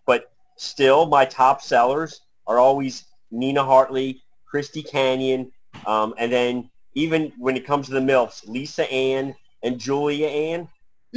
but 0.04 0.32
still 0.56 1.06
my 1.06 1.24
top 1.24 1.62
sellers 1.62 2.22
are 2.48 2.58
always 2.58 3.04
Nina 3.30 3.62
Hartley, 3.64 4.20
Christy 4.50 4.82
Canyon, 4.82 5.52
um, 5.86 6.12
and 6.18 6.32
then 6.32 6.70
even 6.94 7.32
when 7.38 7.56
it 7.56 7.64
comes 7.64 7.86
to 7.86 7.92
the 7.92 8.00
MILFs, 8.00 8.48
Lisa 8.48 8.90
Ann 8.90 9.34
and 9.62 9.78
Julia 9.78 10.26
Ann, 10.26 10.68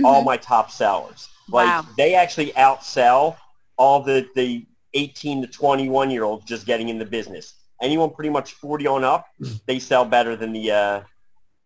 all 0.04 0.22
Mhm. 0.22 0.26
my 0.26 0.38
top 0.38 0.70
sellers. 0.70 1.30
Like 1.48 1.68
Wow. 1.68 1.86
they 1.98 2.14
actually 2.14 2.52
outsell 2.52 3.38
all 3.78 4.02
the, 4.04 4.28
the 4.36 4.66
18 4.94 5.42
to 5.42 5.48
21 5.48 6.12
year 6.12 6.24
olds 6.26 6.46
just 6.46 6.66
getting 6.68 6.90
in 6.90 7.00
the 7.00 7.06
business. 7.06 7.54
Anyone 7.82 8.10
pretty 8.12 8.30
much 8.30 8.54
40 8.54 8.88
on 8.88 9.04
up, 9.04 9.28
they 9.66 9.80
sell 9.80 10.06
better 10.06 10.36
than 10.36 10.52
the 10.54 10.72
uh, 10.72 11.02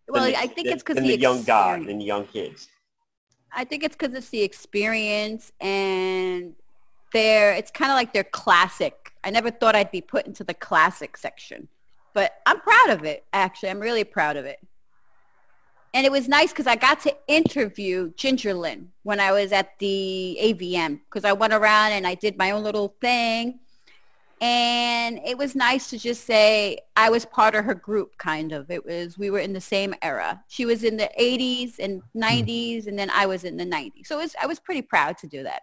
Well, 0.08 0.22
than 0.24 0.32
the- 0.32 0.38
I 0.38 0.46
think 0.46 0.68
it's 0.68 0.82
'cause 0.82 0.94
than 0.96 1.04
the 1.04 1.16
the 1.16 1.22
young 1.22 1.42
guy 1.42 1.76
and 1.76 2.00
the 2.00 2.04
young 2.04 2.26
kids. 2.26 2.68
I 3.56 3.64
think 3.64 3.84
it's 3.84 3.96
because 3.96 4.14
it's 4.14 4.30
the 4.30 4.42
experience 4.42 5.52
and 5.60 6.54
they're, 7.12 7.52
it's 7.52 7.70
kind 7.70 7.92
of 7.92 7.94
like 7.94 8.12
they're 8.12 8.24
classic. 8.24 9.12
I 9.22 9.30
never 9.30 9.50
thought 9.50 9.76
I'd 9.76 9.92
be 9.92 10.00
put 10.00 10.26
into 10.26 10.42
the 10.42 10.54
classic 10.54 11.16
section, 11.16 11.68
but 12.14 12.32
I'm 12.46 12.60
proud 12.60 12.90
of 12.90 13.04
it. 13.04 13.24
Actually, 13.32 13.70
I'm 13.70 13.78
really 13.78 14.02
proud 14.02 14.36
of 14.36 14.44
it. 14.44 14.58
And 15.94 16.04
it 16.04 16.10
was 16.10 16.26
nice 16.28 16.50
because 16.50 16.66
I 16.66 16.74
got 16.74 16.98
to 17.02 17.16
interview 17.28 18.12
Ginger 18.16 18.52
Lynn 18.54 18.90
when 19.04 19.20
I 19.20 19.30
was 19.30 19.52
at 19.52 19.78
the 19.78 20.36
AVN 20.42 21.00
because 21.08 21.24
I 21.24 21.32
went 21.32 21.52
around 21.52 21.92
and 21.92 22.04
I 22.04 22.16
did 22.16 22.36
my 22.36 22.50
own 22.50 22.64
little 22.64 22.96
thing. 23.00 23.60
And 24.40 25.20
it 25.24 25.38
was 25.38 25.54
nice 25.54 25.90
to 25.90 25.98
just 25.98 26.24
say 26.24 26.78
I 26.96 27.08
was 27.08 27.24
part 27.24 27.54
of 27.54 27.64
her 27.64 27.74
group, 27.74 28.18
kind 28.18 28.52
of. 28.52 28.70
It 28.70 28.84
was, 28.84 29.16
we 29.16 29.30
were 29.30 29.38
in 29.38 29.52
the 29.52 29.60
same 29.60 29.94
era. 30.02 30.42
She 30.48 30.66
was 30.66 30.82
in 30.84 30.96
the 30.96 31.10
80s 31.18 31.78
and 31.78 32.02
hmm. 32.12 32.22
90s, 32.22 32.86
and 32.86 32.98
then 32.98 33.10
I 33.10 33.26
was 33.26 33.44
in 33.44 33.56
the 33.56 33.64
90s. 33.64 34.06
So 34.06 34.18
it 34.18 34.22
was, 34.22 34.36
I 34.42 34.46
was 34.46 34.58
pretty 34.58 34.82
proud 34.82 35.18
to 35.18 35.26
do 35.26 35.42
that. 35.44 35.62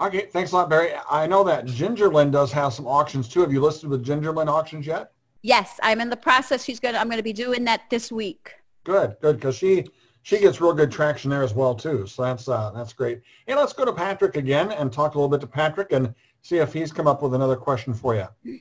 Okay, 0.00 0.26
thanks 0.32 0.50
a 0.52 0.56
lot, 0.56 0.68
Barry. 0.68 0.92
I 1.08 1.26
know 1.26 1.44
that 1.44 1.66
Ginger 1.66 2.08
Lynn 2.08 2.30
does 2.30 2.50
have 2.52 2.72
some 2.72 2.86
auctions 2.86 3.28
too. 3.28 3.40
Have 3.40 3.52
you 3.52 3.60
listed 3.60 3.88
with 3.88 4.04
Ginger 4.04 4.32
Lynn 4.32 4.48
auctions 4.48 4.86
yet? 4.86 5.12
Yes, 5.42 5.78
I'm 5.82 6.00
in 6.00 6.10
the 6.10 6.16
process. 6.16 6.64
She's 6.64 6.80
gonna, 6.80 6.98
I'm 6.98 7.10
to 7.10 7.22
be 7.22 7.32
doing 7.32 7.64
that 7.64 7.82
this 7.90 8.10
week. 8.10 8.54
Good, 8.82 9.16
good, 9.20 9.36
because 9.36 9.54
she 9.54 9.86
she 10.24 10.40
gets 10.40 10.58
real 10.58 10.72
good 10.72 10.90
traction 10.90 11.30
there 11.30 11.42
as 11.42 11.54
well 11.54 11.74
too. 11.74 12.06
So 12.06 12.22
that's 12.22 12.48
uh, 12.48 12.72
that's 12.74 12.92
great. 12.92 13.20
Hey, 13.46 13.54
let's 13.54 13.74
go 13.74 13.84
to 13.84 13.92
Patrick 13.92 14.36
again 14.36 14.72
and 14.72 14.90
talk 14.92 15.14
a 15.14 15.18
little 15.18 15.28
bit 15.28 15.42
to 15.42 15.46
Patrick 15.46 15.92
and 15.92 16.14
see 16.40 16.56
if 16.56 16.72
he's 16.72 16.90
come 16.90 17.06
up 17.06 17.22
with 17.22 17.34
another 17.34 17.56
question 17.56 17.92
for 17.94 18.14
you. 18.16 18.60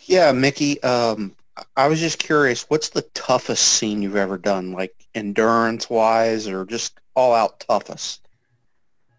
Yeah, 0.00 0.32
Micky. 0.32 0.82
Um, 0.82 1.36
I 1.76 1.86
was 1.86 2.00
just 2.00 2.18
curious. 2.18 2.62
What's 2.62 2.88
the 2.88 3.02
toughest 3.02 3.62
scene 3.62 4.00
you've 4.00 4.16
ever 4.16 4.38
done, 4.38 4.72
like 4.72 4.94
endurance-wise, 5.14 6.48
or 6.48 6.64
just 6.64 6.98
all-out 7.14 7.60
toughest? 7.60 8.21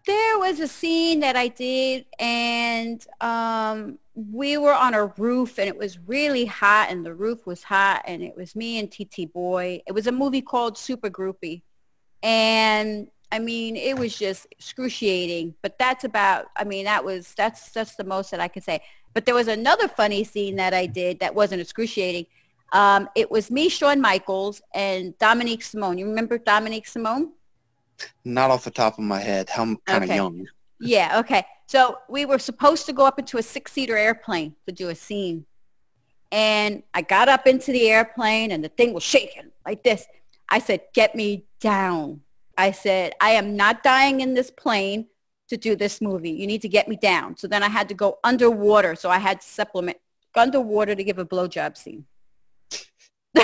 There 0.06 0.38
was 0.38 0.60
a 0.60 0.68
scene 0.68 1.20
that 1.20 1.34
I 1.34 1.48
did 1.48 2.04
and 2.18 3.04
um, 3.22 3.98
we 4.14 4.58
were 4.58 4.74
on 4.74 4.92
a 4.92 5.06
roof 5.06 5.58
and 5.58 5.66
it 5.66 5.78
was 5.78 5.98
really 6.06 6.44
hot 6.44 6.90
and 6.90 7.06
the 7.06 7.14
roof 7.14 7.46
was 7.46 7.62
hot 7.62 8.02
and 8.06 8.22
it 8.22 8.36
was 8.36 8.54
me 8.54 8.78
and 8.78 8.90
T.T. 8.90 9.26
Boy. 9.26 9.82
It 9.86 9.92
was 9.92 10.06
a 10.06 10.12
movie 10.12 10.42
called 10.42 10.76
Super 10.76 11.08
Groupie. 11.08 11.62
And 12.22 13.08
I 13.32 13.38
mean, 13.38 13.76
it 13.76 13.98
was 13.98 14.16
just 14.16 14.46
excruciating, 14.50 15.54
but 15.62 15.78
that's 15.78 16.04
about, 16.04 16.46
I 16.56 16.64
mean, 16.64 16.84
that 16.84 17.04
was, 17.04 17.34
that's, 17.34 17.70
that's 17.72 17.96
the 17.96 18.04
most 18.04 18.30
that 18.30 18.40
I 18.40 18.48
could 18.48 18.62
say. 18.62 18.82
But 19.14 19.26
there 19.26 19.34
was 19.34 19.48
another 19.48 19.88
funny 19.88 20.22
scene 20.22 20.56
that 20.56 20.74
I 20.74 20.86
did 20.86 21.20
that 21.20 21.34
wasn't 21.34 21.60
excruciating. 21.60 22.26
Um, 22.72 23.08
it 23.14 23.30
was 23.30 23.50
me, 23.50 23.68
Sean 23.68 24.00
Michaels, 24.00 24.60
and 24.74 25.16
Dominique 25.18 25.62
Simone. 25.62 25.98
You 25.98 26.06
remember 26.06 26.38
Dominique 26.38 26.86
Simone? 26.86 27.32
Not 28.24 28.50
off 28.50 28.64
the 28.64 28.70
top 28.70 28.98
of 28.98 29.04
my 29.04 29.20
head. 29.20 29.48
I'm 29.56 29.76
kind 29.86 30.04
of 30.04 30.10
Okay. 30.10 30.16
young. 30.16 30.46
Yeah, 30.80 31.18
okay. 31.20 31.46
So 31.66 31.98
we 32.08 32.24
were 32.24 32.38
supposed 32.38 32.86
to 32.86 32.92
go 32.92 33.06
up 33.06 33.18
into 33.18 33.38
a 33.38 33.42
six-seater 33.42 33.96
airplane 33.96 34.54
to 34.66 34.72
do 34.72 34.88
a 34.90 34.94
scene. 34.94 35.46
And 36.32 36.82
I 36.92 37.02
got 37.02 37.28
up 37.28 37.46
into 37.46 37.72
the 37.72 37.88
airplane 37.88 38.50
and 38.50 38.62
the 38.62 38.68
thing 38.68 38.92
was 38.92 39.02
shaking 39.02 39.50
like 39.64 39.82
this. 39.82 40.04
I 40.48 40.58
said, 40.58 40.80
get 40.92 41.14
me 41.14 41.46
down. 41.60 42.20
I 42.58 42.72
said, 42.72 43.14
I 43.20 43.30
am 43.30 43.56
not 43.56 43.82
dying 43.82 44.20
in 44.20 44.34
this 44.34 44.50
plane 44.50 45.06
to 45.48 45.56
do 45.56 45.76
this 45.76 46.00
movie. 46.00 46.30
You 46.30 46.46
need 46.46 46.62
to 46.62 46.68
get 46.68 46.88
me 46.88 46.96
down. 46.96 47.36
So 47.36 47.46
then 47.46 47.62
I 47.62 47.68
had 47.68 47.88
to 47.88 47.94
go 47.94 48.18
underwater. 48.24 48.94
So 48.94 49.10
I 49.10 49.18
had 49.18 49.40
to 49.40 49.46
supplement 49.46 49.98
underwater 50.34 50.94
to 50.94 51.04
give 51.04 51.18
a 51.18 51.24
blowjob 51.24 51.76
scene. 51.76 52.04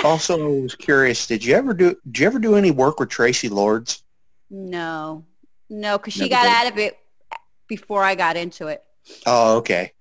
also, 0.03 0.59
I 0.59 0.61
was 0.61 0.75
curious. 0.75 1.27
Did 1.27 1.43
you 1.43 1.55
ever 1.55 1.73
do? 1.73 1.95
Did 2.05 2.19
you 2.19 2.27
ever 2.27 2.39
do 2.39 2.55
any 2.55 2.71
work 2.71 2.99
with 2.99 3.09
Traci 3.09 3.49
Lords? 3.49 4.03
No, 4.51 5.25
no, 5.69 5.97
because 5.97 6.13
she 6.13 6.29
Never 6.29 6.29
got 6.29 6.43
did. 6.43 6.51
out 6.51 6.71
of 6.73 6.77
it 6.77 6.97
before 7.67 8.03
I 8.03 8.15
got 8.15 8.35
into 8.37 8.67
it. 8.67 8.83
Oh, 9.25 9.57
okay. 9.57 9.93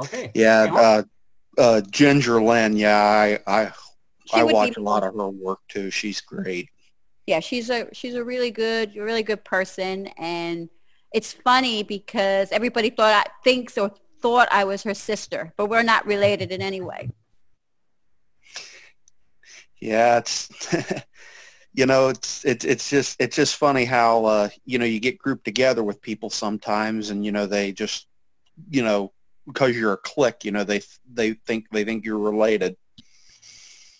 Okay. 0.00 0.32
Yeah, 0.34 0.66
uh, 0.74 1.02
uh, 1.58 1.80
Ginger 1.90 2.42
Lynn. 2.42 2.76
Yeah, 2.76 2.96
I 2.96 3.38
I, 3.46 3.72
She 4.26 4.40
I 4.40 4.44
would 4.44 4.48
be 4.48 4.54
watch 4.54 4.76
a 4.76 4.80
lot 4.82 5.04
of 5.04 5.14
her 5.14 5.28
work 5.28 5.60
too. 5.68 5.90
She's 5.90 6.20
great. 6.20 6.70
yeah, 7.26 7.40
she's 7.40 7.70
a 7.70 7.88
she's 7.92 8.14
a 8.14 8.24
really 8.24 8.50
good, 8.50 8.96
really 8.96 9.22
good 9.22 9.44
person, 9.44 10.08
and 10.18 10.68
it's 11.12 11.32
funny 11.32 11.82
because 11.82 12.50
everybody 12.52 12.90
thought 12.90 13.26
I 13.26 13.30
thinks 13.44 13.78
or 13.78 13.92
thought 14.20 14.48
I 14.50 14.64
was 14.64 14.82
her 14.84 14.94
sister, 14.94 15.52
but 15.56 15.66
we're 15.68 15.82
not 15.82 16.06
related 16.06 16.50
in 16.52 16.62
any 16.62 16.80
way. 16.80 17.10
Yeah, 19.80 20.18
it's 20.18 20.48
you 21.74 21.86
know, 21.86 22.08
it's 22.08 22.44
it's 22.44 22.64
it's 22.64 22.90
just 22.90 23.20
it's 23.20 23.36
just 23.36 23.56
funny 23.56 23.84
how 23.84 24.24
uh, 24.26 24.48
you 24.64 24.78
know 24.78 24.84
you 24.84 25.00
get 25.00 25.18
grouped 25.18 25.44
together 25.44 25.82
with 25.82 26.02
people 26.02 26.30
sometimes, 26.30 27.10
and 27.10 27.24
you 27.24 27.32
know 27.32 27.46
they 27.46 27.72
just 27.72 28.06
you 28.70 28.82
know 28.82 29.12
because 29.46 29.76
you're 29.76 29.94
a 29.94 29.98
clique, 29.98 30.44
you 30.44 30.52
know 30.52 30.64
they 30.64 30.82
they 31.12 31.32
think 31.32 31.66
they 31.70 31.84
think 31.84 32.04
you're 32.04 32.18
related. 32.18 32.76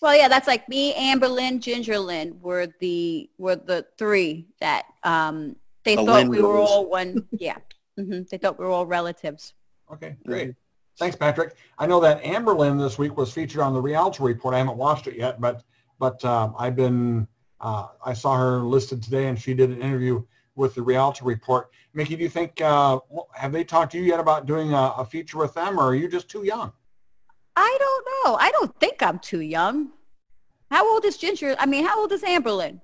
Well, 0.01 0.15
yeah, 0.15 0.27
that's 0.27 0.47
like 0.47 0.67
me, 0.67 0.93
Amberlynn, 0.93 1.61
Ginger 1.61 1.97
Lynn 1.97 2.37
were 2.41 2.67
the 2.79 3.29
were 3.37 3.55
the 3.55 3.85
three 3.97 4.47
that 4.59 4.85
um, 5.03 5.55
they 5.85 5.95
The 5.95 6.05
thought 6.05 6.27
we 6.29 6.41
were 6.41 6.57
all 6.57 6.89
one. 6.89 7.27
Yeah, 7.39 7.57
hmm 7.97 8.21
they 8.29 8.37
thought 8.37 8.59
we 8.59 8.65
were 8.65 8.71
all 8.71 8.85
relatives. 8.85 9.53
Okay, 9.91 10.17
great. 10.25 10.55
Thanks, 10.99 11.15
Patrick. 11.15 11.55
I 11.79 11.87
know 11.87 11.99
that 12.01 12.23
Amber 12.23 12.53
Lynn 12.53 12.77
this 12.77 12.99
week 12.99 13.17
was 13.17 13.33
featured 13.33 13.61
on 13.61 13.73
the 13.73 13.81
Rialto 13.81 14.23
Report. 14.23 14.53
I 14.53 14.59
haven't 14.59 14.77
watched 14.77 15.07
it 15.07 15.15
yet, 15.15 15.41
but 15.41 15.63
but 15.99 16.23
um, 16.23 16.53
I've 16.59 16.75
been 16.75 17.27
uh, 17.63 17.87
I 18.05 18.13
saw 18.13 18.35
her 18.37 18.59
listed 18.59 19.01
today, 19.01 19.27
and 19.27 19.39
she 19.39 19.53
did 19.53 19.69
an 19.71 19.81
interview 19.81 20.21
with 20.55 20.75
the 20.75 20.81
Rialto 20.81 21.25
Report. 21.25 21.69
Micky, 21.93 22.15
do 22.15 22.21
you 22.23 22.29
think 22.29 22.61
uh, 22.61 22.99
have 23.33 23.51
they 23.51 23.63
talked 23.63 23.93
to 23.93 23.97
you 23.97 24.03
yet 24.03 24.19
about 24.19 24.45
doing 24.45 24.73
a, 24.73 24.93
a 24.97 25.05
feature 25.05 25.37
with 25.37 25.53
them, 25.53 25.79
or 25.79 25.83
are 25.83 25.95
you 25.95 26.07
just 26.09 26.29
too 26.29 26.43
young? 26.43 26.73
I 27.55 27.77
don't 27.79 28.07
know. 28.25 28.35
I 28.35 28.51
don't 28.51 28.77
think 28.79 29.01
I'm 29.01 29.17
too 29.17 29.39
young. 29.39 29.91
How 30.69 30.91
old 30.91 31.05
is 31.05 31.17
Ginger? 31.17 31.55
I 31.57 31.65
mean, 31.65 31.85
how 31.85 31.99
old 32.01 32.11
is 32.11 32.23
Amber 32.23 32.51
Lynn? 32.51 32.81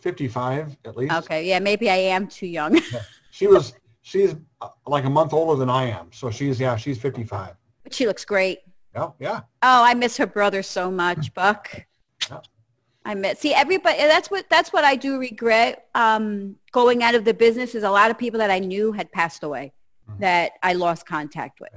Fifty-five 0.00 0.76
at 0.84 0.96
least. 0.96 1.12
Okay, 1.14 1.46
yeah, 1.46 1.58
maybe 1.58 1.90
I 1.90 1.96
am 1.96 2.26
too 2.26 2.46
young. 2.46 2.80
She 3.34 3.46
was 3.46 3.72
she's 4.02 4.36
uh, 4.60 4.68
like 4.86 5.04
a 5.06 5.10
month 5.10 5.32
older 5.32 5.58
than 5.58 5.70
I 5.70 5.84
am, 5.84 6.12
so 6.12 6.30
she's 6.30 6.60
yeah 6.60 6.76
she's 6.76 6.98
fifty-five. 7.00 7.54
but 7.82 7.94
she 7.94 8.06
looks 8.06 8.26
great. 8.26 8.58
Yeah, 8.94 9.08
yeah. 9.18 9.40
Oh, 9.62 9.82
I 9.82 9.94
miss 9.94 10.18
her 10.18 10.26
brother 10.26 10.62
so 10.62 10.90
much, 10.90 11.32
Buck. 11.32 11.86
I 13.04 13.14
miss. 13.14 13.40
See, 13.40 13.52
everybody. 13.54 13.96
That's 13.98 14.30
what. 14.30 14.46
That's 14.48 14.72
what 14.72 14.84
I 14.84 14.96
do 14.96 15.18
regret. 15.18 15.86
Um, 15.94 16.56
going 16.72 17.02
out 17.02 17.14
of 17.14 17.24
the 17.24 17.34
business 17.34 17.74
is 17.74 17.82
a 17.82 17.90
lot 17.90 18.10
of 18.10 18.18
people 18.18 18.38
that 18.38 18.50
I 18.50 18.58
knew 18.58 18.92
had 18.92 19.10
passed 19.12 19.42
away, 19.42 19.72
Mhm. 20.08 20.20
that 20.20 20.52
I 20.62 20.74
lost 20.74 21.06
contact 21.06 21.60
with. 21.60 21.72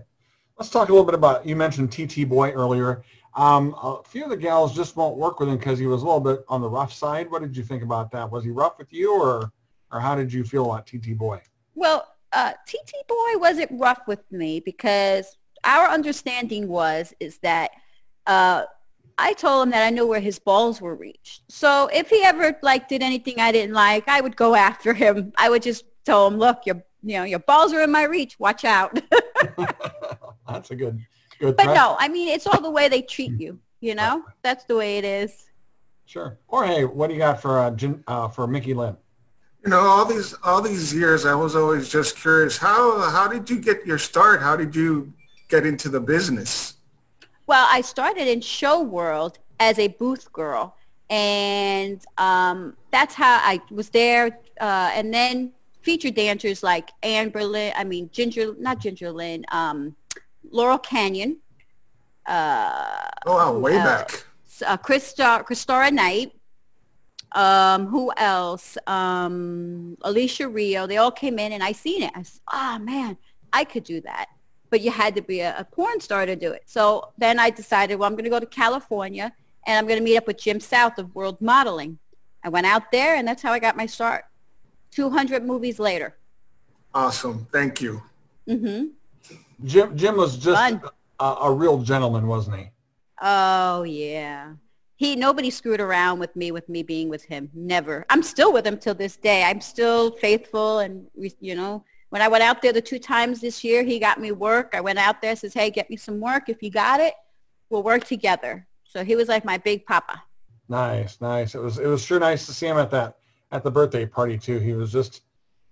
Let's 0.57 0.69
talk 0.69 0.87
a 0.89 0.91
little 0.91 1.05
bit 1.05 1.15
about, 1.15 1.45
you 1.45 1.55
mentioned 1.55 1.91
T.T. 1.91 2.23
Boy 2.25 2.51
earlier. 2.51 3.03
Um, 3.33 3.75
a 3.81 4.01
few 4.05 4.23
of 4.23 4.29
the 4.29 4.37
gals 4.37 4.73
just 4.73 4.95
won't 4.95 5.17
work 5.17 5.41
with 5.41 5.49
him 5.49 5.57
because 5.57 5.77
he 5.77 5.85
was 5.85 6.01
a 6.01 6.05
little 6.05 6.21
bit 6.21 6.45
on 6.47 6.61
the 6.61 6.69
rough 6.69 6.93
side. 6.93 7.29
What 7.29 7.41
did 7.41 7.57
you 7.57 7.63
think 7.63 7.83
about 7.83 8.09
that? 8.11 8.31
Was 8.31 8.45
he 8.45 8.51
rough 8.51 8.77
with 8.77 8.93
you 8.93 9.11
or, 9.21 9.51
or 9.91 9.99
how 9.99 10.15
did 10.15 10.31
you 10.31 10.45
feel 10.45 10.65
about 10.71 10.87
T.T. 10.87 11.13
Boy? 11.15 11.41
Well, 11.73 12.07
uh, 12.31 12.53
T.T. 12.65 12.93
Boy 13.09 13.37
wasn't 13.37 13.69
rough 13.73 13.99
with 14.07 14.21
me 14.31 14.61
because 14.61 15.37
our 15.65 15.89
understanding 15.89 16.69
was 16.69 17.13
is 17.19 17.39
that 17.39 17.71
uh, 18.27 18.63
I 19.17 19.33
told 19.33 19.63
him 19.63 19.71
that 19.71 19.85
I 19.85 19.89
knew 19.89 20.05
where 20.05 20.19
his 20.19 20.39
balls 20.39 20.81
were 20.81 20.95
reached. 20.95 21.43
So 21.47 21.87
if 21.93 22.09
he 22.09 22.21
ever 22.23 22.57
like 22.61 22.87
did 22.87 23.01
anything 23.01 23.39
I 23.39 23.51
didn't 23.51 23.73
like, 23.73 24.07
I 24.07 24.21
would 24.21 24.35
go 24.35 24.55
after 24.69 24.93
him. 24.93 25.33
I 25.37 25.49
would 25.49 25.61
just 25.61 25.85
tell 26.05 26.27
him, 26.27 26.37
look, 26.37 26.65
your 26.65 26.83
you 27.03 27.17
know 27.17 27.23
your 27.23 27.39
balls 27.39 27.73
are 27.73 27.81
in 27.81 27.91
my 27.91 28.03
reach. 28.03 28.39
Watch 28.39 28.65
out. 28.65 28.99
That's 30.47 30.71
a 30.71 30.75
good, 30.75 30.99
good 31.39 31.55
but 31.55 31.63
threat. 31.63 31.75
no, 31.75 31.95
I 31.99 32.07
mean 32.07 32.29
it's 32.29 32.47
all 32.47 32.61
the 32.61 32.71
way 32.71 32.87
they 32.87 33.01
treat 33.01 33.39
you. 33.39 33.59
You 33.81 33.93
know, 33.93 34.23
that's 34.41 34.63
the 34.63 34.75
way 34.75 34.97
it 34.97 35.05
is. 35.05 35.45
Sure. 36.05 36.39
Jorge, 36.47 36.85
what 36.85 37.07
do 37.07 37.13
you 37.13 37.19
got 37.19 37.41
for, 37.41 37.59
uh, 37.59 37.71
Jin, 37.71 38.03
uh, 38.07 38.27
for 38.27 38.47
Micky 38.47 38.73
Lynn? 38.73 38.95
You 39.63 39.69
know, 39.69 39.79
all 39.79 40.05
these 40.05 40.33
all 40.43 40.61
these 40.61 40.93
years, 40.93 41.25
I 41.25 41.35
was 41.35 41.55
always 41.55 41.89
just 41.89 42.15
curious. 42.15 42.57
How 42.57 43.01
how 43.09 43.27
did 43.27 43.49
you 43.49 43.59
get 43.59 43.85
your 43.85 43.97
start? 43.97 44.41
How 44.41 44.55
did 44.55 44.75
you 44.75 45.13
get 45.49 45.65
into 45.65 45.89
the 45.89 45.99
business? 45.99 46.74
Well, 47.47 47.67
I 47.69 47.81
started 47.81 48.27
in 48.27 48.41
show 48.41 48.81
world 48.81 49.39
as 49.59 49.77
a 49.79 49.87
booth 49.89 50.31
girl, 50.33 50.75
and 51.09 52.03
um, 52.17 52.75
that's 52.91 53.13
how 53.13 53.39
I 53.43 53.61
was 53.69 53.89
there. 53.89 54.39
Uh, 54.59 54.91
and 54.93 55.13
then 55.13 55.51
featured 55.81 56.15
dancers 56.15 56.63
like 56.63 56.89
Amber 57.03 57.43
Lynn, 57.43 57.73
I 57.75 57.83
mean 57.83 58.09
Ginger, 58.11 58.55
not 58.57 58.79
Ginger 58.79 59.11
Lynn, 59.11 59.45
um, 59.51 59.95
Laurel 60.49 60.79
Canyon, 60.79 61.37
uh, 62.25 63.01
Oh, 63.27 63.35
wow, 63.35 63.57
way 63.59 63.75
else? 63.77 64.23
back. 64.61 64.67
uh, 64.67 64.77
Christa, 64.77 65.45
Christora 65.45 65.91
Knight. 65.91 66.31
Um, 67.33 67.87
who 67.87 68.11
else? 68.15 68.77
Um, 68.87 69.97
Alicia 70.03 70.47
Rio. 70.47 70.87
They 70.87 70.97
all 70.97 71.11
came 71.11 71.37
in, 71.37 71.51
and 71.51 71.61
I 71.61 71.73
seen 71.73 72.01
it. 72.03 72.11
I 72.15 72.23
said, 72.23 72.39
"Oh 72.51 72.79
man, 72.79 73.17
I 73.51 73.65
could 73.65 73.83
do 73.83 73.99
that." 74.01 74.27
But 74.69 74.81
you 74.81 74.91
had 74.91 75.15
to 75.15 75.21
be 75.21 75.41
a, 75.41 75.55
a 75.59 75.63
porn 75.63 75.99
star 76.01 76.25
to 76.25 76.35
do 76.35 76.51
it. 76.51 76.63
So 76.65 77.11
then 77.17 77.39
I 77.39 77.49
decided, 77.49 77.95
well, 77.95 78.07
I'm 78.07 78.13
going 78.13 78.25
to 78.25 78.29
go 78.29 78.39
to 78.39 78.45
California, 78.45 79.33
and 79.65 79.77
I'm 79.77 79.87
going 79.87 79.99
to 79.99 80.03
meet 80.03 80.17
up 80.17 80.27
with 80.27 80.37
Jim 80.37 80.59
South 80.59 80.97
of 80.97 81.13
World 81.15 81.39
Modeling. 81.39 81.99
I 82.43 82.49
went 82.49 82.65
out 82.65 82.91
there, 82.91 83.15
and 83.15 83.27
that's 83.27 83.41
how 83.41 83.51
I 83.51 83.59
got 83.59 83.75
my 83.75 83.85
start. 83.85 84.25
200 84.91 85.43
movies 85.45 85.79
later. 85.79 86.15
Awesome. 86.93 87.47
Thank 87.51 87.81
you. 87.81 88.01
Mm-hmm. 88.47 88.85
Jim, 89.65 89.97
Jim 89.97 90.17
was 90.17 90.37
just 90.37 90.77
a, 91.19 91.25
a 91.25 91.51
real 91.51 91.81
gentleman, 91.81 92.27
wasn't 92.27 92.57
he? 92.57 92.69
Oh 93.21 93.83
yeah. 93.83 94.53
He 94.97 95.15
nobody 95.15 95.49
screwed 95.49 95.81
around 95.81 96.19
with 96.19 96.35
me 96.35 96.51
with 96.51 96.69
me 96.69 96.83
being 96.83 97.09
with 97.09 97.23
him. 97.25 97.49
Never. 97.53 98.05
I'm 98.09 98.23
still 98.23 98.53
with 98.53 98.65
him 98.65 98.77
till 98.77 98.95
this 98.95 99.17
day. 99.17 99.43
I'm 99.43 99.61
still 99.61 100.11
faithful 100.11 100.79
and 100.79 101.07
we, 101.15 101.33
you 101.39 101.55
know, 101.55 101.83
when 102.09 102.21
I 102.21 102.27
went 102.27 102.43
out 102.43 102.61
there 102.61 102.73
the 102.73 102.81
two 102.81 102.99
times 102.99 103.41
this 103.41 103.63
year, 103.63 103.83
he 103.83 103.99
got 103.99 104.19
me 104.19 104.31
work. 104.31 104.73
I 104.73 104.81
went 104.81 104.99
out 104.99 105.21
there 105.21 105.35
says, 105.35 105.53
"Hey, 105.53 105.69
get 105.69 105.89
me 105.89 105.97
some 105.97 106.19
work. 106.19 106.49
If 106.49 106.61
you 106.61 106.69
got 106.69 106.99
it, 106.99 107.13
we'll 107.69 107.83
work 107.83 108.05
together." 108.05 108.67
So 108.83 109.03
he 109.03 109.15
was 109.15 109.27
like 109.27 109.43
my 109.43 109.57
big 109.57 109.85
papa. 109.85 110.23
Nice, 110.69 111.19
nice. 111.21 111.55
It 111.55 111.61
was, 111.61 111.77
it 111.77 111.87
was 111.87 112.03
sure 112.03 112.19
nice 112.19 112.45
to 112.45 112.53
see 112.53 112.67
him 112.67 112.77
at 112.77 112.89
that, 112.91 113.17
at 113.51 113.63
the 113.63 113.69
birthday 113.69 114.05
party 114.05 114.37
too. 114.37 114.57
He 114.59 114.73
was 114.73 114.91
just 114.91 115.21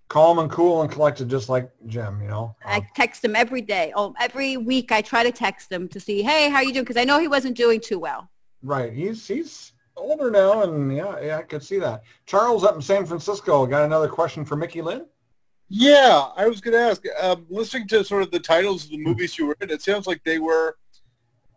calm 0.09 0.39
and 0.39 0.51
cool 0.51 0.81
and 0.81 0.91
collected 0.91 1.29
just 1.29 1.49
like 1.49 1.71
Jim, 1.87 2.21
you 2.21 2.27
know? 2.27 2.55
Um, 2.65 2.73
I 2.73 2.87
text 2.95 3.25
him 3.25 3.35
every 3.35 3.61
day. 3.61 3.91
Oh, 3.95 4.13
every 4.19 4.57
week 4.57 4.91
I 4.91 5.01
try 5.01 5.23
to 5.23 5.31
text 5.31 5.71
him 5.71 5.87
to 5.89 5.99
see, 5.99 6.21
"Hey, 6.21 6.49
how 6.49 6.57
are 6.57 6.63
you 6.63 6.73
doing?" 6.73 6.83
because 6.83 6.97
I 6.97 7.03
know 7.03 7.19
he 7.19 7.27
wasn't 7.27 7.57
doing 7.57 7.79
too 7.79 7.99
well. 7.99 8.29
Right. 8.61 8.93
He's 8.93 9.27
he's 9.27 9.71
older 9.95 10.29
now, 10.29 10.63
and 10.63 10.95
yeah, 10.95 11.19
yeah, 11.21 11.37
I 11.37 11.43
could 11.43 11.63
see 11.63 11.79
that. 11.79 12.03
Charles 12.25 12.63
up 12.63 12.75
in 12.75 12.81
San 12.81 13.05
Francisco 13.05 13.65
got 13.65 13.85
another 13.85 14.07
question 14.07 14.45
for 14.45 14.55
Micky 14.55 14.81
Lynn. 14.81 15.05
Yeah, 15.75 16.27
I 16.37 16.45
was 16.45 16.61
going 16.61 16.75
to 16.75 16.83
ask. 16.83 17.01
Um, 17.19 17.47
listening 17.49 17.87
to 17.87 18.03
sort 18.03 18.21
of 18.21 18.29
the 18.29 18.39
titles 18.39 18.83
of 18.83 18.91
the 18.91 18.99
movies 18.99 19.39
you 19.39 19.47
were 19.47 19.57
in, 19.59 19.71
it 19.71 19.81
sounds 19.81 20.05
like 20.05 20.23
they 20.23 20.37
were 20.37 20.77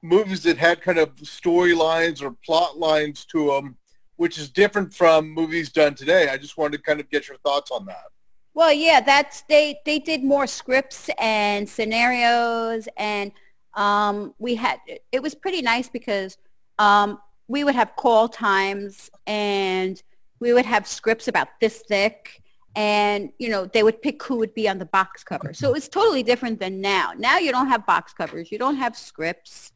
movies 0.02 0.42
that 0.44 0.56
had 0.56 0.80
kind 0.80 0.96
of 0.96 1.14
storylines 1.16 2.22
or 2.22 2.34
plot 2.42 2.78
lines 2.78 3.26
to 3.26 3.48
them, 3.48 3.76
which 4.16 4.38
is 4.38 4.48
different 4.48 4.94
from 4.94 5.28
movies 5.28 5.70
done 5.70 5.94
today. 5.94 6.30
I 6.30 6.38
just 6.38 6.56
wanted 6.56 6.78
to 6.78 6.82
kind 6.82 6.98
of 6.98 7.10
get 7.10 7.28
your 7.28 7.36
thoughts 7.44 7.70
on 7.70 7.84
that. 7.86 8.06
Well, 8.54 8.72
yeah, 8.72 9.02
that's 9.02 9.42
they 9.50 9.80
they 9.84 9.98
did 9.98 10.24
more 10.24 10.46
scripts 10.46 11.10
and 11.18 11.68
scenarios, 11.68 12.88
and 12.96 13.32
um, 13.74 14.34
we 14.38 14.54
had 14.54 14.78
it 15.12 15.22
was 15.22 15.34
pretty 15.34 15.60
nice 15.60 15.90
because 15.90 16.38
um, 16.78 17.20
we 17.48 17.64
would 17.64 17.74
have 17.74 17.94
call 17.96 18.30
times 18.30 19.10
and 19.26 20.02
we 20.40 20.54
would 20.54 20.64
have 20.64 20.86
scripts 20.86 21.28
about 21.28 21.48
this 21.60 21.84
thick, 21.86 22.42
and 22.76 23.32
you 23.38 23.48
know 23.48 23.64
they 23.64 23.82
would 23.82 24.02
pick 24.02 24.22
who 24.22 24.36
would 24.36 24.54
be 24.54 24.68
on 24.68 24.78
the 24.78 24.84
box 24.84 25.24
cover. 25.24 25.52
So 25.54 25.68
it 25.70 25.72
was 25.72 25.88
totally 25.88 26.22
different 26.22 26.60
than 26.60 26.80
now. 26.80 27.12
Now 27.16 27.38
you 27.38 27.50
don't 27.50 27.68
have 27.68 27.86
box 27.86 28.12
covers, 28.12 28.52
you 28.52 28.58
don't 28.58 28.76
have 28.76 28.96
scripts. 28.96 29.72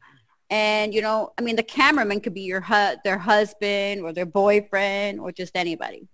And 0.51 0.93
you 0.93 1.01
know, 1.01 1.33
I 1.37 1.41
mean, 1.41 1.55
the 1.55 1.63
cameraman 1.63 2.21
could 2.21 2.33
be 2.33 2.41
your 2.41 2.61
hu- 2.61 2.95
their 3.03 3.17
husband 3.17 4.01
or 4.01 4.13
their 4.13 4.25
boyfriend 4.25 5.19
or 5.19 5.31
just 5.31 5.55
anybody. 5.55 6.07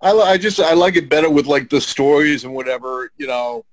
I, 0.00 0.12
I 0.12 0.38
just 0.38 0.58
I 0.60 0.72
like 0.72 0.96
it 0.96 1.08
better 1.10 1.28
with 1.28 1.46
like 1.46 1.68
the 1.68 1.80
stories 1.80 2.44
and 2.44 2.54
whatever. 2.54 3.10
You 3.18 3.26
know, 3.26 3.64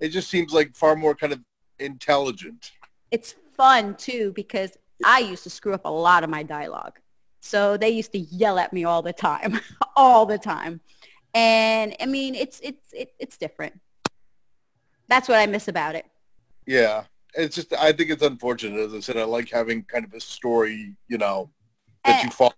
it 0.00 0.08
just 0.08 0.30
seems 0.30 0.52
like 0.52 0.74
far 0.74 0.96
more 0.96 1.14
kind 1.14 1.32
of 1.32 1.40
intelligent. 1.78 2.72
it's 3.10 3.34
fun 3.56 3.94
too 3.96 4.32
because 4.34 4.76
I 5.04 5.18
used 5.18 5.42
to 5.44 5.50
screw 5.50 5.74
up 5.74 5.84
a 5.84 5.90
lot 5.90 6.24
of 6.24 6.30
my 6.30 6.42
dialogue. 6.42 6.98
So 7.40 7.76
they 7.76 7.90
used 7.90 8.12
to 8.12 8.18
yell 8.18 8.58
at 8.58 8.72
me 8.72 8.84
all 8.84 9.02
the 9.02 9.12
time, 9.12 9.60
all 9.96 10.26
the 10.26 10.38
time. 10.38 10.80
And 11.34 11.94
I 12.00 12.06
mean, 12.06 12.34
it's 12.34 12.60
it's 12.62 12.92
it, 12.92 13.12
it's 13.18 13.36
different. 13.36 13.78
That's 15.08 15.28
what 15.28 15.38
I 15.38 15.46
miss 15.46 15.68
about 15.68 15.94
it. 15.94 16.06
Yeah, 16.66 17.04
it's 17.34 17.56
just 17.56 17.72
I 17.72 17.92
think 17.92 18.10
it's 18.10 18.22
unfortunate. 18.22 18.78
As 18.80 18.94
I 18.94 19.00
said, 19.00 19.16
I 19.16 19.24
like 19.24 19.50
having 19.50 19.82
kind 19.84 20.04
of 20.04 20.12
a 20.14 20.20
story. 20.20 20.94
You 21.08 21.18
know, 21.18 21.50
that 22.04 22.18
you 22.18 22.24
And, 22.24 22.34
follow. 22.34 22.52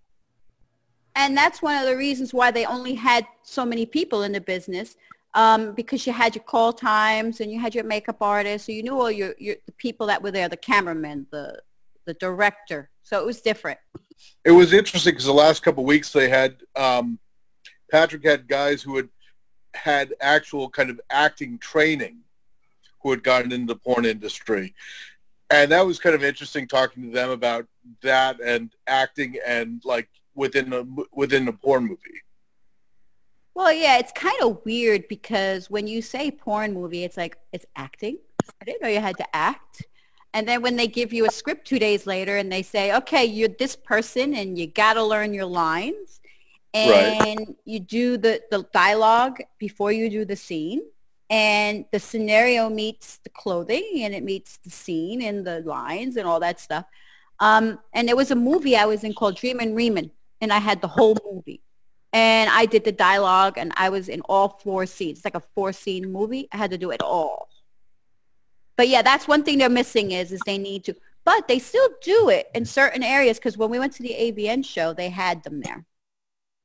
and 1.15 1.35
that's 1.37 1.61
one 1.61 1.75
of 1.81 1.85
the 1.85 1.95
reasons 1.97 2.33
why 2.33 2.51
they 2.51 2.65
only 2.65 2.95
had 2.95 3.25
so 3.43 3.65
many 3.65 3.85
people 3.85 4.23
in 4.23 4.31
the 4.31 4.41
business 4.41 4.95
um, 5.33 5.73
because 5.73 6.05
you 6.05 6.13
had 6.13 6.35
your 6.35 6.43
call 6.43 6.73
times 6.73 7.39
and 7.39 7.51
you 7.51 7.59
had 7.59 7.73
your 7.73 7.83
makeup 7.85 8.17
artist, 8.21 8.65
so 8.65 8.71
you 8.71 8.83
knew 8.83 8.99
all 8.99 9.11
your, 9.11 9.33
your 9.37 9.55
the 9.65 9.71
people 9.73 10.07
that 10.07 10.21
were 10.21 10.31
there, 10.31 10.49
the 10.49 10.57
cameraman, 10.57 11.27
the 11.31 11.59
the 12.05 12.13
director. 12.15 12.89
So 13.03 13.19
it 13.19 13.25
was 13.25 13.41
different. 13.41 13.79
It 14.43 14.51
was 14.51 14.73
interesting 14.73 15.11
because 15.13 15.25
the 15.25 15.33
last 15.33 15.63
couple 15.63 15.83
of 15.83 15.87
weeks 15.87 16.11
they 16.11 16.29
had 16.29 16.57
um, 16.75 17.19
Patrick 17.91 18.23
had 18.23 18.47
guys 18.47 18.81
who 18.81 18.95
had 18.95 19.09
had 19.73 20.13
actual 20.19 20.69
kind 20.69 20.89
of 20.89 20.99
acting 21.09 21.57
training 21.57 22.19
who 23.01 23.11
had 23.11 23.23
gotten 23.23 23.51
into 23.51 23.73
the 23.73 23.79
porn 23.79 24.05
industry. 24.05 24.73
And 25.49 25.71
that 25.71 25.85
was 25.85 25.99
kind 25.99 26.15
of 26.15 26.23
interesting 26.23 26.67
talking 26.67 27.03
to 27.03 27.09
them 27.09 27.29
about 27.29 27.67
that 28.01 28.39
and 28.39 28.73
acting 28.87 29.37
and 29.45 29.81
like 29.83 30.07
within 30.33 30.71
a 30.73 30.85
within 31.13 31.47
a 31.47 31.53
porn 31.53 31.83
movie. 31.83 32.21
Well, 33.53 33.73
yeah, 33.73 33.97
it's 33.97 34.13
kind 34.13 34.41
of 34.41 34.63
weird 34.63 35.09
because 35.09 35.69
when 35.69 35.87
you 35.87 36.01
say 36.01 36.31
porn 36.31 36.73
movie, 36.73 37.03
it's 37.03 37.17
like 37.17 37.37
it's 37.51 37.65
acting. 37.75 38.17
I 38.61 38.65
didn't 38.65 38.81
know 38.81 38.87
you 38.87 39.01
had 39.01 39.17
to 39.17 39.35
act. 39.35 39.85
And 40.33 40.47
then 40.47 40.61
when 40.61 40.77
they 40.77 40.87
give 40.87 41.11
you 41.11 41.25
a 41.25 41.31
script 41.31 41.67
two 41.67 41.79
days 41.79 42.07
later 42.07 42.37
and 42.37 42.49
they 42.49 42.63
say, 42.63 42.95
okay, 42.95 43.25
you're 43.25 43.49
this 43.49 43.75
person 43.75 44.33
and 44.33 44.57
you 44.57 44.67
got 44.67 44.93
to 44.93 45.03
learn 45.03 45.33
your 45.33 45.45
lines 45.45 46.20
and 46.73 47.39
right. 47.39 47.47
you 47.65 47.79
do 47.79 48.17
the, 48.17 48.41
the 48.49 48.65
dialogue 48.73 49.41
before 49.59 49.91
you 49.91 50.09
do 50.09 50.25
the 50.25 50.35
scene 50.35 50.81
and 51.29 51.85
the 51.91 51.99
scenario 51.99 52.69
meets 52.69 53.17
the 53.23 53.29
clothing 53.29 54.01
and 54.03 54.13
it 54.13 54.23
meets 54.23 54.57
the 54.57 54.69
scene 54.69 55.21
and 55.21 55.45
the 55.45 55.61
lines 55.61 56.17
and 56.17 56.27
all 56.27 56.39
that 56.39 56.59
stuff. 56.59 56.85
Um, 57.39 57.79
and 57.93 58.07
there 58.07 58.15
was 58.15 58.31
a 58.31 58.35
movie 58.35 58.75
I 58.75 58.85
was 58.85 59.03
in 59.03 59.13
called 59.13 59.35
dream 59.35 59.59
and 59.59 59.75
Reamin' 59.75 60.11
and 60.39 60.53
I 60.53 60.59
had 60.59 60.81
the 60.81 60.87
whole 60.87 61.17
movie 61.31 61.61
and 62.13 62.49
I 62.49 62.65
did 62.65 62.83
the 62.83 62.91
dialogue 62.91 63.57
and 63.57 63.71
I 63.75 63.89
was 63.89 64.09
in 64.09 64.21
all 64.21 64.59
four 64.63 64.85
scenes. 64.85 65.19
It's 65.19 65.25
like 65.25 65.35
a 65.35 65.43
four 65.55 65.71
scene 65.73 66.11
movie. 66.11 66.47
I 66.51 66.57
had 66.57 66.71
to 66.71 66.77
do 66.77 66.91
it 66.91 67.01
all. 67.01 67.47
But 68.75 68.89
yeah, 68.89 69.01
that's 69.01 69.27
one 69.27 69.43
thing 69.43 69.57
they're 69.57 69.69
missing 69.69 70.11
is, 70.11 70.31
is 70.31 70.41
they 70.45 70.57
need 70.57 70.83
to, 70.85 70.95
but 71.23 71.47
they 71.47 71.59
still 71.59 71.89
do 72.01 72.29
it 72.29 72.47
in 72.53 72.65
certain 72.65 73.03
areas 73.03 73.37
because 73.37 73.57
when 73.57 73.69
we 73.69 73.79
went 73.79 73.93
to 73.93 74.03
the 74.03 74.09
AVN 74.09 74.65
show, 74.65 74.93
they 74.93 75.09
had 75.09 75.43
them 75.43 75.61
there. 75.61 75.85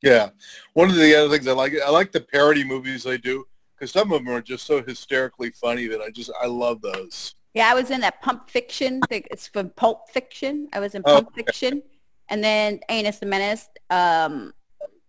Yeah. 0.03 0.31
One 0.75 0.91
of 0.91 0.97
the 0.97 1.15
other 1.15 1.29
things 1.29 1.49
I 1.49 1.53
like, 1.53 1.75
I 1.85 1.91
like 1.91 2.13
the 2.13 2.21
parody 2.21 2.65
movies 2.65 3.03
they 3.03 3.19
do 3.19 3.47
because 3.75 3.91
some 3.93 4.13
of 4.13 4.25
them 4.25 4.35
are 4.35 4.41
just 4.41 4.67
so 4.67 4.83
hysterically 4.83 5.51
funny 5.51 5.87
that 5.87 6.01
I 6.01 6.11
just, 6.11 6.31
I 6.41 6.47
love 6.47 6.81
those. 6.83 7.35
Yeah, 7.55 7.71
I 7.71 7.75
was 7.75 7.91
in 7.91 8.01
that 8.03 8.21
Pump 8.21 8.51
Fiction. 8.51 9.01
It's 9.11 9.47
from 9.47 9.71
Pulp 9.71 10.11
Fiction. 10.11 10.69
I 10.73 10.81
was 10.81 10.95
in 10.95 11.03
Pulp 11.03 11.29
oh, 11.31 11.35
Fiction. 11.35 11.83
And 12.29 12.43
then 12.43 12.81
Amos 12.91 13.19
the 13.19 13.27
Menace. 13.27 13.69
Um, 13.89 14.53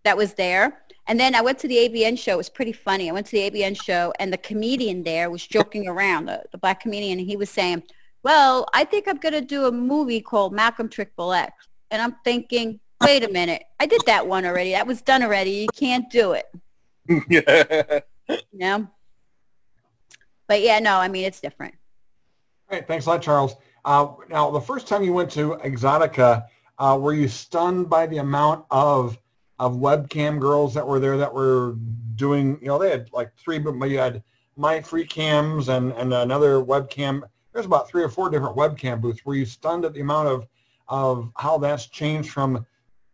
that 0.04 0.16
was 0.16 0.34
there. 0.34 0.82
And 1.06 1.18
then 1.18 1.34
I 1.34 1.40
went 1.40 1.58
to 1.60 1.68
the 1.68 1.76
AVN 1.76 2.18
show. 2.18 2.32
It 2.32 2.36
was 2.36 2.48
pretty 2.48 2.72
funny. 2.72 3.10
I 3.10 3.12
went 3.12 3.26
to 3.26 3.32
the 3.32 3.50
AVN 3.50 3.82
show, 3.82 4.12
and 4.18 4.32
the 4.32 4.38
comedian 4.38 5.02
there 5.02 5.30
was 5.30 5.46
joking 5.46 5.88
around, 5.88 6.26
the, 6.26 6.42
the 6.52 6.58
black 6.58 6.80
comedian, 6.80 7.18
and 7.18 7.28
he 7.28 7.36
was 7.36 7.50
saying, 7.50 7.82
well, 8.22 8.66
I 8.74 8.84
think 8.84 9.08
I'm 9.08 9.16
going 9.16 9.32
to 9.32 9.40
do 9.40 9.66
a 9.66 9.72
movie 9.72 10.20
called 10.20 10.52
Malcolm 10.52 10.88
Triple 10.88 11.32
X. 11.32 11.52
And 11.90 12.02
I'm 12.02 12.16
thinking, 12.24 12.80
wait 13.02 13.24
a 13.24 13.28
minute. 13.28 13.64
I 13.80 13.86
did 13.86 14.02
that 14.06 14.26
one 14.26 14.44
already. 14.44 14.72
That 14.72 14.86
was 14.86 15.02
done 15.02 15.22
already. 15.22 15.50
You 15.50 15.68
can't 15.74 16.10
do 16.10 16.32
it. 16.32 16.46
yeah. 17.28 18.00
You 18.28 18.58
know? 18.58 18.88
But 20.46 20.62
yeah, 20.62 20.78
no, 20.78 20.96
I 20.96 21.08
mean, 21.08 21.24
it's 21.24 21.40
different. 21.40 21.74
All 22.70 22.78
right. 22.78 22.86
Thanks 22.86 23.06
a 23.06 23.10
lot, 23.10 23.22
Charles. 23.22 23.54
Uh, 23.84 24.08
now, 24.28 24.50
the 24.50 24.60
first 24.60 24.86
time 24.86 25.02
you 25.02 25.12
went 25.12 25.30
to 25.32 25.56
Exotica, 25.64 26.46
uh, 26.78 26.98
were 27.00 27.12
you 27.14 27.28
stunned 27.28 27.88
by 27.88 28.06
the 28.06 28.18
amount 28.18 28.64
of 28.70 29.18
of 29.58 29.74
webcam 29.74 30.38
girls 30.38 30.72
that 30.74 30.86
were 30.86 31.00
there 31.00 31.16
that 31.16 31.32
were 31.32 31.74
doing, 32.14 32.58
you 32.60 32.68
know, 32.68 32.78
they 32.78 32.90
had 32.90 33.08
like 33.12 33.34
three, 33.36 33.58
but 33.58 33.74
you 33.90 33.98
had 33.98 34.22
MyFreeCams 34.58 35.68
and, 35.68 35.92
and 35.92 36.12
another 36.12 36.62
webcam. 36.62 37.22
There's 37.52 37.66
about 37.66 37.88
three 37.88 38.02
or 38.02 38.08
four 38.08 38.30
different 38.30 38.56
webcam 38.56 39.00
booths. 39.00 39.24
Were 39.24 39.34
you 39.34 39.46
stunned 39.46 39.84
at 39.84 39.94
the 39.94 40.00
amount 40.00 40.28
of, 40.28 40.46
of 40.86 41.32
how 41.36 41.58
that's 41.58 41.86
changed 41.86 42.30
from 42.30 42.64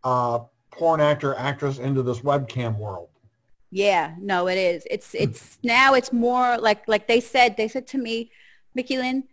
uh, 0.05 0.39
porn 0.71 1.01
actor, 1.01 1.35
actress 1.35 1.77
into 1.77 2.01
this 2.01 2.19
webcam 2.19 2.77
world? 2.77 3.09
Yeah, 3.71 4.15
no, 4.21 4.47
it 4.47 4.57
is. 4.57 4.87
It's, 4.89 5.13
it's 5.13 5.57
now 5.61 5.95
it's 5.95 6.13
more 6.13 6.57
like, 6.57 6.87
like 6.87 7.07
they 7.07 7.19
said, 7.19 7.57
they 7.57 7.67
said 7.67 7.87
to 7.87 7.97
me, 7.97 8.31
Micky 8.73 8.97
Lynn, 8.97 9.25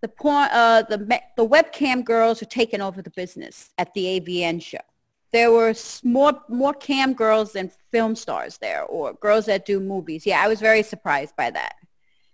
the 0.00 0.08
porn, 0.08 0.48
uh, 0.50 0.82
the, 0.82 0.98
the 1.36 1.46
webcam 1.46 2.04
girls 2.04 2.42
are 2.42 2.46
taking 2.46 2.80
over 2.80 3.00
the 3.00 3.10
business 3.10 3.70
at 3.78 3.94
the 3.94 4.20
AVN 4.20 4.60
show 4.60 4.78
there 5.32 5.50
were 5.52 5.74
more 6.02 6.40
more 6.48 6.72
cam 6.72 7.12
girls 7.12 7.52
than 7.52 7.70
film 7.92 8.14
stars 8.14 8.58
there 8.58 8.84
or 8.84 9.12
girls 9.14 9.46
that 9.46 9.66
do 9.66 9.80
movies. 9.80 10.24
Yeah, 10.24 10.42
I 10.42 10.48
was 10.48 10.60
very 10.60 10.82
surprised 10.82 11.36
by 11.36 11.50
that. 11.50 11.74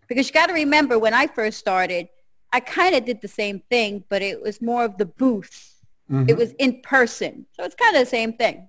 Because 0.09 0.28
you 0.28 0.33
got 0.33 0.47
to 0.47 0.53
remember 0.53 0.99
when 0.99 1.14
I 1.14 1.26
first 1.26 1.59
started, 1.59 2.09
I 2.53 2.61
kind 2.61 2.95
of 2.95 3.05
did 3.05 3.20
the 3.20 3.28
same 3.28 3.61
thing, 3.70 4.05
but 4.09 4.20
it 4.20 4.43
was 4.43 4.61
more 4.61 4.85
of 4.85 4.99
the 4.99 5.07
booth. 5.07 5.72
Mm-hmm. 6.11 6.28
It 6.28 6.36
was 6.36 6.53
in 6.53 6.80
person. 6.82 7.46
So 7.53 7.64
it's 7.64 7.74
kind 7.74 7.96
of 7.96 8.03
the 8.03 8.07
same 8.07 8.34
thing. 8.34 8.68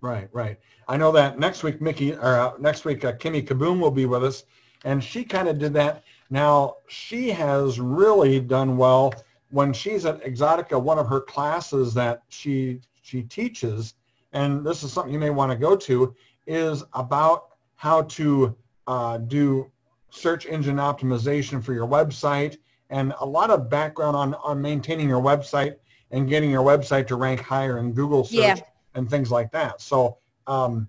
Right, 0.00 0.28
right. 0.32 0.58
I 0.88 0.96
know 0.96 1.12
that 1.12 1.38
next 1.38 1.62
week 1.62 1.80
Micky 1.80 2.14
or 2.14 2.40
uh, 2.40 2.52
next 2.58 2.84
week 2.84 3.04
uh, 3.04 3.12
Kimmy 3.12 3.46
Kaboom 3.46 3.78
will 3.80 3.90
be 3.90 4.06
with 4.06 4.24
us 4.24 4.44
and 4.84 5.02
she 5.02 5.24
kind 5.24 5.48
of 5.48 5.58
did 5.58 5.72
that. 5.74 6.02
Now, 6.30 6.76
she 6.88 7.30
has 7.30 7.78
really 7.78 8.40
done 8.40 8.76
well 8.76 9.12
when 9.50 9.72
she's 9.72 10.06
at 10.06 10.22
Exotica, 10.24 10.80
one 10.80 10.98
of 10.98 11.06
her 11.08 11.20
classes 11.20 11.94
that 11.94 12.22
she 12.28 12.80
she 13.02 13.22
teaches, 13.22 13.94
and 14.32 14.64
this 14.64 14.82
is 14.82 14.92
something 14.92 15.12
you 15.12 15.20
may 15.20 15.30
want 15.30 15.52
to 15.52 15.58
go 15.58 15.76
to, 15.76 16.14
is 16.46 16.82
about 16.94 17.48
how 17.76 18.02
to 18.02 18.56
uh, 18.86 19.18
do 19.18 19.70
search 20.10 20.46
engine 20.46 20.76
optimization 20.76 21.62
for 21.62 21.74
your 21.74 21.86
website 21.86 22.58
and 22.90 23.14
a 23.20 23.26
lot 23.26 23.50
of 23.50 23.70
background 23.70 24.14
on, 24.14 24.34
on 24.34 24.60
maintaining 24.60 25.08
your 25.08 25.22
website 25.22 25.76
and 26.12 26.28
getting 26.28 26.50
your 26.50 26.62
website 26.62 27.06
to 27.08 27.16
rank 27.16 27.40
higher 27.40 27.78
in 27.78 27.92
Google 27.92 28.24
search 28.24 28.38
yeah. 28.38 28.56
and 28.94 29.08
things 29.08 29.30
like 29.30 29.50
that. 29.52 29.80
So 29.80 30.18
um, 30.46 30.88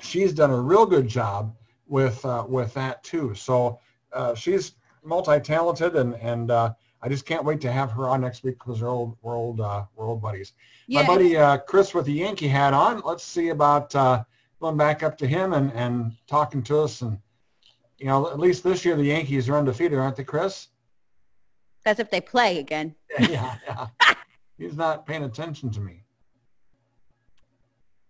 she's 0.00 0.32
done 0.32 0.50
a 0.50 0.60
real 0.60 0.86
good 0.86 1.08
job 1.08 1.54
with 1.86 2.24
uh, 2.24 2.44
with 2.48 2.72
that 2.74 3.02
too. 3.02 3.34
So 3.34 3.80
uh, 4.12 4.34
she's 4.34 4.72
multi-talented 5.02 5.96
and 5.96 6.14
and 6.16 6.50
uh, 6.50 6.74
I 7.00 7.08
just 7.08 7.26
can't 7.26 7.44
wait 7.44 7.60
to 7.60 7.70
have 7.70 7.92
her 7.92 8.08
on 8.08 8.20
next 8.20 8.42
week 8.42 8.58
because 8.58 8.82
we're 8.82 8.88
old, 8.88 9.16
we're 9.22 9.36
old, 9.36 9.60
uh, 9.60 9.84
we're 9.94 10.06
old 10.06 10.20
buddies. 10.20 10.52
Yeah. 10.86 11.02
My 11.02 11.06
buddy 11.06 11.36
uh, 11.36 11.58
Chris 11.58 11.94
with 11.94 12.06
the 12.06 12.12
Yankee 12.12 12.48
hat 12.48 12.74
on. 12.74 13.02
Let's 13.04 13.22
see 13.22 13.50
about 13.50 13.94
uh, 13.94 14.24
going 14.60 14.76
back 14.76 15.02
up 15.02 15.16
to 15.18 15.26
him 15.26 15.52
and, 15.52 15.72
and 15.72 16.12
talking 16.26 16.62
to 16.64 16.80
us. 16.80 17.02
And, 17.02 17.18
you 17.98 18.06
know, 18.06 18.28
at 18.30 18.40
least 18.40 18.64
this 18.64 18.84
year 18.84 18.96
the 18.96 19.04
Yankees 19.04 19.48
are 19.48 19.56
undefeated, 19.56 19.98
aren't 19.98 20.16
they, 20.16 20.24
Chris? 20.24 20.68
That's 21.84 22.00
if 22.00 22.10
they 22.10 22.20
play 22.20 22.58
again. 22.58 22.96
yeah, 23.20 23.56
yeah. 23.66 23.86
He's 24.58 24.76
not 24.76 25.06
paying 25.06 25.22
attention 25.22 25.70
to 25.70 25.80
me. 25.80 26.02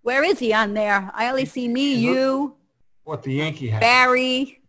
Where 0.03 0.25
is 0.25 0.39
he 0.39 0.55
on 0.55 0.73
there? 0.73 1.11
I 1.13 1.29
only 1.29 1.45
see 1.45 1.69
me, 1.69 1.95
you. 1.95 2.57
What 3.05 3.23
the 3.23 3.35
Yankee 3.35 3.69
hat? 3.69 3.83
Barry, 3.83 4.61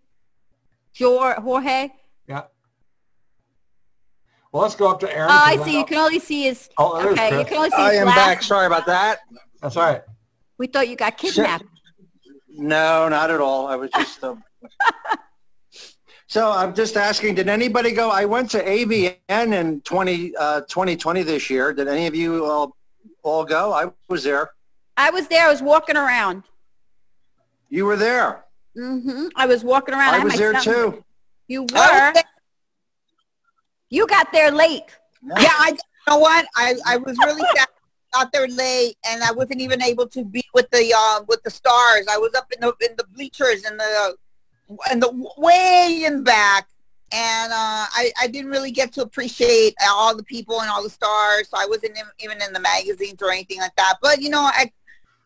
Jorge. 0.97 1.89
Yeah. 2.27 2.43
Well, 4.51 4.63
let's 4.63 4.75
go 4.75 4.89
up 4.89 4.99
to 5.01 5.15
Aaron. 5.15 5.29
Oh, 5.31 5.41
I 5.41 5.57
see. 5.63 5.77
You 5.77 5.85
can 5.85 5.97
only 5.97 6.19
see 6.19 6.43
his. 6.43 6.69
Oh, 6.77 7.09
okay. 7.11 7.39
You 7.39 7.45
can 7.45 7.57
only 7.57 7.69
see. 7.69 7.75
I 7.77 7.93
am 7.93 8.07
back. 8.07 8.43
Sorry 8.43 8.65
about 8.65 8.85
that. 8.87 9.19
That's 9.61 9.77
all 9.77 9.83
right. 9.83 10.01
We 10.57 10.67
thought 10.67 10.89
you 10.89 10.95
got 10.95 11.17
kidnapped. 11.17 11.65
No, 12.49 13.07
not 13.07 13.31
at 13.31 13.39
all. 13.39 13.67
I 13.67 13.75
was 13.75 13.91
just. 13.91 14.23
Uh... 14.23 14.35
so 16.29 16.51
I'm 16.51 16.75
just 16.75 16.95
asking, 16.95 17.33
did 17.33 17.49
anybody 17.49 17.91
go? 17.91 18.11
I 18.11 18.25
went 18.25 18.51
to 18.51 18.63
AVN 18.63 19.15
in 19.27 19.81
20, 19.81 20.35
uh, 20.35 20.61
2020 20.61 21.23
this 21.23 21.49
year. 21.49 21.73
Did 21.73 21.87
any 21.87 22.05
of 22.05 22.13
you 22.13 22.45
all, 22.45 22.77
all 23.23 23.43
go? 23.43 23.73
I 23.73 23.91
was 24.07 24.23
there. 24.23 24.51
I 24.95 25.09
was 25.09 25.27
there. 25.27 25.47
I 25.47 25.49
was 25.49 25.63
walking 25.63 25.97
around. 25.97 26.43
You 27.69 27.85
were 27.85 27.95
there. 27.95 28.45
Mm-hmm. 28.77 29.29
I 29.35 29.47
was 29.47 29.63
walking 29.63 29.95
around. 29.95 30.13
I, 30.13 30.21
I 30.21 30.23
was 30.23 30.37
there 30.37 30.53
too. 30.53 31.03
You 31.47 31.63
were. 31.63 32.13
You 33.89 34.05
got 34.05 34.31
there 34.31 34.51
late. 34.51 34.83
Yeah, 35.23 35.49
I. 35.49 35.69
You 35.71 36.13
know 36.13 36.19
what? 36.19 36.45
I 36.55 36.75
I 36.85 36.97
was 36.97 37.17
really 37.25 37.43
sad. 37.55 37.67
Got 38.13 38.31
there 38.31 38.47
late, 38.47 38.97
and 39.07 39.23
I 39.23 39.31
wasn't 39.31 39.61
even 39.61 39.81
able 39.81 40.07
to 40.07 40.23
be 40.23 40.43
with 40.53 40.69
the 40.69 40.93
um 40.93 41.25
with 41.27 41.41
the 41.43 41.49
stars. 41.49 42.05
I 42.09 42.17
was 42.17 42.33
up 42.35 42.51
in 42.51 42.61
the 42.61 42.73
in 42.87 42.95
the 42.97 43.05
bleachers 43.15 43.63
and 43.63 43.79
the 43.79 44.15
and 44.89 45.01
the 45.01 45.11
way 45.37 46.03
in 46.05 46.23
back, 46.23 46.67
and 47.11 47.51
uh, 47.51 47.85
I 47.91 48.11
I 48.19 48.27
didn't 48.27 48.51
really 48.51 48.71
get 48.71 48.91
to 48.93 49.01
appreciate 49.01 49.75
all 49.87 50.15
the 50.15 50.23
people 50.23 50.61
and 50.61 50.69
all 50.69 50.83
the 50.83 50.89
stars. 50.89 51.49
So 51.49 51.57
I 51.57 51.65
wasn't 51.65 51.97
in, 51.97 52.05
even 52.19 52.41
in 52.41 52.53
the 52.53 52.59
magazines 52.59 53.21
or 53.21 53.31
anything 53.31 53.59
like 53.59 53.75
that. 53.77 53.95
But 54.01 54.21
you 54.21 54.29
know, 54.29 54.41
I 54.41 54.71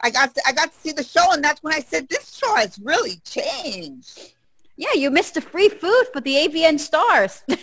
I 0.02 0.10
got 0.10 0.36
to, 0.36 0.41
I 0.46 0.52
got 0.52 0.72
to 0.74 0.80
see 0.80 0.91
the 0.91 1.04
show, 1.04 1.32
and 1.32 1.44
that's 1.44 1.64
when 1.64 1.74
I 1.74 1.80
said 1.80 2.08
this 2.10 2.36
show 2.36 2.56
has 2.56 2.80
really 2.80 3.22
changed. 3.26 4.34
Yeah, 4.76 4.94
you 4.96 5.12
missed 5.12 5.36
the 5.36 5.41
free 5.41 5.70
food 5.70 6.06
for 6.12 6.22
the 6.22 6.34
AVN 6.36 6.80
stars. 6.80 7.44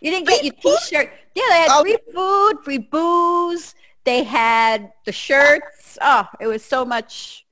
You 0.00 0.10
didn't 0.10 0.28
get 0.28 0.44
your 0.44 0.54
T-shirt. 0.54 1.12
Yeah, 1.34 1.42
they 1.50 1.58
had 1.58 1.68
oh. 1.70 1.82
free 1.82 1.98
food, 2.14 2.64
free 2.64 2.78
booze. 2.78 3.74
They 4.04 4.24
had 4.24 4.92
the 5.04 5.12
shirts. 5.12 5.98
Oh, 6.00 6.26
it 6.40 6.46
was 6.46 6.64
so 6.64 6.84
much. 6.84 7.44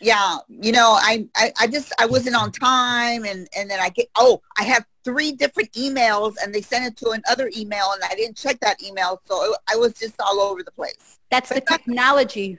Yeah, 0.00 0.38
you 0.48 0.72
know, 0.72 0.96
I, 1.00 1.26
I, 1.36 1.52
I 1.60 1.66
just 1.66 1.92
I 1.98 2.06
wasn't 2.06 2.36
on 2.36 2.52
time, 2.52 3.24
and 3.24 3.48
and 3.56 3.70
then 3.70 3.80
I 3.80 3.88
get 3.88 4.08
oh 4.16 4.40
I 4.58 4.64
have 4.64 4.84
three 5.04 5.32
different 5.32 5.72
emails, 5.72 6.34
and 6.42 6.54
they 6.54 6.62
sent 6.62 6.84
it 6.84 6.96
to 6.98 7.10
another 7.10 7.50
email, 7.56 7.92
and 7.94 8.02
I 8.04 8.14
didn't 8.14 8.36
check 8.36 8.60
that 8.60 8.82
email, 8.82 9.20
so 9.24 9.44
it, 9.44 9.58
I 9.72 9.76
was 9.76 9.94
just 9.94 10.14
all 10.20 10.40
over 10.40 10.62
the 10.62 10.72
place. 10.72 11.18
That's 11.30 11.48
but 11.48 11.66
the 11.66 11.72
technology. 11.72 12.58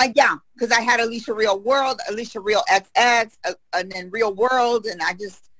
Uh, 0.00 0.08
yeah, 0.14 0.36
because 0.54 0.72
I 0.72 0.80
had 0.80 1.00
Alicia 1.00 1.34
Real 1.34 1.60
World, 1.60 2.00
Alicia 2.08 2.40
Real 2.40 2.62
XX, 2.70 3.30
uh, 3.44 3.52
and 3.74 3.90
then 3.90 4.10
Real 4.10 4.32
World, 4.34 4.86
and 4.86 5.02
I 5.02 5.12
just 5.12 5.50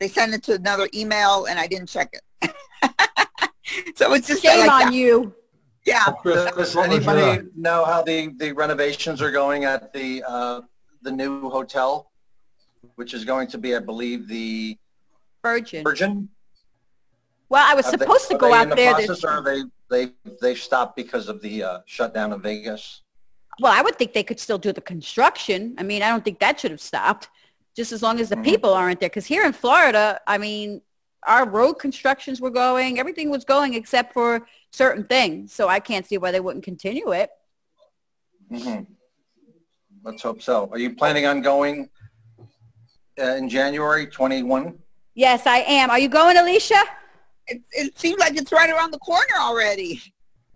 they 0.00 0.08
sent 0.08 0.34
it 0.34 0.42
to 0.44 0.54
another 0.54 0.88
email, 0.94 1.44
and 1.46 1.58
I 1.58 1.66
didn't 1.66 1.88
check 1.88 2.12
it. 2.12 2.54
so 3.96 4.14
it's 4.14 4.28
just 4.28 4.42
shame 4.42 4.60
like 4.60 4.70
on 4.70 4.80
that. 4.86 4.94
you. 4.94 5.34
Yeah. 5.84 6.04
Chris, 6.20 6.36
Does 6.36 6.50
Chris, 6.52 6.74
what 6.74 6.88
was 6.88 6.96
anybody 6.98 7.40
uh, 7.40 7.42
know 7.56 7.84
how 7.84 8.02
the, 8.02 8.28
the 8.36 8.52
renovations 8.52 9.20
are 9.20 9.30
going 9.32 9.64
at 9.64 9.92
the, 9.92 10.22
uh, 10.26 10.60
the 11.02 11.10
new 11.10 11.50
hotel? 11.50 12.10
Which 12.96 13.14
is 13.14 13.24
going 13.24 13.48
to 13.48 13.58
be, 13.58 13.74
I 13.74 13.78
believe, 13.78 14.28
the 14.28 14.76
Virgin. 15.42 15.82
Virgin? 15.84 16.28
Well, 17.48 17.64
I 17.68 17.74
was 17.74 17.86
Have 17.86 17.98
they- 17.98 18.04
supposed 18.06 18.28
to 18.28 18.36
are 18.36 18.38
go 18.38 18.48
they 18.50 18.54
in 18.54 18.60
out 18.60 18.68
the 18.70 18.74
there. 18.76 18.90
process 18.92 19.08
This, 19.08 19.24
Or 19.24 19.30
are 19.30 19.42
they, 19.42 19.62
they, 19.90 20.12
they 20.40 20.54
stopped 20.54 20.96
because 20.96 21.28
of 21.28 21.40
the, 21.42 21.62
uh, 21.62 21.78
shutdown 21.86 22.32
of 22.32 22.42
Vegas? 22.42 23.02
well, 23.60 23.72
I 23.72 23.82
would 23.82 23.96
think 23.96 24.14
they 24.14 24.22
could 24.22 24.40
still 24.40 24.56
do 24.58 24.72
the 24.72 24.80
construction. 24.80 25.74
I 25.78 25.82
mean, 25.82 26.02
I 26.02 26.08
don't 26.08 26.24
think 26.24 26.38
that 26.38 26.58
should 26.58 26.70
have 26.70 26.80
stopped, 26.80 27.28
just 27.76 27.92
as 27.92 28.02
long 28.02 28.18
as 28.18 28.30
the 28.30 28.36
Mhm. 28.36 28.44
people 28.44 28.72
aren't 28.72 28.98
there. 29.00 29.10
Because 29.10 29.26
here 29.26 29.44
in 29.44 29.52
Florida, 29.52 30.18
I 30.26 30.38
mean, 30.38 30.80
our 31.26 31.48
road 31.48 31.74
constructions 31.74 32.40
were 32.40 32.50
going, 32.50 32.98
everything 32.98 33.30
was 33.30 33.44
going 33.44 33.74
except 33.74 34.12
for 34.12 34.46
certain 34.72 35.04
things. 35.04 35.52
So 35.52 35.68
I 35.68 35.80
can't 35.80 36.06
see 36.06 36.18
why 36.18 36.30
they 36.30 36.40
wouldn't 36.40 36.64
continue 36.64 37.12
it. 37.12 37.30
Mhm. 38.50 38.86
Let's 40.04 40.22
hope 40.22 40.42
so. 40.42 40.68
Are 40.72 40.78
you 40.78 40.94
planning 40.96 41.26
on 41.26 41.42
going 41.42 41.88
uh, 43.20 43.36
in 43.36 43.48
January 43.48 44.06
21? 44.06 44.78
Yes, 45.14 45.46
I 45.46 45.58
am. 45.58 45.90
Are 45.90 45.98
you 45.98 46.08
going, 46.08 46.36
Alicia? 46.36 46.82
It, 47.46 47.62
it 47.72 47.98
seems 47.98 48.18
like 48.18 48.36
it's 48.36 48.50
right 48.50 48.70
around 48.70 48.92
the 48.92 48.98
corner 48.98 49.36
already. 49.38 50.00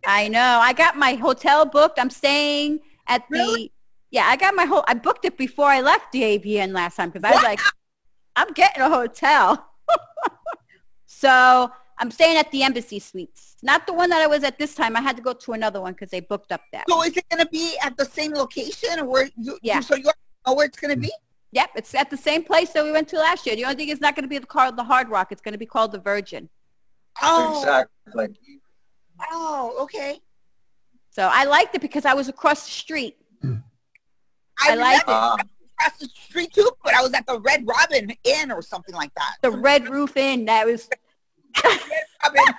I 0.06 0.28
know. 0.28 0.58
I 0.62 0.72
got 0.72 0.96
my 0.96 1.14
hotel 1.14 1.64
booked. 1.66 1.98
I'm 1.98 2.10
staying 2.10 2.80
at 3.06 3.24
the. 3.30 3.38
Really? 3.38 3.72
Yeah, 4.10 4.26
I 4.26 4.36
got 4.36 4.54
my 4.54 4.64
whole. 4.64 4.84
I 4.88 4.94
booked 4.94 5.24
it 5.24 5.36
before 5.36 5.66
I 5.66 5.80
left 5.80 6.12
the 6.12 6.22
AVN 6.22 6.72
last 6.72 6.96
time 6.96 7.10
because 7.10 7.28
I 7.28 7.34
was 7.34 7.42
like, 7.42 7.60
I'm 8.36 8.52
getting 8.52 8.82
a 8.82 8.88
hotel. 8.88 9.68
So 11.20 11.70
I'm 11.98 12.10
staying 12.10 12.36
at 12.36 12.50
the 12.50 12.62
Embassy 12.62 12.98
Suites, 12.98 13.56
not 13.62 13.86
the 13.86 13.92
one 13.94 14.10
that 14.10 14.20
I 14.20 14.26
was 14.26 14.44
at 14.44 14.58
this 14.58 14.74
time. 14.74 14.96
I 14.96 15.00
had 15.00 15.16
to 15.16 15.22
go 15.22 15.32
to 15.32 15.52
another 15.52 15.80
one 15.80 15.92
because 15.94 16.10
they 16.10 16.20
booked 16.20 16.52
up 16.52 16.60
that. 16.72 16.84
So 16.88 17.02
is 17.04 17.16
it 17.16 17.24
going 17.30 17.42
to 17.42 17.48
be 17.50 17.74
at 17.82 17.96
the 17.96 18.04
same 18.04 18.32
location 18.34 19.00
or 19.00 19.06
where 19.06 19.30
you, 19.36 19.58
Yeah. 19.62 19.80
so 19.80 19.94
you 19.96 20.10
know 20.46 20.52
where 20.54 20.66
it's 20.66 20.78
going 20.78 20.94
to 20.94 21.00
be? 21.00 21.10
Yep, 21.52 21.70
it's 21.76 21.94
at 21.94 22.10
the 22.10 22.18
same 22.18 22.44
place 22.44 22.70
that 22.72 22.84
we 22.84 22.92
went 22.92 23.08
to 23.08 23.16
last 23.16 23.46
year. 23.46 23.56
The 23.56 23.64
only 23.64 23.76
thing 23.76 23.88
is 23.88 24.00
not 24.00 24.14
going 24.14 24.24
to 24.24 24.28
be 24.28 24.36
the 24.36 24.46
called 24.46 24.76
the 24.76 24.84
Hard 24.84 25.08
Rock. 25.08 25.28
It's 25.32 25.40
going 25.40 25.52
to 25.54 25.58
be 25.58 25.64
called 25.64 25.90
the 25.92 25.98
Virgin. 26.00 26.50
Oh, 27.22 27.60
Exactly. 27.62 28.36
oh, 29.32 29.78
okay. 29.84 30.20
So 31.10 31.30
I 31.32 31.44
liked 31.44 31.74
it 31.74 31.80
because 31.80 32.04
I 32.04 32.12
was 32.12 32.28
across 32.28 32.64
the 32.66 32.70
street. 32.72 33.16
I, 33.42 33.52
I 34.72 34.74
like 34.74 35.06
remember 35.06 35.12
Uh, 35.12 35.36
across 35.80 35.98
the 35.98 36.08
street 36.08 36.52
too, 36.52 36.70
but 36.84 36.92
I 36.94 37.00
was 37.00 37.14
at 37.14 37.26
the 37.26 37.40
Red 37.40 37.66
Robin 37.66 38.12
Inn 38.24 38.50
or 38.52 38.60
something 38.60 38.94
like 38.94 39.14
that. 39.14 39.36
The 39.40 39.50
Red 39.50 39.88
Roof 39.88 40.16
Inn. 40.18 40.44
That 40.44 40.66
was. 40.66 40.88
Robin, 41.64 42.54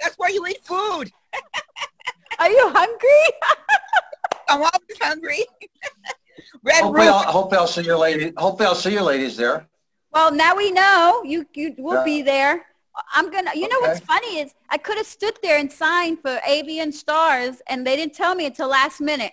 that's 0.00 0.16
where 0.16 0.30
you 0.30 0.46
eat 0.46 0.64
food. 0.64 1.10
Are 2.38 2.50
you 2.50 2.68
hungry? 2.68 3.36
I'm 4.48 4.58
always 4.60 4.98
hungry. 5.00 5.44
Red 6.62 6.82
hopefully, 6.82 7.06
Roof. 7.06 7.14
I'll, 7.14 7.32
hopefully 7.32 7.58
I'll 7.58 7.66
see 7.66 7.82
you 7.82 7.96
ladies. 7.96 8.32
Hopefully 8.36 8.66
I'll 8.66 8.74
see 8.74 8.92
you 8.92 9.02
ladies 9.02 9.36
there. 9.36 9.66
Well, 10.12 10.32
now 10.32 10.56
we 10.56 10.70
know 10.70 11.22
you 11.24 11.46
you 11.54 11.74
will 11.78 12.04
be 12.04 12.22
there. 12.22 12.66
I'm 13.14 13.30
gonna. 13.30 13.50
You 13.54 13.68
know 13.68 13.80
what's 13.80 14.00
funny 14.00 14.38
is 14.38 14.54
I 14.70 14.78
could 14.78 14.96
have 14.96 15.06
stood 15.06 15.38
there 15.42 15.58
and 15.58 15.70
signed 15.70 16.20
for 16.20 16.38
AVN 16.48 16.92
Stars, 16.92 17.60
and 17.68 17.86
they 17.86 17.96
didn't 17.96 18.14
tell 18.14 18.34
me 18.34 18.46
until 18.46 18.68
last 18.68 19.00
minute. 19.00 19.32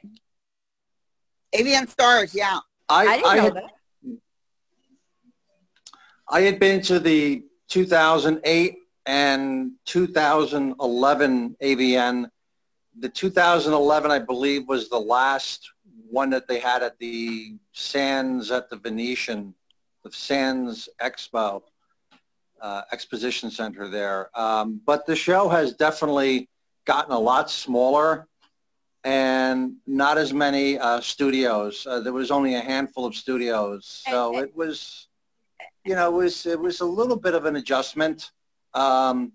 AVN 1.56 1.90
Stars, 1.90 2.34
yeah. 2.34 2.60
I, 2.90 3.06
I 3.06 3.18
didn't 3.18 3.36
know 3.36 3.42
had, 3.44 3.56
that. 3.56 3.72
I 6.30 6.42
had 6.42 6.60
been 6.60 6.82
to 6.84 7.00
the 7.00 7.44
2008 7.70 8.78
and 9.06 9.72
2011 9.86 11.56
AVN. 11.62 12.30
The 13.00 13.10
2011, 13.10 14.12
I 14.12 14.20
believe, 14.20 14.68
was 14.68 14.90
the 14.90 15.00
last 15.00 15.72
one 16.10 16.30
that 16.30 16.48
they 16.48 16.60
had 16.60 16.84
at 16.84 17.00
the 17.00 17.56
Sands 17.72 18.52
at 18.52 18.70
the 18.70 18.78
Venetian, 18.78 19.56
the 20.04 20.12
Sands 20.12 20.88
Expo, 21.02 21.64
uh, 22.62 22.82
Exposition 22.92 23.50
Center 23.50 23.90
there. 23.90 24.30
Um, 24.40 24.80
but 24.86 25.06
the 25.06 25.16
show 25.16 25.50
has 25.50 25.74
definitely 25.74 26.50
gotten 26.86 27.14
a 27.14 27.20
lot 27.20 27.50
smaller 27.50 28.28
and 29.04 29.76
not 29.86 30.18
as 30.18 30.34
many 30.34 30.78
uh, 30.80 31.02
studios. 31.02 31.86
Uh, 31.86 32.00
there 32.00 32.14
was 32.14 32.32
only 32.32 32.56
a 32.56 32.62
handful 32.62 33.06
of 33.06 33.16
studios, 33.16 34.04
so 34.08 34.38
it 34.40 34.56
was, 34.56 35.08
you 35.84 35.96
know, 35.96 36.08
it 36.08 36.14
was 36.14 36.46
it 36.46 36.60
was 36.60 36.80
a 36.80 36.86
little 36.86 37.18
bit 37.18 37.34
of 37.34 37.46
an 37.46 37.58
adjustment. 37.58 38.32
Um, 38.74 39.34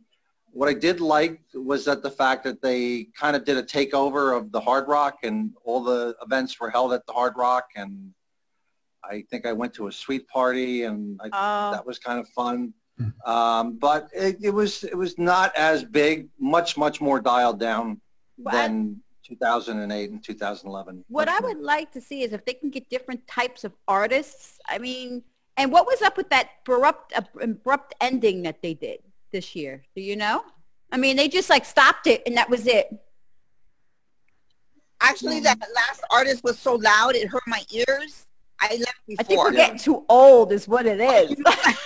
what 0.50 0.68
I 0.68 0.74
did 0.74 1.00
like 1.00 1.40
was 1.54 1.84
that 1.84 2.02
the 2.02 2.10
fact 2.10 2.42
that 2.44 2.60
they 2.62 3.08
kind 3.18 3.36
of 3.36 3.44
did 3.44 3.56
a 3.56 3.62
takeover 3.62 4.36
of 4.36 4.50
the 4.50 4.60
Hard 4.60 4.88
Rock, 4.88 5.18
and 5.22 5.52
all 5.64 5.82
the 5.82 6.16
events 6.22 6.58
were 6.58 6.70
held 6.70 6.92
at 6.92 7.06
the 7.06 7.12
Hard 7.12 7.34
Rock, 7.36 7.68
and 7.76 8.12
I 9.04 9.24
think 9.30 9.46
I 9.46 9.52
went 9.52 9.74
to 9.74 9.86
a 9.86 9.92
suite 9.92 10.26
party, 10.28 10.84
and 10.84 11.20
I 11.22 11.26
Oh, 11.26 11.72
that 11.72 11.86
was 11.86 11.98
kind 11.98 12.18
of 12.18 12.28
fun. 12.30 12.72
Um, 13.24 13.78
but 13.78 14.08
it, 14.12 14.38
it 14.42 14.50
was 14.50 14.82
it 14.82 14.96
was 14.96 15.18
not 15.18 15.54
as 15.54 15.84
big, 15.84 16.28
much 16.40 16.76
much 16.76 17.00
more 17.00 17.20
dialed 17.20 17.60
down 17.60 18.00
Well, 18.38 18.56
I- 18.56 18.66
than 18.66 19.02
2008 19.22 20.10
and 20.10 20.24
2011. 20.24 21.04
what 21.08 21.28
I 21.28 21.38
would 21.40 21.60
like 21.60 21.92
to 21.92 22.00
see 22.00 22.22
is 22.22 22.32
if 22.32 22.44
they 22.46 22.54
can 22.54 22.70
get 22.70 22.88
different 22.88 23.26
types 23.28 23.62
of 23.62 23.72
artists. 23.86 24.58
I 24.66 24.78
mean, 24.78 25.22
and 25.58 25.70
what 25.70 25.86
was 25.86 26.00
up 26.02 26.16
with 26.16 26.30
that 26.30 26.48
abrupt 26.62 27.12
abrupt 27.40 27.94
ending 28.00 28.42
that 28.44 28.62
they 28.62 28.74
did 28.74 29.00
this 29.32 29.54
year? 29.56 29.82
Do 29.94 30.02
you 30.02 30.16
know? 30.16 30.42
I 30.90 30.96
mean, 30.96 31.16
they 31.16 31.28
just 31.28 31.50
like 31.50 31.64
stopped 31.64 32.06
it, 32.06 32.22
and 32.26 32.36
that 32.36 32.48
was 32.48 32.66
it. 32.66 32.88
Actually, 35.00 35.40
that 35.40 35.58
last 35.74 36.02
artist 36.10 36.42
was 36.42 36.58
so 36.58 36.74
loud 36.74 37.14
it 37.14 37.28
hurt 37.28 37.42
my 37.46 37.62
ears. 37.70 38.26
I 38.60 38.76
left 38.76 39.06
before. 39.06 39.20
I 39.20 39.22
think 39.22 39.40
we're 39.40 39.52
getting 39.52 39.78
too 39.78 40.04
old, 40.08 40.50
is 40.52 40.66
what 40.66 40.86
it 40.86 41.00
is. 41.00 41.36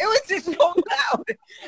It 0.00 0.06
was 0.06 0.20
just 0.26 0.46
so 0.46 0.74
loud. 1.12 1.24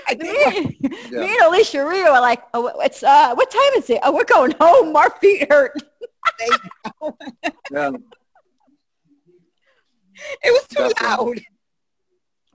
I 0.09 0.15
me, 0.19 0.79
Yeah. 1.11 1.21
me 1.21 1.33
and 1.37 1.43
Alicia 1.43 1.85
Rio 1.87 2.13
are 2.13 2.21
like, 2.21 2.43
oh, 2.55 2.73
it's 2.81 3.03
uh, 3.03 3.35
what 3.35 3.51
time 3.51 3.61
is 3.77 3.91
it? 3.91 4.01
Oh, 4.03 4.13
we're 4.15 4.25
going 4.25 4.55
home. 4.59 4.97
Our 4.97 5.11
feet 5.21 5.53
hurt. 5.53 5.75
Yeah. 7.71 7.91
it 10.43 10.51
was 10.51 10.67
too 10.69 10.91
loud. 11.03 11.41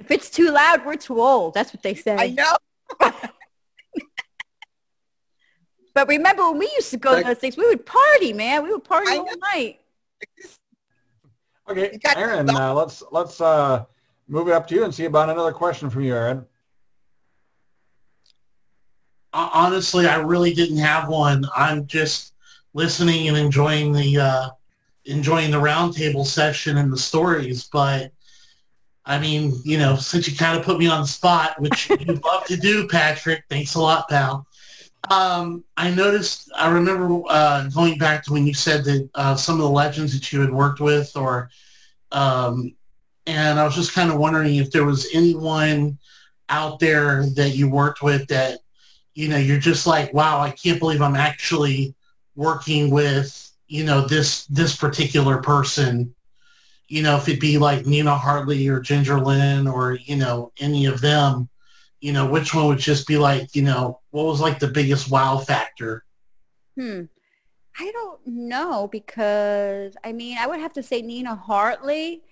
If 0.07 0.11
it's 0.11 0.29
too 0.29 0.51
loud, 0.51 0.85
we're 0.85 0.95
too 0.95 1.19
old. 1.19 1.53
That's 1.53 1.73
what 1.73 1.83
they 1.83 1.93
say. 1.93 2.15
I 2.17 2.29
know. 2.29 2.55
But 5.93 6.07
remember 6.09 6.47
when 6.51 6.59
we 6.59 6.71
used 6.75 6.91
to 6.91 6.97
go 6.97 7.17
to 7.17 7.23
those 7.23 7.39
things, 7.39 7.57
we 7.57 7.65
would 7.65 7.83
party, 7.83 8.31
man. 8.31 8.61
We 8.61 8.71
would 8.71 8.83
party 8.83 9.13
I 9.13 9.17
all 9.17 9.25
know. 9.25 9.33
night. 9.51 9.79
okay, 11.67 11.97
Aaron, 12.15 12.47
uh, 12.51 12.71
let's 12.71 13.01
let's 13.11 13.41
uh, 13.41 13.83
move 14.27 14.47
it 14.47 14.53
up 14.53 14.67
to 14.67 14.75
you 14.75 14.83
and 14.83 14.93
see 14.93 15.05
about 15.05 15.31
another 15.31 15.51
question 15.51 15.89
from 15.89 16.03
you, 16.03 16.13
Aaron. 16.13 16.45
Honestly, 19.33 20.05
I 20.05 20.17
really 20.17 20.53
didn't 20.53 20.77
have 20.77 21.09
one. 21.09 21.47
I'm 21.55 21.87
just 21.87 22.35
listening 22.75 23.27
and 23.27 23.35
enjoying 23.35 23.91
the 23.91 24.19
uh, 24.19 24.49
enjoying 25.05 25.49
the 25.49 25.57
roundtable 25.57 26.27
session 26.27 26.77
and 26.77 26.93
the 26.93 26.97
stories. 26.99 27.63
But 27.73 28.11
I 29.07 29.19
mean, 29.19 29.59
you 29.63 29.77
know, 29.79 29.95
since 29.95 30.29
you 30.29 30.37
kind 30.37 30.57
of 30.57 30.65
put 30.65 30.77
me 30.77 30.87
on 30.87 31.01
the 31.01 31.07
spot, 31.07 31.59
which 31.59 31.89
you 31.99 32.19
love 32.23 32.45
to 32.45 32.57
do, 32.57 32.87
Patrick, 32.87 33.43
thanks 33.49 33.75
a 33.75 33.81
lot, 33.81 34.09
pal. 34.09 34.45
Um, 35.09 35.63
I 35.77 35.89
noticed. 35.89 36.51
I 36.55 36.69
remember 36.69 37.21
uh, 37.29 37.69
going 37.69 37.97
back 37.97 38.23
to 38.25 38.33
when 38.33 38.45
you 38.45 38.53
said 38.53 38.83
that 38.83 39.09
uh, 39.15 39.35
some 39.35 39.55
of 39.55 39.61
the 39.61 39.69
legends 39.69 40.13
that 40.13 40.31
you 40.31 40.41
had 40.41 40.51
worked 40.51 40.81
with, 40.81 41.15
or 41.15 41.49
um, 42.11 42.75
and 43.25 43.59
I 43.59 43.65
was 43.65 43.75
just 43.75 43.93
kind 43.93 44.11
of 44.11 44.19
wondering 44.19 44.55
if 44.55 44.71
there 44.71 44.85
was 44.85 45.07
anyone 45.13 45.97
out 46.49 46.79
there 46.79 47.25
that 47.35 47.55
you 47.55 47.69
worked 47.69 48.01
with 48.03 48.27
that 48.27 48.59
you 49.17 49.27
know, 49.27 49.37
you're 49.37 49.57
just 49.57 49.87
like, 49.87 50.13
wow, 50.13 50.39
I 50.39 50.51
can't 50.51 50.77
believe 50.77 51.01
I'm 51.01 51.15
actually 51.15 51.95
working 52.35 52.91
with, 52.91 53.51
you 53.67 53.83
know, 53.83 54.05
this 54.05 54.45
this 54.45 54.75
particular 54.75 55.39
person. 55.41 56.13
You 56.87 57.03
know, 57.03 57.17
if 57.17 57.27
it'd 57.27 57.39
be 57.39 57.57
like 57.57 57.85
Nina 57.85 58.15
Hartley 58.15 58.67
or 58.67 58.79
Ginger 58.79 59.19
Lynn 59.19 59.67
or, 59.67 59.93
you 59.95 60.15
know, 60.15 60.51
any 60.59 60.85
of 60.85 61.01
them, 61.01 61.49
you 61.99 62.13
know, 62.13 62.25
which 62.25 62.53
one 62.53 62.67
would 62.67 62.79
just 62.79 63.07
be 63.07 63.17
like, 63.17 63.55
you 63.55 63.63
know, 63.63 63.99
what 64.11 64.25
was 64.25 64.39
like 64.39 64.59
the 64.59 64.67
biggest 64.67 65.09
wow 65.09 65.37
factor? 65.37 66.03
Hmm. 66.77 67.03
I 67.79 67.91
don't 67.91 68.25
know 68.25 68.87
because 68.91 69.95
I 70.03 70.11
mean 70.11 70.37
I 70.39 70.47
would 70.47 70.59
have 70.59 70.73
to 70.73 70.83
say 70.83 71.01
Nina 71.01 71.35
Hartley 71.35 72.23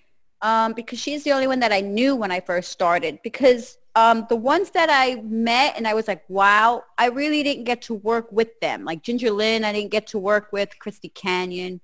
um, 0.42 0.72
because 0.72 0.98
she's 0.98 1.24
the 1.24 1.32
only 1.32 1.46
one 1.46 1.60
that 1.60 1.72
I 1.72 1.80
knew 1.80 2.16
when 2.16 2.30
I 2.30 2.40
first 2.40 2.72
started 2.72 3.20
because 3.22 3.78
um, 3.94 4.26
the 4.28 4.36
ones 4.36 4.70
that 4.70 4.88
I 4.90 5.22
met 5.22 5.74
and 5.76 5.86
I 5.86 5.94
was 5.94 6.08
like 6.08 6.24
wow 6.28 6.82
I 6.98 7.06
really 7.08 7.42
didn't 7.42 7.64
get 7.64 7.82
to 7.82 7.94
work 7.94 8.30
with 8.32 8.58
them 8.60 8.84
like 8.84 9.02
Ginger 9.02 9.30
Lynn 9.30 9.64
I 9.64 9.72
didn't 9.72 9.92
get 9.92 10.08
to 10.08 10.18
work 10.18 10.52
with 10.52 10.78
Christy 10.80 11.10
Canyon 11.10 11.80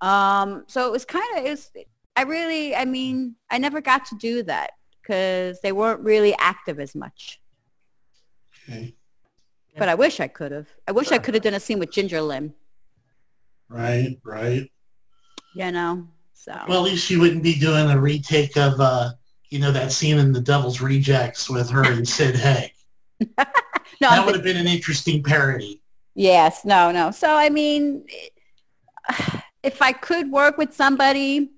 um, 0.00 0.64
so 0.68 0.86
it 0.86 0.92
was 0.92 1.04
kind 1.04 1.24
of 1.36 1.44
it 1.44 1.50
was 1.50 1.70
I 2.16 2.22
really 2.22 2.74
I 2.74 2.84
mean 2.84 3.36
I 3.50 3.58
never 3.58 3.80
got 3.80 4.06
to 4.06 4.16
do 4.16 4.42
that 4.44 4.72
because 5.00 5.60
they 5.60 5.72
weren't 5.72 6.00
really 6.00 6.34
active 6.38 6.78
as 6.78 6.94
much. 6.94 7.40
Okay. 8.68 8.94
but 9.76 9.88
I 9.88 9.94
wish 9.94 10.20
I 10.20 10.28
could 10.28 10.52
have. 10.52 10.68
I 10.86 10.92
wish 10.92 11.10
I 11.10 11.18
could 11.18 11.34
have 11.34 11.42
done 11.42 11.54
a 11.54 11.60
scene 11.60 11.78
with 11.78 11.90
Ginger 11.90 12.20
Lynn. 12.20 12.54
Right, 13.68 14.18
right. 14.24 14.70
You 15.54 15.72
know, 15.72 16.06
so. 16.32 16.56
Well, 16.68 16.84
at 16.84 16.92
least 16.92 17.10
you 17.10 17.20
wouldn't 17.20 17.42
be 17.42 17.54
doing 17.54 17.90
a 17.90 17.98
retake 17.98 18.56
of, 18.56 18.80
uh, 18.80 19.12
you 19.48 19.58
know, 19.58 19.72
that 19.72 19.92
scene 19.92 20.18
in 20.18 20.32
The 20.32 20.40
Devil's 20.40 20.80
Rejects 20.80 21.50
with 21.50 21.68
her 21.70 21.84
and 21.84 22.06
Sid 22.06 22.36
Haig. 22.36 22.72
no, 23.20 23.34
that 23.36 23.52
I'm 24.02 24.26
would 24.26 24.34
have 24.34 24.44
been 24.44 24.56
an 24.56 24.66
interesting 24.66 25.22
parody. 25.22 25.82
Yes, 26.14 26.64
no, 26.64 26.90
no. 26.92 27.10
So 27.10 27.34
I 27.34 27.48
mean, 27.48 28.04
if 29.62 29.80
I 29.80 29.92
could 29.92 30.30
work 30.30 30.58
with 30.58 30.74
somebody 30.74 31.50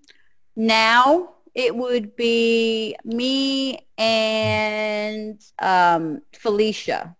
now, 0.56 1.34
it 1.54 1.74
would 1.74 2.16
be 2.16 2.96
me 3.04 3.86
and 3.96 5.40
um, 5.60 6.20
Felicia. 6.32 7.16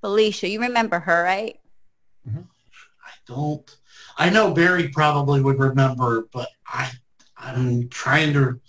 Felicia, 0.00 0.48
you 0.48 0.60
remember 0.60 0.98
her, 0.98 1.22
right? 1.22 1.58
I 2.26 3.10
don't. 3.26 3.76
I 4.18 4.30
know 4.30 4.52
Barry 4.52 4.88
probably 4.88 5.40
would 5.40 5.58
remember, 5.58 6.28
but 6.32 6.48
I, 6.66 6.90
I'm 7.36 7.88
trying 7.88 8.32
to. 8.34 8.60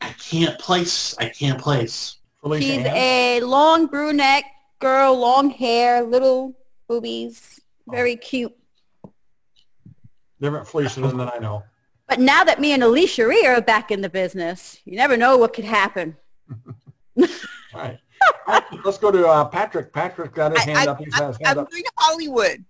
I 0.00 0.10
can't 0.10 0.58
place. 0.58 1.16
I 1.18 1.28
can't 1.28 1.60
place. 1.60 2.18
Felicia 2.40 2.66
She's 2.66 2.86
Ann? 2.86 2.96
a 2.96 3.40
long 3.42 3.86
brunette 3.86 4.44
girl, 4.78 5.18
long 5.18 5.50
hair, 5.50 6.02
little 6.02 6.54
boobies, 6.88 7.60
very 7.88 8.16
cute. 8.16 8.56
Different 10.40 10.66
Felicia 10.66 11.00
than 11.00 11.20
I 11.20 11.38
know. 11.38 11.62
But 12.10 12.18
now 12.18 12.42
that 12.42 12.60
me 12.60 12.72
and 12.72 12.82
Alicia 12.82 13.24
Rio 13.24 13.52
are 13.52 13.60
back 13.60 13.92
in 13.92 14.00
the 14.00 14.10
business, 14.10 14.80
you 14.84 14.96
never 14.96 15.16
know 15.16 15.36
what 15.36 15.52
could 15.54 15.64
happen. 15.64 16.16
All 16.50 16.66
right. 17.74 17.98
All 18.48 18.54
right, 18.54 18.64
let's 18.84 18.98
go 18.98 19.12
to 19.12 19.26
uh, 19.28 19.44
Patrick. 19.44 19.92
Patrick 19.92 20.34
got 20.34 20.50
his 20.50 20.60
I, 20.66 20.70
hand 20.70 20.88
I, 20.88 20.92
up. 20.92 20.98
He's 20.98 21.14
got 21.14 21.28
his 21.28 21.36
I'm 21.38 21.44
hand 21.46 21.58
up. 21.60 21.70
going 21.70 21.84
to 21.84 21.90
Hollywood. 21.96 22.64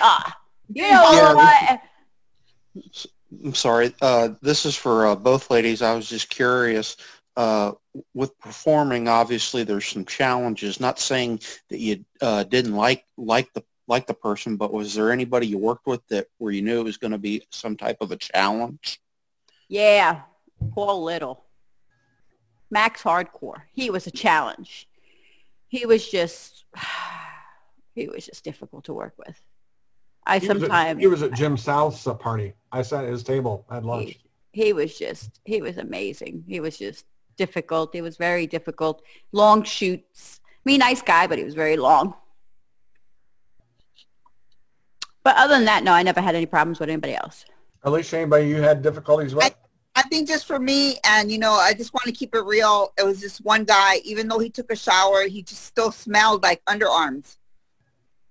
Ah, 0.00 0.38
you 0.72 0.82
know 0.82 0.88
Yeah, 0.88 1.34
what? 1.34 1.80
I'm 3.44 3.54
sorry. 3.54 3.92
Uh, 4.00 4.30
this 4.40 4.64
is 4.64 4.76
for 4.76 5.08
uh, 5.08 5.16
both 5.16 5.50
ladies. 5.50 5.82
I 5.82 5.94
was 5.94 6.08
just 6.08 6.30
curious. 6.30 6.96
Uh, 7.36 7.72
with 8.14 8.38
performing, 8.38 9.08
obviously, 9.08 9.64
there's 9.64 9.86
some 9.86 10.04
challenges. 10.04 10.78
Not 10.80 11.00
saying 11.00 11.40
that 11.70 11.80
you 11.80 12.04
uh, 12.20 12.44
didn't 12.44 12.74
like 12.76 13.04
like 13.16 13.52
the 13.52 13.64
like 13.88 14.06
the 14.06 14.14
person, 14.14 14.56
but 14.56 14.72
was 14.72 14.94
there 14.94 15.10
anybody 15.10 15.46
you 15.46 15.58
worked 15.58 15.86
with 15.86 16.06
that 16.08 16.26
where 16.36 16.52
you 16.52 16.62
knew 16.62 16.80
it 16.80 16.84
was 16.84 16.98
going 16.98 17.10
to 17.10 17.18
be 17.18 17.42
some 17.50 17.76
type 17.76 17.96
of 18.00 18.12
a 18.12 18.16
challenge? 18.16 19.00
Yeah, 19.68 20.20
Paul 20.72 21.02
Little. 21.02 21.44
Max 22.70 23.02
Hardcore. 23.02 23.62
He 23.72 23.90
was 23.90 24.06
a 24.06 24.10
challenge. 24.10 24.88
He 25.68 25.86
was 25.86 26.08
just, 26.08 26.64
he 27.94 28.06
was 28.08 28.26
just 28.26 28.44
difficult 28.44 28.84
to 28.84 28.92
work 28.92 29.14
with. 29.16 29.40
I 30.26 30.38
He 30.38 30.48
was, 30.48 30.56
at, 30.56 30.60
sometimes, 30.60 31.00
he 31.00 31.06
was 31.06 31.22
at 31.22 31.32
Jim 31.32 31.56
South's 31.56 32.06
uh, 32.06 32.12
party. 32.12 32.52
I 32.70 32.82
sat 32.82 33.04
at 33.04 33.10
his 33.10 33.22
table 33.22 33.64
at 33.70 33.84
lunch. 33.84 34.18
he, 34.52 34.64
he 34.64 34.72
was 34.74 34.98
just, 34.98 35.40
he 35.44 35.62
was 35.62 35.78
amazing. 35.78 36.44
He 36.46 36.60
was 36.60 36.76
just 36.76 37.06
difficult. 37.38 37.94
It 37.94 38.02
was 38.02 38.18
very 38.18 38.46
difficult. 38.46 39.02
Long 39.32 39.62
shoots. 39.62 40.40
I 40.44 40.68
mean, 40.68 40.80
nice 40.80 41.00
guy, 41.00 41.26
but 41.26 41.38
he 41.38 41.44
was 41.44 41.54
very 41.54 41.78
long. 41.78 42.14
But 45.28 45.36
other 45.36 45.56
than 45.56 45.66
that, 45.66 45.84
no, 45.84 45.92
I 45.92 46.02
never 46.02 46.22
had 46.22 46.34
any 46.34 46.46
problems 46.46 46.80
with 46.80 46.88
anybody 46.88 47.14
else. 47.14 47.44
Alicia, 47.82 48.16
anybody 48.16 48.48
you 48.48 48.62
had 48.62 48.80
difficulties 48.80 49.34
with? 49.34 49.54
I 49.94 50.00
think 50.04 50.26
just 50.26 50.46
for 50.46 50.58
me, 50.58 50.96
and 51.04 51.30
you 51.30 51.36
know, 51.36 51.52
I 51.52 51.74
just 51.74 51.92
want 51.92 52.06
to 52.06 52.12
keep 52.12 52.34
it 52.34 52.40
real. 52.46 52.94
It 52.96 53.04
was 53.04 53.20
this 53.20 53.38
one 53.38 53.64
guy, 53.64 53.96
even 54.04 54.26
though 54.26 54.38
he 54.38 54.48
took 54.48 54.72
a 54.72 54.74
shower, 54.74 55.28
he 55.28 55.42
just 55.42 55.64
still 55.64 55.92
smelled 55.92 56.42
like 56.42 56.64
underarms. 56.64 57.36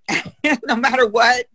no 0.65 0.75
matter 0.75 1.05
what, 1.05 1.45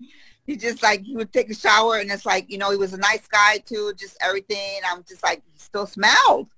he 0.46 0.56
just 0.56 0.80
like 0.80 1.02
he 1.02 1.16
would 1.16 1.32
take 1.32 1.50
a 1.50 1.56
shower, 1.56 1.96
and 1.96 2.08
it's 2.12 2.24
like 2.24 2.48
you 2.48 2.56
know, 2.56 2.70
he 2.70 2.76
was 2.76 2.92
a 2.92 2.98
nice 2.98 3.26
guy 3.26 3.58
too, 3.58 3.92
just 3.98 4.16
everything. 4.20 4.78
I'm 4.88 5.02
just 5.02 5.24
like 5.24 5.42
he 5.52 5.58
still 5.58 5.88
smelled, 5.88 6.50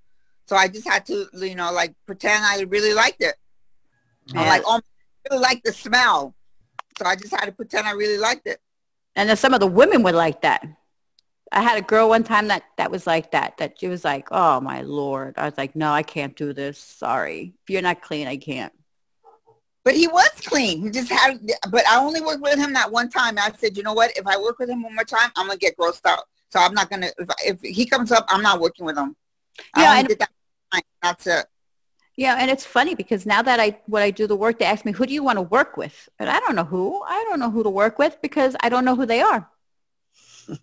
so 0.47 0.57
I 0.57 0.69
just 0.69 0.87
had 0.87 1.07
to 1.07 1.27
you 1.33 1.55
know 1.55 1.73
like 1.73 1.95
pretend 2.05 2.45
I 2.45 2.61
really 2.65 2.93
liked 2.93 3.23
it. 3.23 3.37
I'm 4.35 4.47
like, 4.47 4.63
oh, 4.67 4.75
I 4.75 5.31
really 5.31 5.43
like 5.43 5.63
the 5.63 5.73
smell, 5.73 6.35
so 6.99 7.07
I 7.07 7.17
just 7.17 7.31
had 7.31 7.47
to 7.47 7.53
pretend 7.53 7.87
I 7.87 7.93
really 7.93 8.19
liked 8.19 8.47
it. 8.47 8.61
And 9.17 9.29
then 9.29 9.37
some 9.37 9.55
of 9.55 9.61
the 9.61 9.67
women 9.67 10.03
were 10.03 10.13
like 10.13 10.43
that. 10.43 10.67
I 11.53 11.63
had 11.63 11.79
a 11.79 11.83
girl 11.83 12.09
one 12.09 12.25
time 12.25 12.49
that, 12.49 12.65
that 12.79 12.91
was 12.91 13.07
like 13.07 13.31
that, 13.33 13.59
that 13.59 13.79
she 13.79 13.87
was 13.87 14.05
like, 14.05 14.29
oh 14.33 14.61
my 14.61 14.83
Lord. 14.83 15.35
I 15.37 15.45
was 15.45 15.57
like, 15.57 15.77
no, 15.77 15.93
I 15.93 16.03
can't 16.03 16.35
do 16.35 16.53
this. 16.53 16.79
Sorry. 16.79 17.55
If 17.63 17.71
you're 17.71 17.83
not 17.83 18.03
clean, 18.03 18.27
I 18.27 18.37
can't. 18.37 18.73
But 19.85 19.95
he 19.95 20.09
was 20.09 20.31
clean. 20.47 20.83
He 20.83 20.91
just 20.91 21.11
had, 21.11 21.39
but 21.71 21.87
I 21.87 21.99
only 22.01 22.23
worked 22.23 22.41
with 22.43 22.59
him 22.59 22.73
that 22.73 22.91
one 22.91 23.09
time. 23.11 23.39
I 23.39 23.53
said, 23.59 23.77
you 23.77 23.83
know 23.83 23.93
what? 23.93 24.17
If 24.17 24.27
I 24.27 24.37
work 24.39 24.59
with 24.59 24.71
him 24.71 24.83
one 24.83 24.95
more 24.95 25.05
time, 25.05 25.31
I'm 25.37 25.47
gonna 25.47 25.59
get 25.59 25.77
grossed 25.77 26.07
out. 26.07 26.25
So 26.49 26.59
I'm 26.59 26.73
not 26.73 26.89
gonna. 26.89 27.11
If, 27.19 27.29
if 27.45 27.61
he 27.61 27.85
comes 27.85 28.11
up, 28.11 28.25
I'm 28.29 28.43
not 28.43 28.61
working 28.61 28.87
with 28.87 28.97
him. 28.97 29.15
I 29.75 29.83
Yeah, 29.83 29.89
only 29.91 29.99
and- 30.01 30.09
did 30.09 30.19
that. 30.21 30.31
one 30.73 30.83
time. 31.21 31.45
That's 32.17 32.19
it. 32.19 32.23
Yeah, 32.23 32.37
and 32.41 32.51
it's 32.51 32.65
funny 32.65 32.95
because 32.95 33.27
now 33.27 33.43
that 33.43 33.61
I 33.61 33.79
when 33.87 34.03
I 34.03 34.11
do 34.11 34.27
the 34.27 34.37
work, 34.37 34.59
they 34.59 34.65
ask 34.65 34.85
me, 34.85 34.93
who 34.93 35.07
do 35.07 35.15
you 35.15 35.23
want 35.23 35.37
to 35.39 35.43
work 35.43 35.77
with? 35.77 36.09
And 36.19 36.29
I 36.29 36.39
don't 36.41 36.55
know 36.57 36.65
who. 36.65 37.03
I 37.03 37.25
don't 37.29 37.41
know 37.41 37.51
who 37.51 37.63
to 37.63 37.71
work 37.71 37.99
with 37.99 38.19
because 38.23 38.55
I 38.61 38.69
don't 38.69 38.85
know 38.85 38.97
who 38.97 39.07
they 39.07 39.21
are. 39.21 39.49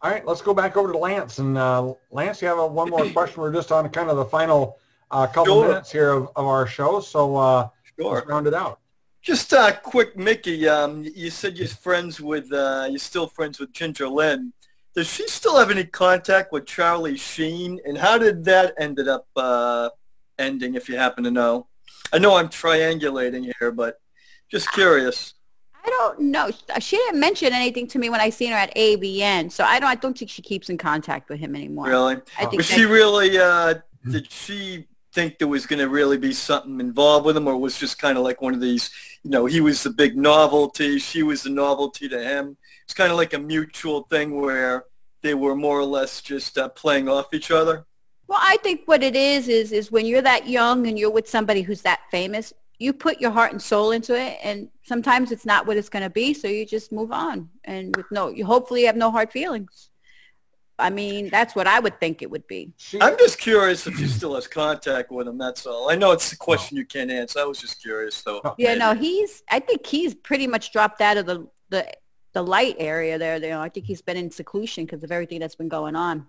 All 0.00 0.12
right, 0.12 0.24
let's 0.24 0.42
go 0.42 0.54
back 0.54 0.76
over 0.76 0.92
to 0.92 0.98
Lance. 0.98 1.38
And 1.40 1.58
uh, 1.58 1.92
Lance, 2.12 2.40
you 2.40 2.46
have 2.46 2.58
a, 2.58 2.66
one 2.66 2.88
more 2.88 3.04
question. 3.12 3.42
We're 3.42 3.52
just 3.52 3.72
on 3.72 3.88
kind 3.88 4.08
of 4.10 4.16
the 4.16 4.24
final 4.26 4.78
uh, 5.10 5.26
couple 5.26 5.54
Sure. 5.54 5.68
minutes 5.68 5.90
here 5.90 6.10
of, 6.10 6.28
of 6.36 6.46
our 6.46 6.66
show. 6.68 7.00
So 7.00 7.36
uh, 7.36 7.68
Sure. 7.98 8.14
let's 8.14 8.26
round 8.28 8.46
it 8.46 8.54
out. 8.54 8.78
Just 9.22 9.52
uh, 9.52 9.72
quick, 9.72 10.16
Micky. 10.16 10.68
Um, 10.68 11.02
you 11.02 11.30
said 11.30 11.58
you're 11.58 11.66
friends 11.66 12.20
with, 12.20 12.52
uh, 12.52 12.86
you're 12.88 13.00
still 13.00 13.26
friends 13.26 13.58
with 13.58 13.72
Ginger 13.72 14.08
Lynn. 14.08 14.52
Does 14.94 15.08
she 15.08 15.26
still 15.26 15.58
have 15.58 15.70
any 15.70 15.84
contact 15.84 16.52
with 16.52 16.66
Charlie 16.66 17.16
Sheen? 17.16 17.80
And 17.84 17.98
how 17.98 18.18
did 18.18 18.44
that 18.44 18.74
ended 18.78 19.08
up 19.08 19.26
uh, 19.34 19.90
ending, 20.38 20.74
if 20.74 20.88
you 20.88 20.96
happen 20.96 21.24
to 21.24 21.30
know? 21.30 21.66
I 22.12 22.18
know 22.18 22.36
I'm 22.36 22.48
triangulating 22.48 23.52
here, 23.58 23.70
but 23.70 24.00
just 24.50 24.70
curious. 24.72 25.34
I 25.84 25.90
don't 25.90 26.20
know. 26.20 26.50
She 26.80 26.96
didn't 26.96 27.20
mention 27.20 27.52
anything 27.52 27.86
to 27.88 27.98
me 27.98 28.10
when 28.10 28.20
I 28.20 28.30
seen 28.30 28.50
her 28.50 28.58
at 28.58 28.74
AVN, 28.74 29.50
so 29.50 29.64
I 29.64 29.80
don't. 29.80 29.88
I 29.88 29.94
don't 29.94 30.16
think 30.16 30.30
she 30.30 30.42
keeps 30.42 30.68
in 30.68 30.76
contact 30.76 31.28
with 31.28 31.38
him 31.38 31.54
anymore. 31.54 31.88
Really? 31.88 32.16
I 32.38 32.46
think 32.46 32.58
Was 32.58 32.66
she 32.66 32.84
really? 32.84 33.38
Uh, 33.38 33.74
did 34.10 34.30
she 34.30 34.86
think 35.14 35.38
there 35.38 35.48
was 35.48 35.66
going 35.66 35.78
to 35.78 35.88
really 35.88 36.18
be 36.18 36.32
something 36.32 36.80
involved 36.80 37.26
with 37.26 37.36
him, 37.36 37.46
or 37.46 37.56
was 37.56 37.78
just 37.78 37.98
kind 37.98 38.18
of 38.18 38.24
like 38.24 38.42
one 38.42 38.54
of 38.54 38.60
these? 38.60 38.90
You 39.22 39.30
know, 39.30 39.46
he 39.46 39.60
was 39.60 39.82
the 39.82 39.90
big 39.90 40.16
novelty. 40.16 40.98
She 40.98 41.22
was 41.22 41.42
the 41.42 41.50
novelty 41.50 42.08
to 42.08 42.22
him. 42.22 42.56
It's 42.84 42.94
kind 42.94 43.10
of 43.10 43.16
like 43.16 43.32
a 43.32 43.38
mutual 43.38 44.02
thing 44.04 44.40
where 44.40 44.84
they 45.22 45.34
were 45.34 45.54
more 45.54 45.78
or 45.78 45.84
less 45.84 46.20
just 46.20 46.58
uh, 46.58 46.68
playing 46.68 47.08
off 47.08 47.32
each 47.32 47.50
other. 47.50 47.86
Well, 48.28 48.38
I 48.40 48.58
think 48.58 48.82
what 48.84 49.02
it 49.02 49.16
is 49.16 49.48
is 49.48 49.72
is 49.72 49.90
when 49.90 50.06
you're 50.06 50.22
that 50.22 50.46
young 50.46 50.86
and 50.86 50.98
you're 50.98 51.10
with 51.10 51.28
somebody 51.28 51.62
who's 51.62 51.82
that 51.82 52.00
famous, 52.10 52.52
you 52.78 52.92
put 52.92 53.20
your 53.20 53.30
heart 53.30 53.52
and 53.52 53.60
soul 53.60 53.90
into 53.90 54.14
it, 54.14 54.38
and 54.42 54.68
sometimes 54.84 55.32
it's 55.32 55.46
not 55.46 55.66
what 55.66 55.76
it's 55.76 55.88
going 55.88 56.04
to 56.04 56.10
be, 56.10 56.34
so 56.34 56.46
you 56.46 56.64
just 56.64 56.92
move 56.92 57.10
on, 57.10 57.48
and 57.64 57.96
with 57.96 58.06
no, 58.10 58.28
you 58.28 58.44
hopefully 58.44 58.84
have 58.84 58.96
no 58.96 59.10
hard 59.10 59.32
feelings. 59.32 59.90
I 60.80 60.90
mean, 60.90 61.28
that's 61.28 61.56
what 61.56 61.66
I 61.66 61.80
would 61.80 61.98
think 61.98 62.22
it 62.22 62.30
would 62.30 62.46
be. 62.46 62.72
I'm 63.00 63.18
just 63.18 63.38
curious 63.38 63.88
if 63.88 63.96
she 63.98 64.06
still 64.06 64.36
has 64.36 64.46
contact 64.46 65.10
with 65.10 65.26
him. 65.26 65.36
That's 65.36 65.66
all. 65.66 65.90
I 65.90 65.96
know 65.96 66.12
it's 66.12 66.30
a 66.32 66.36
question 66.36 66.76
you 66.76 66.84
can't 66.84 67.10
answer. 67.10 67.40
I 67.40 67.44
was 67.46 67.58
just 67.58 67.82
curious, 67.82 68.22
though. 68.22 68.54
Yeah, 68.58 68.74
no, 68.74 68.94
he's. 68.94 69.42
I 69.50 69.58
think 69.58 69.84
he's 69.84 70.14
pretty 70.14 70.46
much 70.46 70.70
dropped 70.70 71.00
out 71.00 71.16
of 71.16 71.26
the 71.26 71.48
the 71.70 71.90
the 72.32 72.42
light 72.42 72.76
area 72.78 73.18
there. 73.18 73.38
You 73.38 73.48
know, 73.48 73.60
I 73.60 73.70
think 73.70 73.86
he's 73.86 74.02
been 74.02 74.16
in 74.16 74.30
seclusion 74.30 74.84
because 74.84 75.02
of 75.02 75.10
everything 75.10 75.40
that's 75.40 75.56
been 75.56 75.68
going 75.68 75.96
on. 75.96 76.28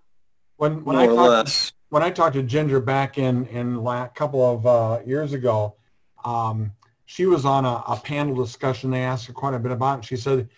when 0.58 0.84
when 0.84 0.96
more 0.96 1.06
I 1.06 1.08
or 1.08 1.16
talked 1.16 1.30
less. 1.30 1.72
When 1.90 2.04
I 2.04 2.12
talked 2.12 2.36
to 2.36 2.44
Ginger 2.44 2.80
back 2.80 3.18
in 3.18 3.46
in 3.48 3.78
a 3.78 4.12
couple 4.14 4.44
of 4.46 4.66
uh, 4.66 5.00
years 5.06 5.34
ago, 5.34 5.76
um, 6.24 6.72
she 7.06 7.26
was 7.26 7.46
on 7.46 7.66
a, 7.66 7.84
a 7.88 8.00
panel 8.04 8.36
discussion. 8.36 8.92
They 8.92 9.02
asked 9.02 9.26
her 9.26 9.34
quite 9.34 9.56
a 9.56 9.60
bit 9.60 9.72
about 9.72 10.00
it. 10.00 10.06
She 10.06 10.16
said, 10.16 10.50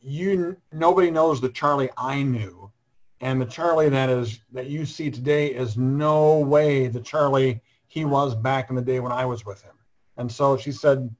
"You 0.00 0.56
nobody 0.72 1.10
knows 1.10 1.40
the 1.40 1.48
Charlie 1.48 1.90
I 1.96 2.22
knew, 2.22 2.70
and 3.20 3.40
the 3.40 3.46
Charlie 3.46 3.88
that 3.90 4.10
is 4.10 4.40
that 4.52 4.66
you 4.66 4.84
see 4.84 5.10
today 5.10 5.48
is 5.48 5.76
no 5.76 6.40
way 6.40 6.88
the 6.88 7.00
Charlie 7.00 7.60
he 7.86 8.04
was 8.04 8.34
back 8.34 8.70
in 8.70 8.76
the 8.76 8.82
day 8.82 9.00
when 9.00 9.12
I 9.12 9.24
was 9.24 9.46
with 9.46 9.62
him." 9.62 9.74
And 10.16 10.30
so 10.30 10.56
she 10.56 10.72
said, 10.72 11.14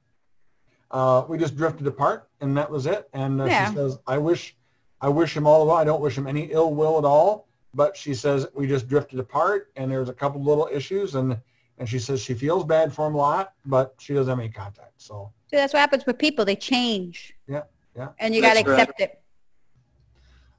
uh, 0.91 1.23
"We 1.29 1.37
just 1.37 1.55
drifted 1.55 1.87
apart, 1.87 2.27
and 2.41 2.57
that 2.57 2.69
was 2.69 2.85
it." 2.85 3.07
And 3.13 3.41
uh, 3.41 3.45
Yeah. 3.45 3.69
she 3.69 3.75
says, 3.75 3.97
"I 4.05 4.17
wish." 4.17 4.55
I 5.01 5.09
wish 5.09 5.35
him 5.35 5.45
all 5.45 5.59
the 5.59 5.65
well. 5.65 5.75
I 5.75 5.83
don't 5.83 5.99
wish 5.99 6.17
him 6.17 6.27
any 6.27 6.43
ill 6.43 6.73
will 6.73 6.97
at 6.97 7.03
all 7.03 7.49
but 7.73 7.95
she 7.97 8.13
says 8.13 8.47
we 8.53 8.67
just 8.67 8.87
drifted 8.87 9.19
apart 9.19 9.71
and 9.75 9.91
there's 9.91 10.09
a 10.09 10.13
couple 10.13 10.43
little 10.43 10.69
issues 10.71 11.15
and 11.15 11.37
and 11.79 11.89
she 11.89 11.99
says 11.99 12.21
she 12.21 12.33
feels 12.33 12.63
bad 12.63 12.93
for 12.93 13.07
him 13.07 13.15
a 13.15 13.17
lot 13.17 13.53
but 13.65 13.95
she 13.99 14.13
doesn't 14.13 14.29
have 14.29 14.39
any 14.39 14.49
contact 14.49 14.93
so 14.97 15.31
See, 15.49 15.57
that's 15.57 15.73
what 15.73 15.81
happens 15.81 16.07
with 16.07 16.17
people. 16.17 16.45
They 16.45 16.55
change. 16.55 17.35
Yeah, 17.47 17.63
yeah. 17.95 18.09
And 18.17 18.33
you 18.33 18.41
got 18.41 18.55
to 18.55 18.61
accept 18.61 18.99
it. 18.99 19.21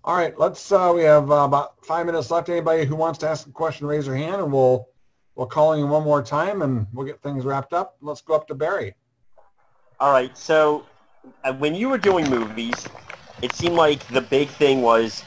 all 0.04 0.14
right 0.16 0.38
let's 0.38 0.70
uh 0.70 0.92
we 0.94 1.02
have 1.02 1.30
uh, 1.30 1.36
about 1.36 1.84
five 1.84 2.06
minutes 2.06 2.30
left 2.30 2.48
anybody 2.48 2.84
who 2.84 2.94
wants 2.94 3.18
to 3.20 3.28
ask 3.28 3.46
a 3.46 3.50
question 3.50 3.86
raise 3.86 4.06
their 4.06 4.14
hand 4.14 4.40
and 4.40 4.52
we'll 4.52 4.88
we'll 5.34 5.46
call 5.46 5.76
you 5.76 5.86
one 5.86 6.04
more 6.04 6.22
time 6.22 6.62
and 6.62 6.86
we'll 6.92 7.06
get 7.06 7.20
things 7.22 7.44
wrapped 7.44 7.72
up. 7.72 7.96
Let's 8.00 8.20
go 8.20 8.34
up 8.34 8.46
to 8.48 8.54
Barry. 8.54 8.94
All 10.00 10.12
right. 10.12 10.36
So 10.36 10.86
uh, 11.42 11.52
when 11.54 11.74
you 11.74 11.88
were 11.88 11.98
doing 11.98 12.28
movies, 12.30 12.74
it 13.42 13.52
seemed 13.52 13.74
like 13.74 14.06
the 14.08 14.20
big 14.20 14.48
thing 14.48 14.82
was 14.82 15.24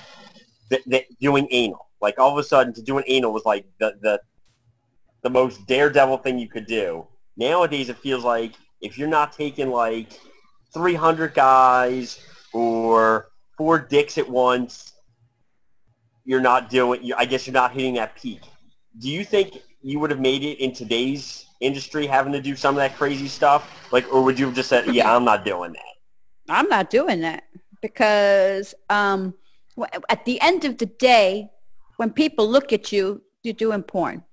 doing 1.20 1.48
anal. 1.52 1.88
Like 2.02 2.20
all 2.20 2.32
of 2.32 2.38
a 2.38 2.44
sudden, 2.44 2.74
to 2.74 2.82
do 2.82 2.98
an 2.98 3.04
anal 3.08 3.34
was 3.34 3.46
like 3.46 3.66
the, 3.80 3.98
the 4.02 4.22
the 5.24 5.30
most 5.30 5.66
daredevil 5.68 6.18
thing 6.20 6.38
you 6.38 6.48
could 6.48 6.68
do. 6.68 7.08
Nowadays, 7.38 7.90
it 7.90 7.98
feels 7.98 8.24
like 8.24 8.54
if 8.82 8.98
you're 8.98 9.08
not 9.08 9.34
taking 9.34 9.70
like 9.70 10.20
300 10.74 11.34
guys 11.34 12.20
or 12.54 13.30
four 13.58 13.80
dicks 13.80 14.18
at 14.18 14.30
once, 14.30 14.94
you're 16.26 16.42
not 16.42 16.70
doing. 16.70 17.12
I 17.18 17.26
guess 17.26 17.48
you're 17.48 17.54
not 17.54 17.72
hitting 17.72 17.96
that 17.96 18.16
peak. 18.16 18.42
Do 19.00 19.10
you 19.10 19.24
think 19.24 19.58
you 19.82 20.00
would 20.00 20.12
have 20.12 20.20
made 20.20 20.44
it 20.44 20.60
in 20.60 20.74
today's 20.74 21.46
industry 21.62 22.06
having 22.06 22.34
to 22.34 22.42
do 22.42 22.56
some 22.56 22.76
of 22.76 22.78
that 22.78 22.96
crazy 22.96 23.28
stuff? 23.28 23.88
Like, 23.92 24.12
or 24.14 24.22
would 24.24 24.38
you 24.38 24.48
have 24.48 24.56
just 24.56 24.70
said, 24.70 24.88
"Yeah, 24.94 25.16
I'm 25.16 25.26
not 25.26 25.46
doing 25.46 25.74
that." 25.74 25.82
I'm 26.50 26.70
not 26.70 26.90
doing 26.90 27.22
that 27.22 27.44
because 27.82 28.74
um, 28.90 29.34
at 30.10 30.26
the 30.26 30.40
end 30.42 30.66
of 30.66 30.78
the 30.78 30.86
day, 30.86 31.50
when 31.98 32.12
people 32.12 32.48
look 32.48 32.74
at 32.74 32.92
you, 32.92 33.22
you're 33.44 33.54
doing 33.54 33.84
porn. 33.84 34.24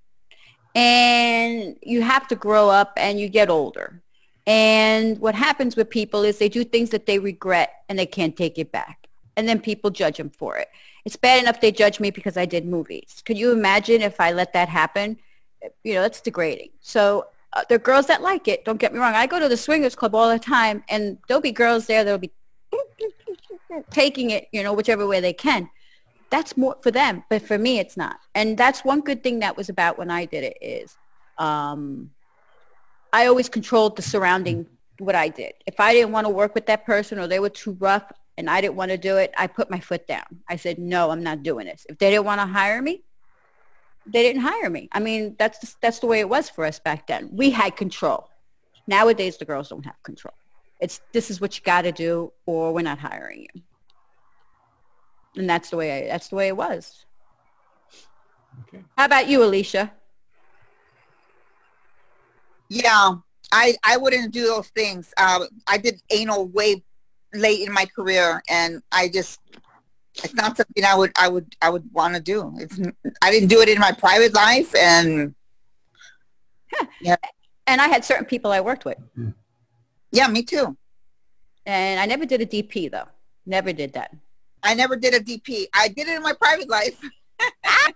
And 0.74 1.76
you 1.82 2.02
have 2.02 2.26
to 2.28 2.36
grow 2.36 2.68
up 2.68 2.92
and 2.96 3.20
you 3.20 3.28
get 3.28 3.48
older. 3.48 4.02
And 4.46 5.18
what 5.18 5.34
happens 5.34 5.76
with 5.76 5.88
people 5.88 6.22
is 6.22 6.38
they 6.38 6.48
do 6.48 6.64
things 6.64 6.90
that 6.90 7.06
they 7.06 7.18
regret 7.18 7.70
and 7.88 7.98
they 7.98 8.06
can't 8.06 8.36
take 8.36 8.58
it 8.58 8.72
back. 8.72 9.06
And 9.36 9.48
then 9.48 9.60
people 9.60 9.90
judge 9.90 10.18
them 10.18 10.30
for 10.30 10.56
it. 10.56 10.68
It's 11.04 11.16
bad 11.16 11.42
enough 11.42 11.60
they 11.60 11.72
judge 11.72 12.00
me 12.00 12.10
because 12.10 12.36
I 12.36 12.46
did 12.46 12.66
movies. 12.66 13.22
Could 13.24 13.38
you 13.38 13.52
imagine 13.52 14.02
if 14.02 14.20
I 14.20 14.32
let 14.32 14.52
that 14.52 14.68
happen? 14.68 15.18
You 15.82 15.94
know, 15.94 16.02
that's 16.02 16.20
degrading. 16.20 16.70
So 16.80 17.26
uh, 17.52 17.62
there 17.68 17.76
are 17.76 17.78
girls 17.78 18.06
that 18.06 18.22
like 18.22 18.48
it. 18.48 18.64
Don't 18.64 18.78
get 18.78 18.92
me 18.92 18.98
wrong. 18.98 19.14
I 19.14 19.26
go 19.26 19.38
to 19.38 19.48
the 19.48 19.56
swingers 19.56 19.94
club 19.94 20.14
all 20.14 20.30
the 20.30 20.38
time, 20.38 20.82
and 20.88 21.18
there'll 21.28 21.40
be 21.40 21.52
girls 21.52 21.86
there 21.86 22.04
that'll 22.04 22.18
be 22.18 22.32
taking 23.90 24.30
it, 24.30 24.48
you 24.52 24.62
know, 24.62 24.72
whichever 24.72 25.06
way 25.06 25.20
they 25.20 25.32
can. 25.32 25.68
That's 26.30 26.56
more 26.56 26.76
for 26.82 26.90
them, 26.90 27.22
but 27.30 27.42
for 27.42 27.58
me, 27.58 27.78
it's 27.78 27.96
not. 27.96 28.18
And 28.34 28.56
that's 28.58 28.84
one 28.84 29.00
good 29.00 29.22
thing 29.22 29.40
that 29.40 29.56
was 29.56 29.68
about 29.68 29.98
when 29.98 30.10
I 30.10 30.24
did 30.24 30.42
it 30.44 30.58
is 30.60 30.96
um, 31.38 32.10
I 33.12 33.26
always 33.26 33.48
controlled 33.48 33.96
the 33.96 34.02
surrounding 34.02 34.66
what 34.98 35.14
I 35.14 35.28
did. 35.28 35.52
If 35.66 35.78
I 35.78 35.92
didn't 35.92 36.12
want 36.12 36.26
to 36.26 36.30
work 36.30 36.54
with 36.54 36.66
that 36.66 36.84
person 36.84 37.18
or 37.18 37.26
they 37.26 37.40
were 37.40 37.50
too 37.50 37.76
rough 37.78 38.10
and 38.36 38.50
I 38.50 38.60
didn't 38.60 38.74
want 38.74 38.90
to 38.90 38.98
do 38.98 39.16
it, 39.16 39.32
I 39.36 39.46
put 39.46 39.70
my 39.70 39.80
foot 39.80 40.06
down. 40.06 40.24
I 40.48 40.56
said, 40.56 40.78
no, 40.78 41.10
I'm 41.10 41.22
not 41.22 41.42
doing 41.42 41.66
this. 41.66 41.86
If 41.88 41.98
they 41.98 42.10
didn't 42.10 42.24
want 42.24 42.40
to 42.40 42.46
hire 42.46 42.82
me, 42.82 43.02
they 44.06 44.22
didn't 44.22 44.42
hire 44.42 44.68
me. 44.68 44.88
I 44.92 45.00
mean, 45.00 45.36
that's 45.38 45.58
the, 45.58 45.74
that's 45.80 46.00
the 46.00 46.06
way 46.06 46.20
it 46.20 46.28
was 46.28 46.50
for 46.50 46.64
us 46.64 46.78
back 46.78 47.06
then. 47.06 47.30
We 47.32 47.50
had 47.50 47.76
control. 47.76 48.28
Nowadays, 48.86 49.38
the 49.38 49.44
girls 49.44 49.68
don't 49.68 49.84
have 49.84 50.02
control. 50.02 50.34
It's 50.80 51.00
this 51.12 51.30
is 51.30 51.40
what 51.40 51.56
you 51.56 51.64
got 51.64 51.82
to 51.82 51.92
do, 51.92 52.32
or 52.46 52.72
we're 52.72 52.82
not 52.82 52.98
hiring 52.98 53.46
you. 53.54 53.62
And 55.36 55.48
that's 55.48 55.70
the 55.70 55.76
way 55.76 56.04
I, 56.04 56.08
that's 56.08 56.28
the 56.28 56.36
way 56.36 56.48
it 56.48 56.56
was. 56.56 57.04
Okay. 58.68 58.84
How 58.96 59.04
about 59.04 59.28
you, 59.28 59.42
Alicia? 59.42 59.92
Yeah, 62.68 63.14
I 63.52 63.76
I 63.84 63.96
wouldn't 63.96 64.32
do 64.32 64.46
those 64.46 64.68
things. 64.68 65.12
Uh, 65.16 65.46
I 65.66 65.78
did 65.78 66.00
anal 66.10 66.48
way 66.48 66.84
late 67.34 67.66
in 67.66 67.72
my 67.72 67.86
career, 67.86 68.42
and 68.48 68.82
I 68.92 69.08
just 69.08 69.40
it's 70.22 70.34
not 70.34 70.56
something 70.56 70.84
I 70.84 70.94
would 70.94 71.12
I 71.18 71.28
would 71.28 71.54
I 71.60 71.70
would 71.70 71.90
want 71.92 72.14
to 72.14 72.20
do. 72.20 72.54
It's 72.58 72.78
I 73.22 73.30
didn't 73.30 73.48
do 73.48 73.60
it 73.60 73.68
in 73.68 73.78
my 73.78 73.92
private 73.92 74.34
life, 74.34 74.74
and 74.76 75.34
yeah. 77.00 77.16
And 77.66 77.80
I 77.80 77.88
had 77.88 78.04
certain 78.04 78.26
people 78.26 78.52
I 78.52 78.60
worked 78.60 78.84
with. 78.84 78.98
Yeah, 80.14 80.28
me 80.28 80.44
too. 80.44 80.76
And 81.66 81.98
I 81.98 82.06
never 82.06 82.24
did 82.24 82.40
a 82.40 82.46
DP 82.46 82.90
though. 82.90 83.08
Never 83.46 83.72
did 83.72 83.94
that. 83.94 84.14
I 84.62 84.74
never 84.74 84.94
did 84.94 85.12
a 85.12 85.18
DP. 85.18 85.66
I 85.74 85.88
did 85.88 86.06
it 86.06 86.14
in 86.14 86.22
my 86.22 86.32
private 86.32 86.68
life. 86.68 86.96
I 87.64 87.92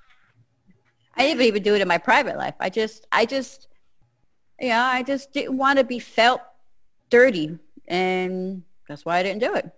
didn't 1.16 1.42
even 1.42 1.62
do 1.62 1.76
it 1.76 1.80
in 1.80 1.86
my 1.86 1.98
private 1.98 2.36
life. 2.36 2.54
I 2.58 2.70
just, 2.70 3.06
I 3.12 3.24
just, 3.24 3.68
yeah, 4.60 4.84
I 4.84 5.04
just 5.04 5.32
didn't 5.32 5.56
want 5.56 5.78
to 5.78 5.84
be 5.84 6.00
felt 6.00 6.40
dirty, 7.08 7.56
and 7.86 8.62
that's 8.88 9.04
why 9.04 9.18
I 9.18 9.22
didn't 9.22 9.40
do 9.40 9.54
it. 9.54 9.70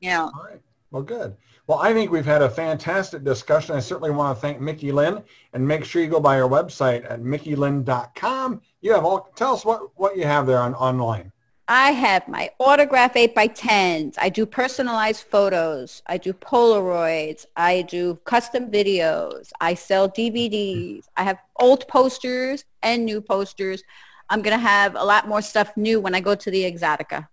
Yeah. 0.00 0.24
All 0.24 0.46
right. 0.50 0.60
Well, 0.90 1.02
good. 1.02 1.34
Well, 1.66 1.78
I 1.78 1.92
think 1.92 2.12
we've 2.12 2.24
had 2.24 2.42
a 2.42 2.48
fantastic 2.48 3.24
discussion. 3.24 3.74
I 3.74 3.80
certainly 3.80 4.12
want 4.12 4.36
to 4.36 4.40
thank 4.40 4.60
Micky 4.60 4.92
Lynn 4.92 5.24
and 5.52 5.66
make 5.66 5.84
sure 5.84 6.00
you 6.00 6.08
go 6.08 6.20
by 6.20 6.40
our 6.40 6.48
website 6.48 7.10
at 7.10 7.20
mickey.lynn.com. 7.20 8.60
You 8.82 8.92
have 8.92 9.04
all, 9.04 9.32
tell 9.34 9.54
us 9.54 9.64
what, 9.64 9.90
what 9.96 10.16
you 10.16 10.24
have 10.24 10.46
there 10.46 10.60
on 10.60 10.74
online. 10.74 11.32
I 11.68 11.90
have 11.90 12.28
my 12.28 12.50
autograph 12.60 13.16
8 13.16 13.34
by 13.34 13.48
10s 13.48 14.14
I 14.18 14.28
do 14.28 14.46
personalized 14.46 15.24
photos. 15.24 16.02
I 16.06 16.18
do 16.18 16.32
Polaroids. 16.32 17.46
I 17.56 17.82
do 17.82 18.20
custom 18.24 18.70
videos. 18.70 19.50
I 19.60 19.74
sell 19.74 20.08
DVDs. 20.08 21.06
I 21.16 21.24
have 21.24 21.38
old 21.56 21.88
posters 21.88 22.64
and 22.84 23.04
new 23.04 23.20
posters. 23.20 23.82
I'm 24.30 24.42
going 24.42 24.56
to 24.56 24.64
have 24.64 24.94
a 24.94 25.04
lot 25.04 25.26
more 25.26 25.42
stuff 25.42 25.76
new 25.76 25.98
when 26.00 26.14
I 26.14 26.20
go 26.20 26.36
to 26.36 26.50
the 26.52 26.62
Exotica. 26.62 27.26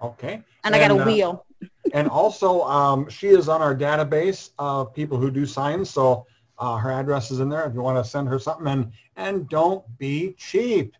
Okay. 0.00 0.34
And, 0.34 0.44
and 0.64 0.74
I 0.74 0.78
got 0.78 0.90
a 0.90 1.02
uh, 1.02 1.04
wheel. 1.04 1.46
And 1.94 2.08
also, 2.08 2.62
um, 2.62 3.08
she 3.08 3.28
is 3.28 3.48
on 3.48 3.62
our 3.62 3.74
database 3.74 4.50
of 4.58 4.92
people 4.92 5.16
who 5.16 5.30
do 5.30 5.46
signs. 5.46 5.88
So 5.88 6.26
uh, 6.58 6.76
her 6.76 6.90
address 6.90 7.30
is 7.30 7.38
in 7.38 7.48
there 7.48 7.64
if 7.66 7.72
you 7.72 7.82
want 7.82 8.04
to 8.04 8.10
send 8.10 8.28
her 8.28 8.38
something. 8.40 8.66
And, 8.66 8.92
and 9.14 9.48
don't 9.48 9.84
be 9.96 10.34
cheap. 10.36 10.96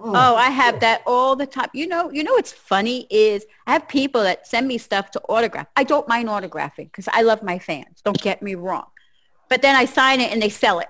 Oh, 0.00 0.10
oh, 0.12 0.36
I 0.36 0.50
have 0.50 0.80
that 0.80 1.02
all 1.06 1.36
the 1.36 1.46
time. 1.46 1.68
You 1.72 1.86
know, 1.86 2.10
you 2.10 2.24
know 2.24 2.32
what's 2.32 2.52
funny 2.52 3.06
is 3.08 3.46
I 3.68 3.72
have 3.72 3.86
people 3.86 4.20
that 4.24 4.48
send 4.48 4.66
me 4.66 4.78
stuff 4.78 5.12
to 5.12 5.20
autograph. 5.28 5.68
I 5.76 5.84
don't 5.84 6.08
mind 6.08 6.28
autographing 6.28 6.90
because 6.90 7.08
I 7.12 7.22
love 7.22 7.44
my 7.44 7.60
fans. 7.60 8.02
Don't 8.04 8.20
get 8.20 8.42
me 8.42 8.56
wrong. 8.56 8.86
But 9.48 9.62
then 9.62 9.76
I 9.76 9.84
sign 9.84 10.20
it 10.20 10.32
and 10.32 10.42
they 10.42 10.48
sell 10.48 10.80
it. 10.80 10.88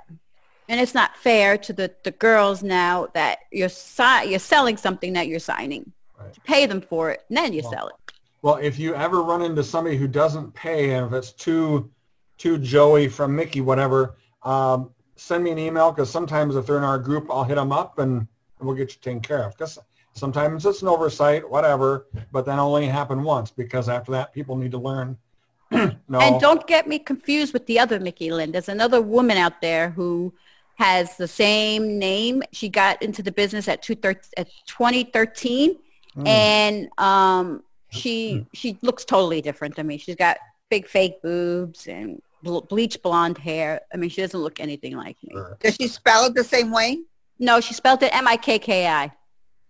And 0.67 0.81
it's 0.81 0.95
not 0.95 1.15
fair 1.15 1.59
to 1.59 1.75
the, 1.75 1.95
the 2.05 2.11
girls 2.11 2.63
now 2.63 3.09
that 3.13 3.41
you're 3.53 3.69
si- 3.69 4.31
you're 4.31 4.39
selling 4.39 4.79
something 4.79 5.13
that 5.13 5.29
you're 5.29 5.41
signing. 5.41 5.93
Right. 6.19 6.35
You 6.35 6.43
pay 6.43 6.65
them 6.65 6.81
for 6.81 7.11
it, 7.11 7.23
and 7.29 7.37
then 7.37 7.53
you 7.53 7.61
well, 7.63 7.71
sell 7.71 7.89
it. 7.89 8.06
Well, 8.47 8.59
if 8.63 8.79
you 8.79 8.95
ever 8.95 9.25
run 9.25 9.43
into 9.43 9.65
somebody 9.65 9.97
who 9.97 10.07
doesn't 10.07 10.55
pay, 10.55 10.93
and 10.93 11.05
if 11.05 11.13
it's 11.13 11.33
too 11.33 11.91
too 12.39 12.59
Joey 12.59 13.09
from 13.09 13.35
Micky, 13.35 13.61
whatever, 13.61 14.19
um, 14.45 14.91
send 15.17 15.43
me 15.43 15.51
an 15.51 15.59
email 15.59 15.91
because 15.91 16.11
sometimes 16.11 16.55
if 16.55 16.65
they're 16.65 16.79
in 16.79 16.85
our 16.85 17.01
group, 17.01 17.27
I'll 17.29 17.43
hit 17.43 17.57
them 17.57 17.73
up 17.73 17.99
and 17.99 18.29
we'll 18.61 18.77
get 18.77 18.95
you 18.95 19.01
taken 19.03 19.19
care 19.19 19.43
of. 19.43 19.59
Because 19.59 19.81
sometimes 20.13 20.65
it's 20.65 20.81
an 20.81 20.87
oversight, 20.87 21.51
whatever, 21.51 22.07
but 22.31 22.47
that 22.47 22.61
only 22.61 22.87
happened 22.87 23.25
once 23.25 23.51
because 23.51 23.89
after 23.89 24.13
that, 24.13 24.33
people 24.33 24.55
need 24.55 24.71
to 24.71 24.79
learn. 24.79 25.19
no. 25.73 25.97
And 26.21 26.41
don't 26.41 26.65
get 26.69 26.87
me 26.87 27.01
confused 27.01 27.53
with 27.53 27.67
the 27.67 27.81
other 27.81 27.99
Micky 27.99 28.31
Lynn. 28.31 28.53
There's 28.53 28.69
another 28.69 29.03
woman 29.03 29.39
out 29.39 29.61
there 29.61 29.91
who 29.91 30.33
has 30.77 31.17
the 31.17 31.27
same 31.27 31.99
name. 31.99 32.45
She 32.53 32.69
got 32.69 33.03
into 33.03 33.25
the 33.25 33.33
business 33.33 33.67
at, 33.67 33.83
two 33.83 33.97
thir- 33.97 34.21
at 34.37 34.47
2013, 34.67 35.79
mm. 36.17 36.29
and 36.29 36.89
um, 36.97 37.65
she 37.97 38.39
hmm. 38.39 38.43
she 38.53 38.79
looks 38.83 39.05
totally 39.05 39.41
different 39.41 39.77
than 39.77 39.87
me. 39.87 39.99
She's 39.99 40.17
got 40.17 40.39
big 40.71 40.87
fake 40.87 41.23
boobs 41.23 41.87
and 41.87 42.21
bleach 42.43 43.03
blonde 43.03 43.39
hair. 43.39 43.81
I 43.93 43.97
mean, 43.97 44.11
she 44.11 44.21
doesn't 44.21 44.39
look 44.39 44.61
anything 44.61 44.97
like 44.97 45.17
me. 45.23 45.35
Does 45.61 45.77
she 45.77 45.89
spell 45.89 46.27
it 46.27 46.35
the 46.35 46.45
same 46.45 46.71
way? 46.71 46.99
No, 47.39 47.61
she 47.61 47.75
spelled 47.75 48.03
it 48.03 48.15
M-I-K-K-I. 48.15 49.13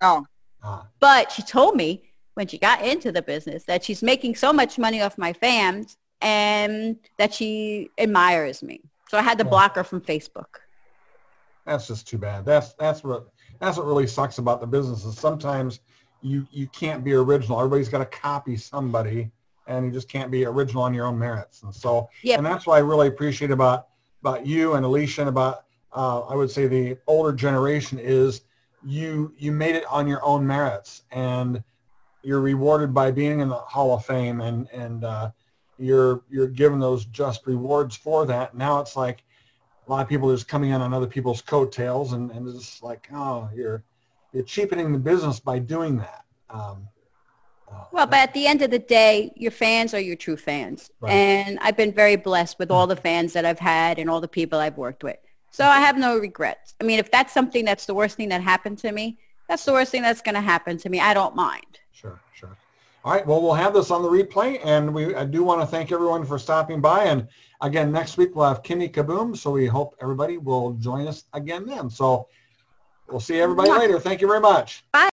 Oh. 0.02 0.24
Ah. 0.62 0.86
But 1.00 1.32
she 1.32 1.42
told 1.42 1.76
me 1.76 2.02
when 2.34 2.46
she 2.46 2.58
got 2.58 2.84
into 2.84 3.10
the 3.10 3.22
business 3.22 3.64
that 3.64 3.82
she's 3.82 4.02
making 4.02 4.36
so 4.36 4.52
much 4.52 4.78
money 4.78 5.00
off 5.00 5.16
my 5.16 5.32
fans 5.32 5.96
and 6.20 6.96
that 7.18 7.32
she 7.32 7.90
admires 7.98 8.62
me. 8.62 8.80
So 9.08 9.18
I 9.18 9.22
had 9.22 9.38
to 9.38 9.44
block 9.44 9.76
her 9.76 9.84
from 9.84 10.00
Facebook. 10.00 10.60
That's 11.64 11.86
just 11.86 12.06
too 12.06 12.18
bad. 12.18 12.44
That's 12.44 12.74
that's 12.74 13.02
what 13.02 13.28
that's 13.60 13.76
what 13.76 13.86
really 13.86 14.06
sucks 14.06 14.38
about 14.38 14.60
the 14.60 14.66
business 14.66 15.04
is 15.04 15.18
sometimes 15.18 15.80
you 16.26 16.46
you 16.50 16.66
can't 16.68 17.04
be 17.04 17.12
original. 17.12 17.58
Everybody's 17.58 17.88
got 17.88 17.98
to 17.98 18.06
copy 18.06 18.56
somebody 18.56 19.30
and 19.68 19.86
you 19.86 19.92
just 19.92 20.08
can't 20.08 20.30
be 20.30 20.44
original 20.44 20.82
on 20.82 20.94
your 20.94 21.06
own 21.06 21.18
merits. 21.18 21.62
And 21.62 21.74
so 21.74 22.08
yep. 22.22 22.38
and 22.38 22.46
that's 22.46 22.66
what 22.66 22.74
I 22.74 22.80
really 22.80 23.08
appreciate 23.08 23.50
about 23.50 23.88
about 24.20 24.44
you 24.46 24.74
and 24.74 24.84
Alicia 24.84 25.22
and 25.22 25.30
about 25.30 25.64
uh, 25.94 26.20
I 26.20 26.34
would 26.34 26.50
say 26.50 26.66
the 26.66 26.98
older 27.06 27.32
generation 27.32 27.98
is 27.98 28.42
you 28.84 29.32
you 29.38 29.52
made 29.52 29.76
it 29.76 29.84
on 29.88 30.08
your 30.08 30.24
own 30.24 30.46
merits 30.46 31.02
and 31.12 31.62
you're 32.22 32.40
rewarded 32.40 32.92
by 32.92 33.12
being 33.12 33.38
in 33.38 33.48
the 33.48 33.54
Hall 33.54 33.94
of 33.94 34.04
Fame 34.04 34.40
and 34.40 34.68
and 34.72 35.04
uh, 35.04 35.30
you're 35.78 36.22
you're 36.28 36.48
given 36.48 36.80
those 36.80 37.04
just 37.06 37.46
rewards 37.46 37.96
for 37.96 38.26
that. 38.26 38.56
Now 38.56 38.80
it's 38.80 38.96
like 38.96 39.22
a 39.86 39.90
lot 39.92 40.02
of 40.02 40.08
people 40.08 40.28
are 40.30 40.34
just 40.34 40.48
coming 40.48 40.70
in 40.70 40.80
on 40.80 40.92
other 40.92 41.06
people's 41.06 41.40
coattails 41.40 42.14
and, 42.14 42.32
and 42.32 42.48
it's 42.48 42.82
like 42.82 43.08
oh 43.12 43.48
you're 43.54 43.84
you're 44.36 44.44
cheapening 44.44 44.92
the 44.92 44.98
business 44.98 45.40
by 45.40 45.58
doing 45.58 45.96
that. 45.96 46.24
Um, 46.50 46.86
uh, 47.72 47.84
well, 47.90 48.06
but 48.06 48.18
at 48.18 48.34
the 48.34 48.46
end 48.46 48.60
of 48.60 48.70
the 48.70 48.78
day, 48.78 49.32
your 49.34 49.50
fans 49.50 49.94
are 49.94 50.00
your 50.00 50.14
true 50.14 50.36
fans. 50.36 50.90
Right. 51.00 51.10
And 51.10 51.58
I've 51.62 51.76
been 51.76 51.90
very 51.90 52.16
blessed 52.16 52.58
with 52.58 52.70
all 52.70 52.86
the 52.86 52.96
fans 52.96 53.32
that 53.32 53.46
I've 53.46 53.58
had 53.58 53.98
and 53.98 54.10
all 54.10 54.20
the 54.20 54.28
people 54.28 54.58
I've 54.58 54.76
worked 54.76 55.02
with. 55.02 55.16
So 55.52 55.64
I 55.64 55.80
have 55.80 55.96
no 55.96 56.18
regrets. 56.18 56.74
I 56.82 56.84
mean, 56.84 56.98
if 56.98 57.10
that's 57.10 57.32
something 57.32 57.64
that's 57.64 57.86
the 57.86 57.94
worst 57.94 58.18
thing 58.18 58.28
that 58.28 58.42
happened 58.42 58.76
to 58.80 58.92
me, 58.92 59.18
that's 59.48 59.64
the 59.64 59.72
worst 59.72 59.90
thing 59.90 60.02
that's 60.02 60.20
going 60.20 60.34
to 60.34 60.42
happen 60.42 60.76
to 60.76 60.90
me. 60.90 61.00
I 61.00 61.14
don't 61.14 61.34
mind. 61.34 61.78
Sure, 61.92 62.20
sure. 62.34 62.54
All 63.06 63.12
right. 63.12 63.26
Well, 63.26 63.40
we'll 63.40 63.54
have 63.54 63.72
this 63.72 63.90
on 63.90 64.02
the 64.02 64.10
replay, 64.10 64.60
and 64.62 64.92
we 64.92 65.14
I 65.14 65.24
do 65.24 65.42
want 65.44 65.62
to 65.62 65.66
thank 65.66 65.92
everyone 65.92 66.26
for 66.26 66.38
stopping 66.38 66.82
by. 66.82 67.04
And 67.04 67.26
again, 67.62 67.90
next 67.90 68.18
week 68.18 68.36
we'll 68.36 68.48
have 68.48 68.62
Kimmy 68.62 68.92
Kaboom, 68.92 69.34
so 69.34 69.50
we 69.50 69.64
hope 69.64 69.96
everybody 70.02 70.36
will 70.36 70.74
join 70.74 71.06
us 71.08 71.24
again 71.32 71.64
then. 71.64 71.88
So 71.88 72.28
we'll 73.08 73.20
see 73.20 73.40
everybody 73.40 73.70
later. 73.70 73.98
Thank 73.98 74.20
you 74.20 74.28
very 74.28 74.40
much. 74.40 74.84
Bye. 74.92 75.04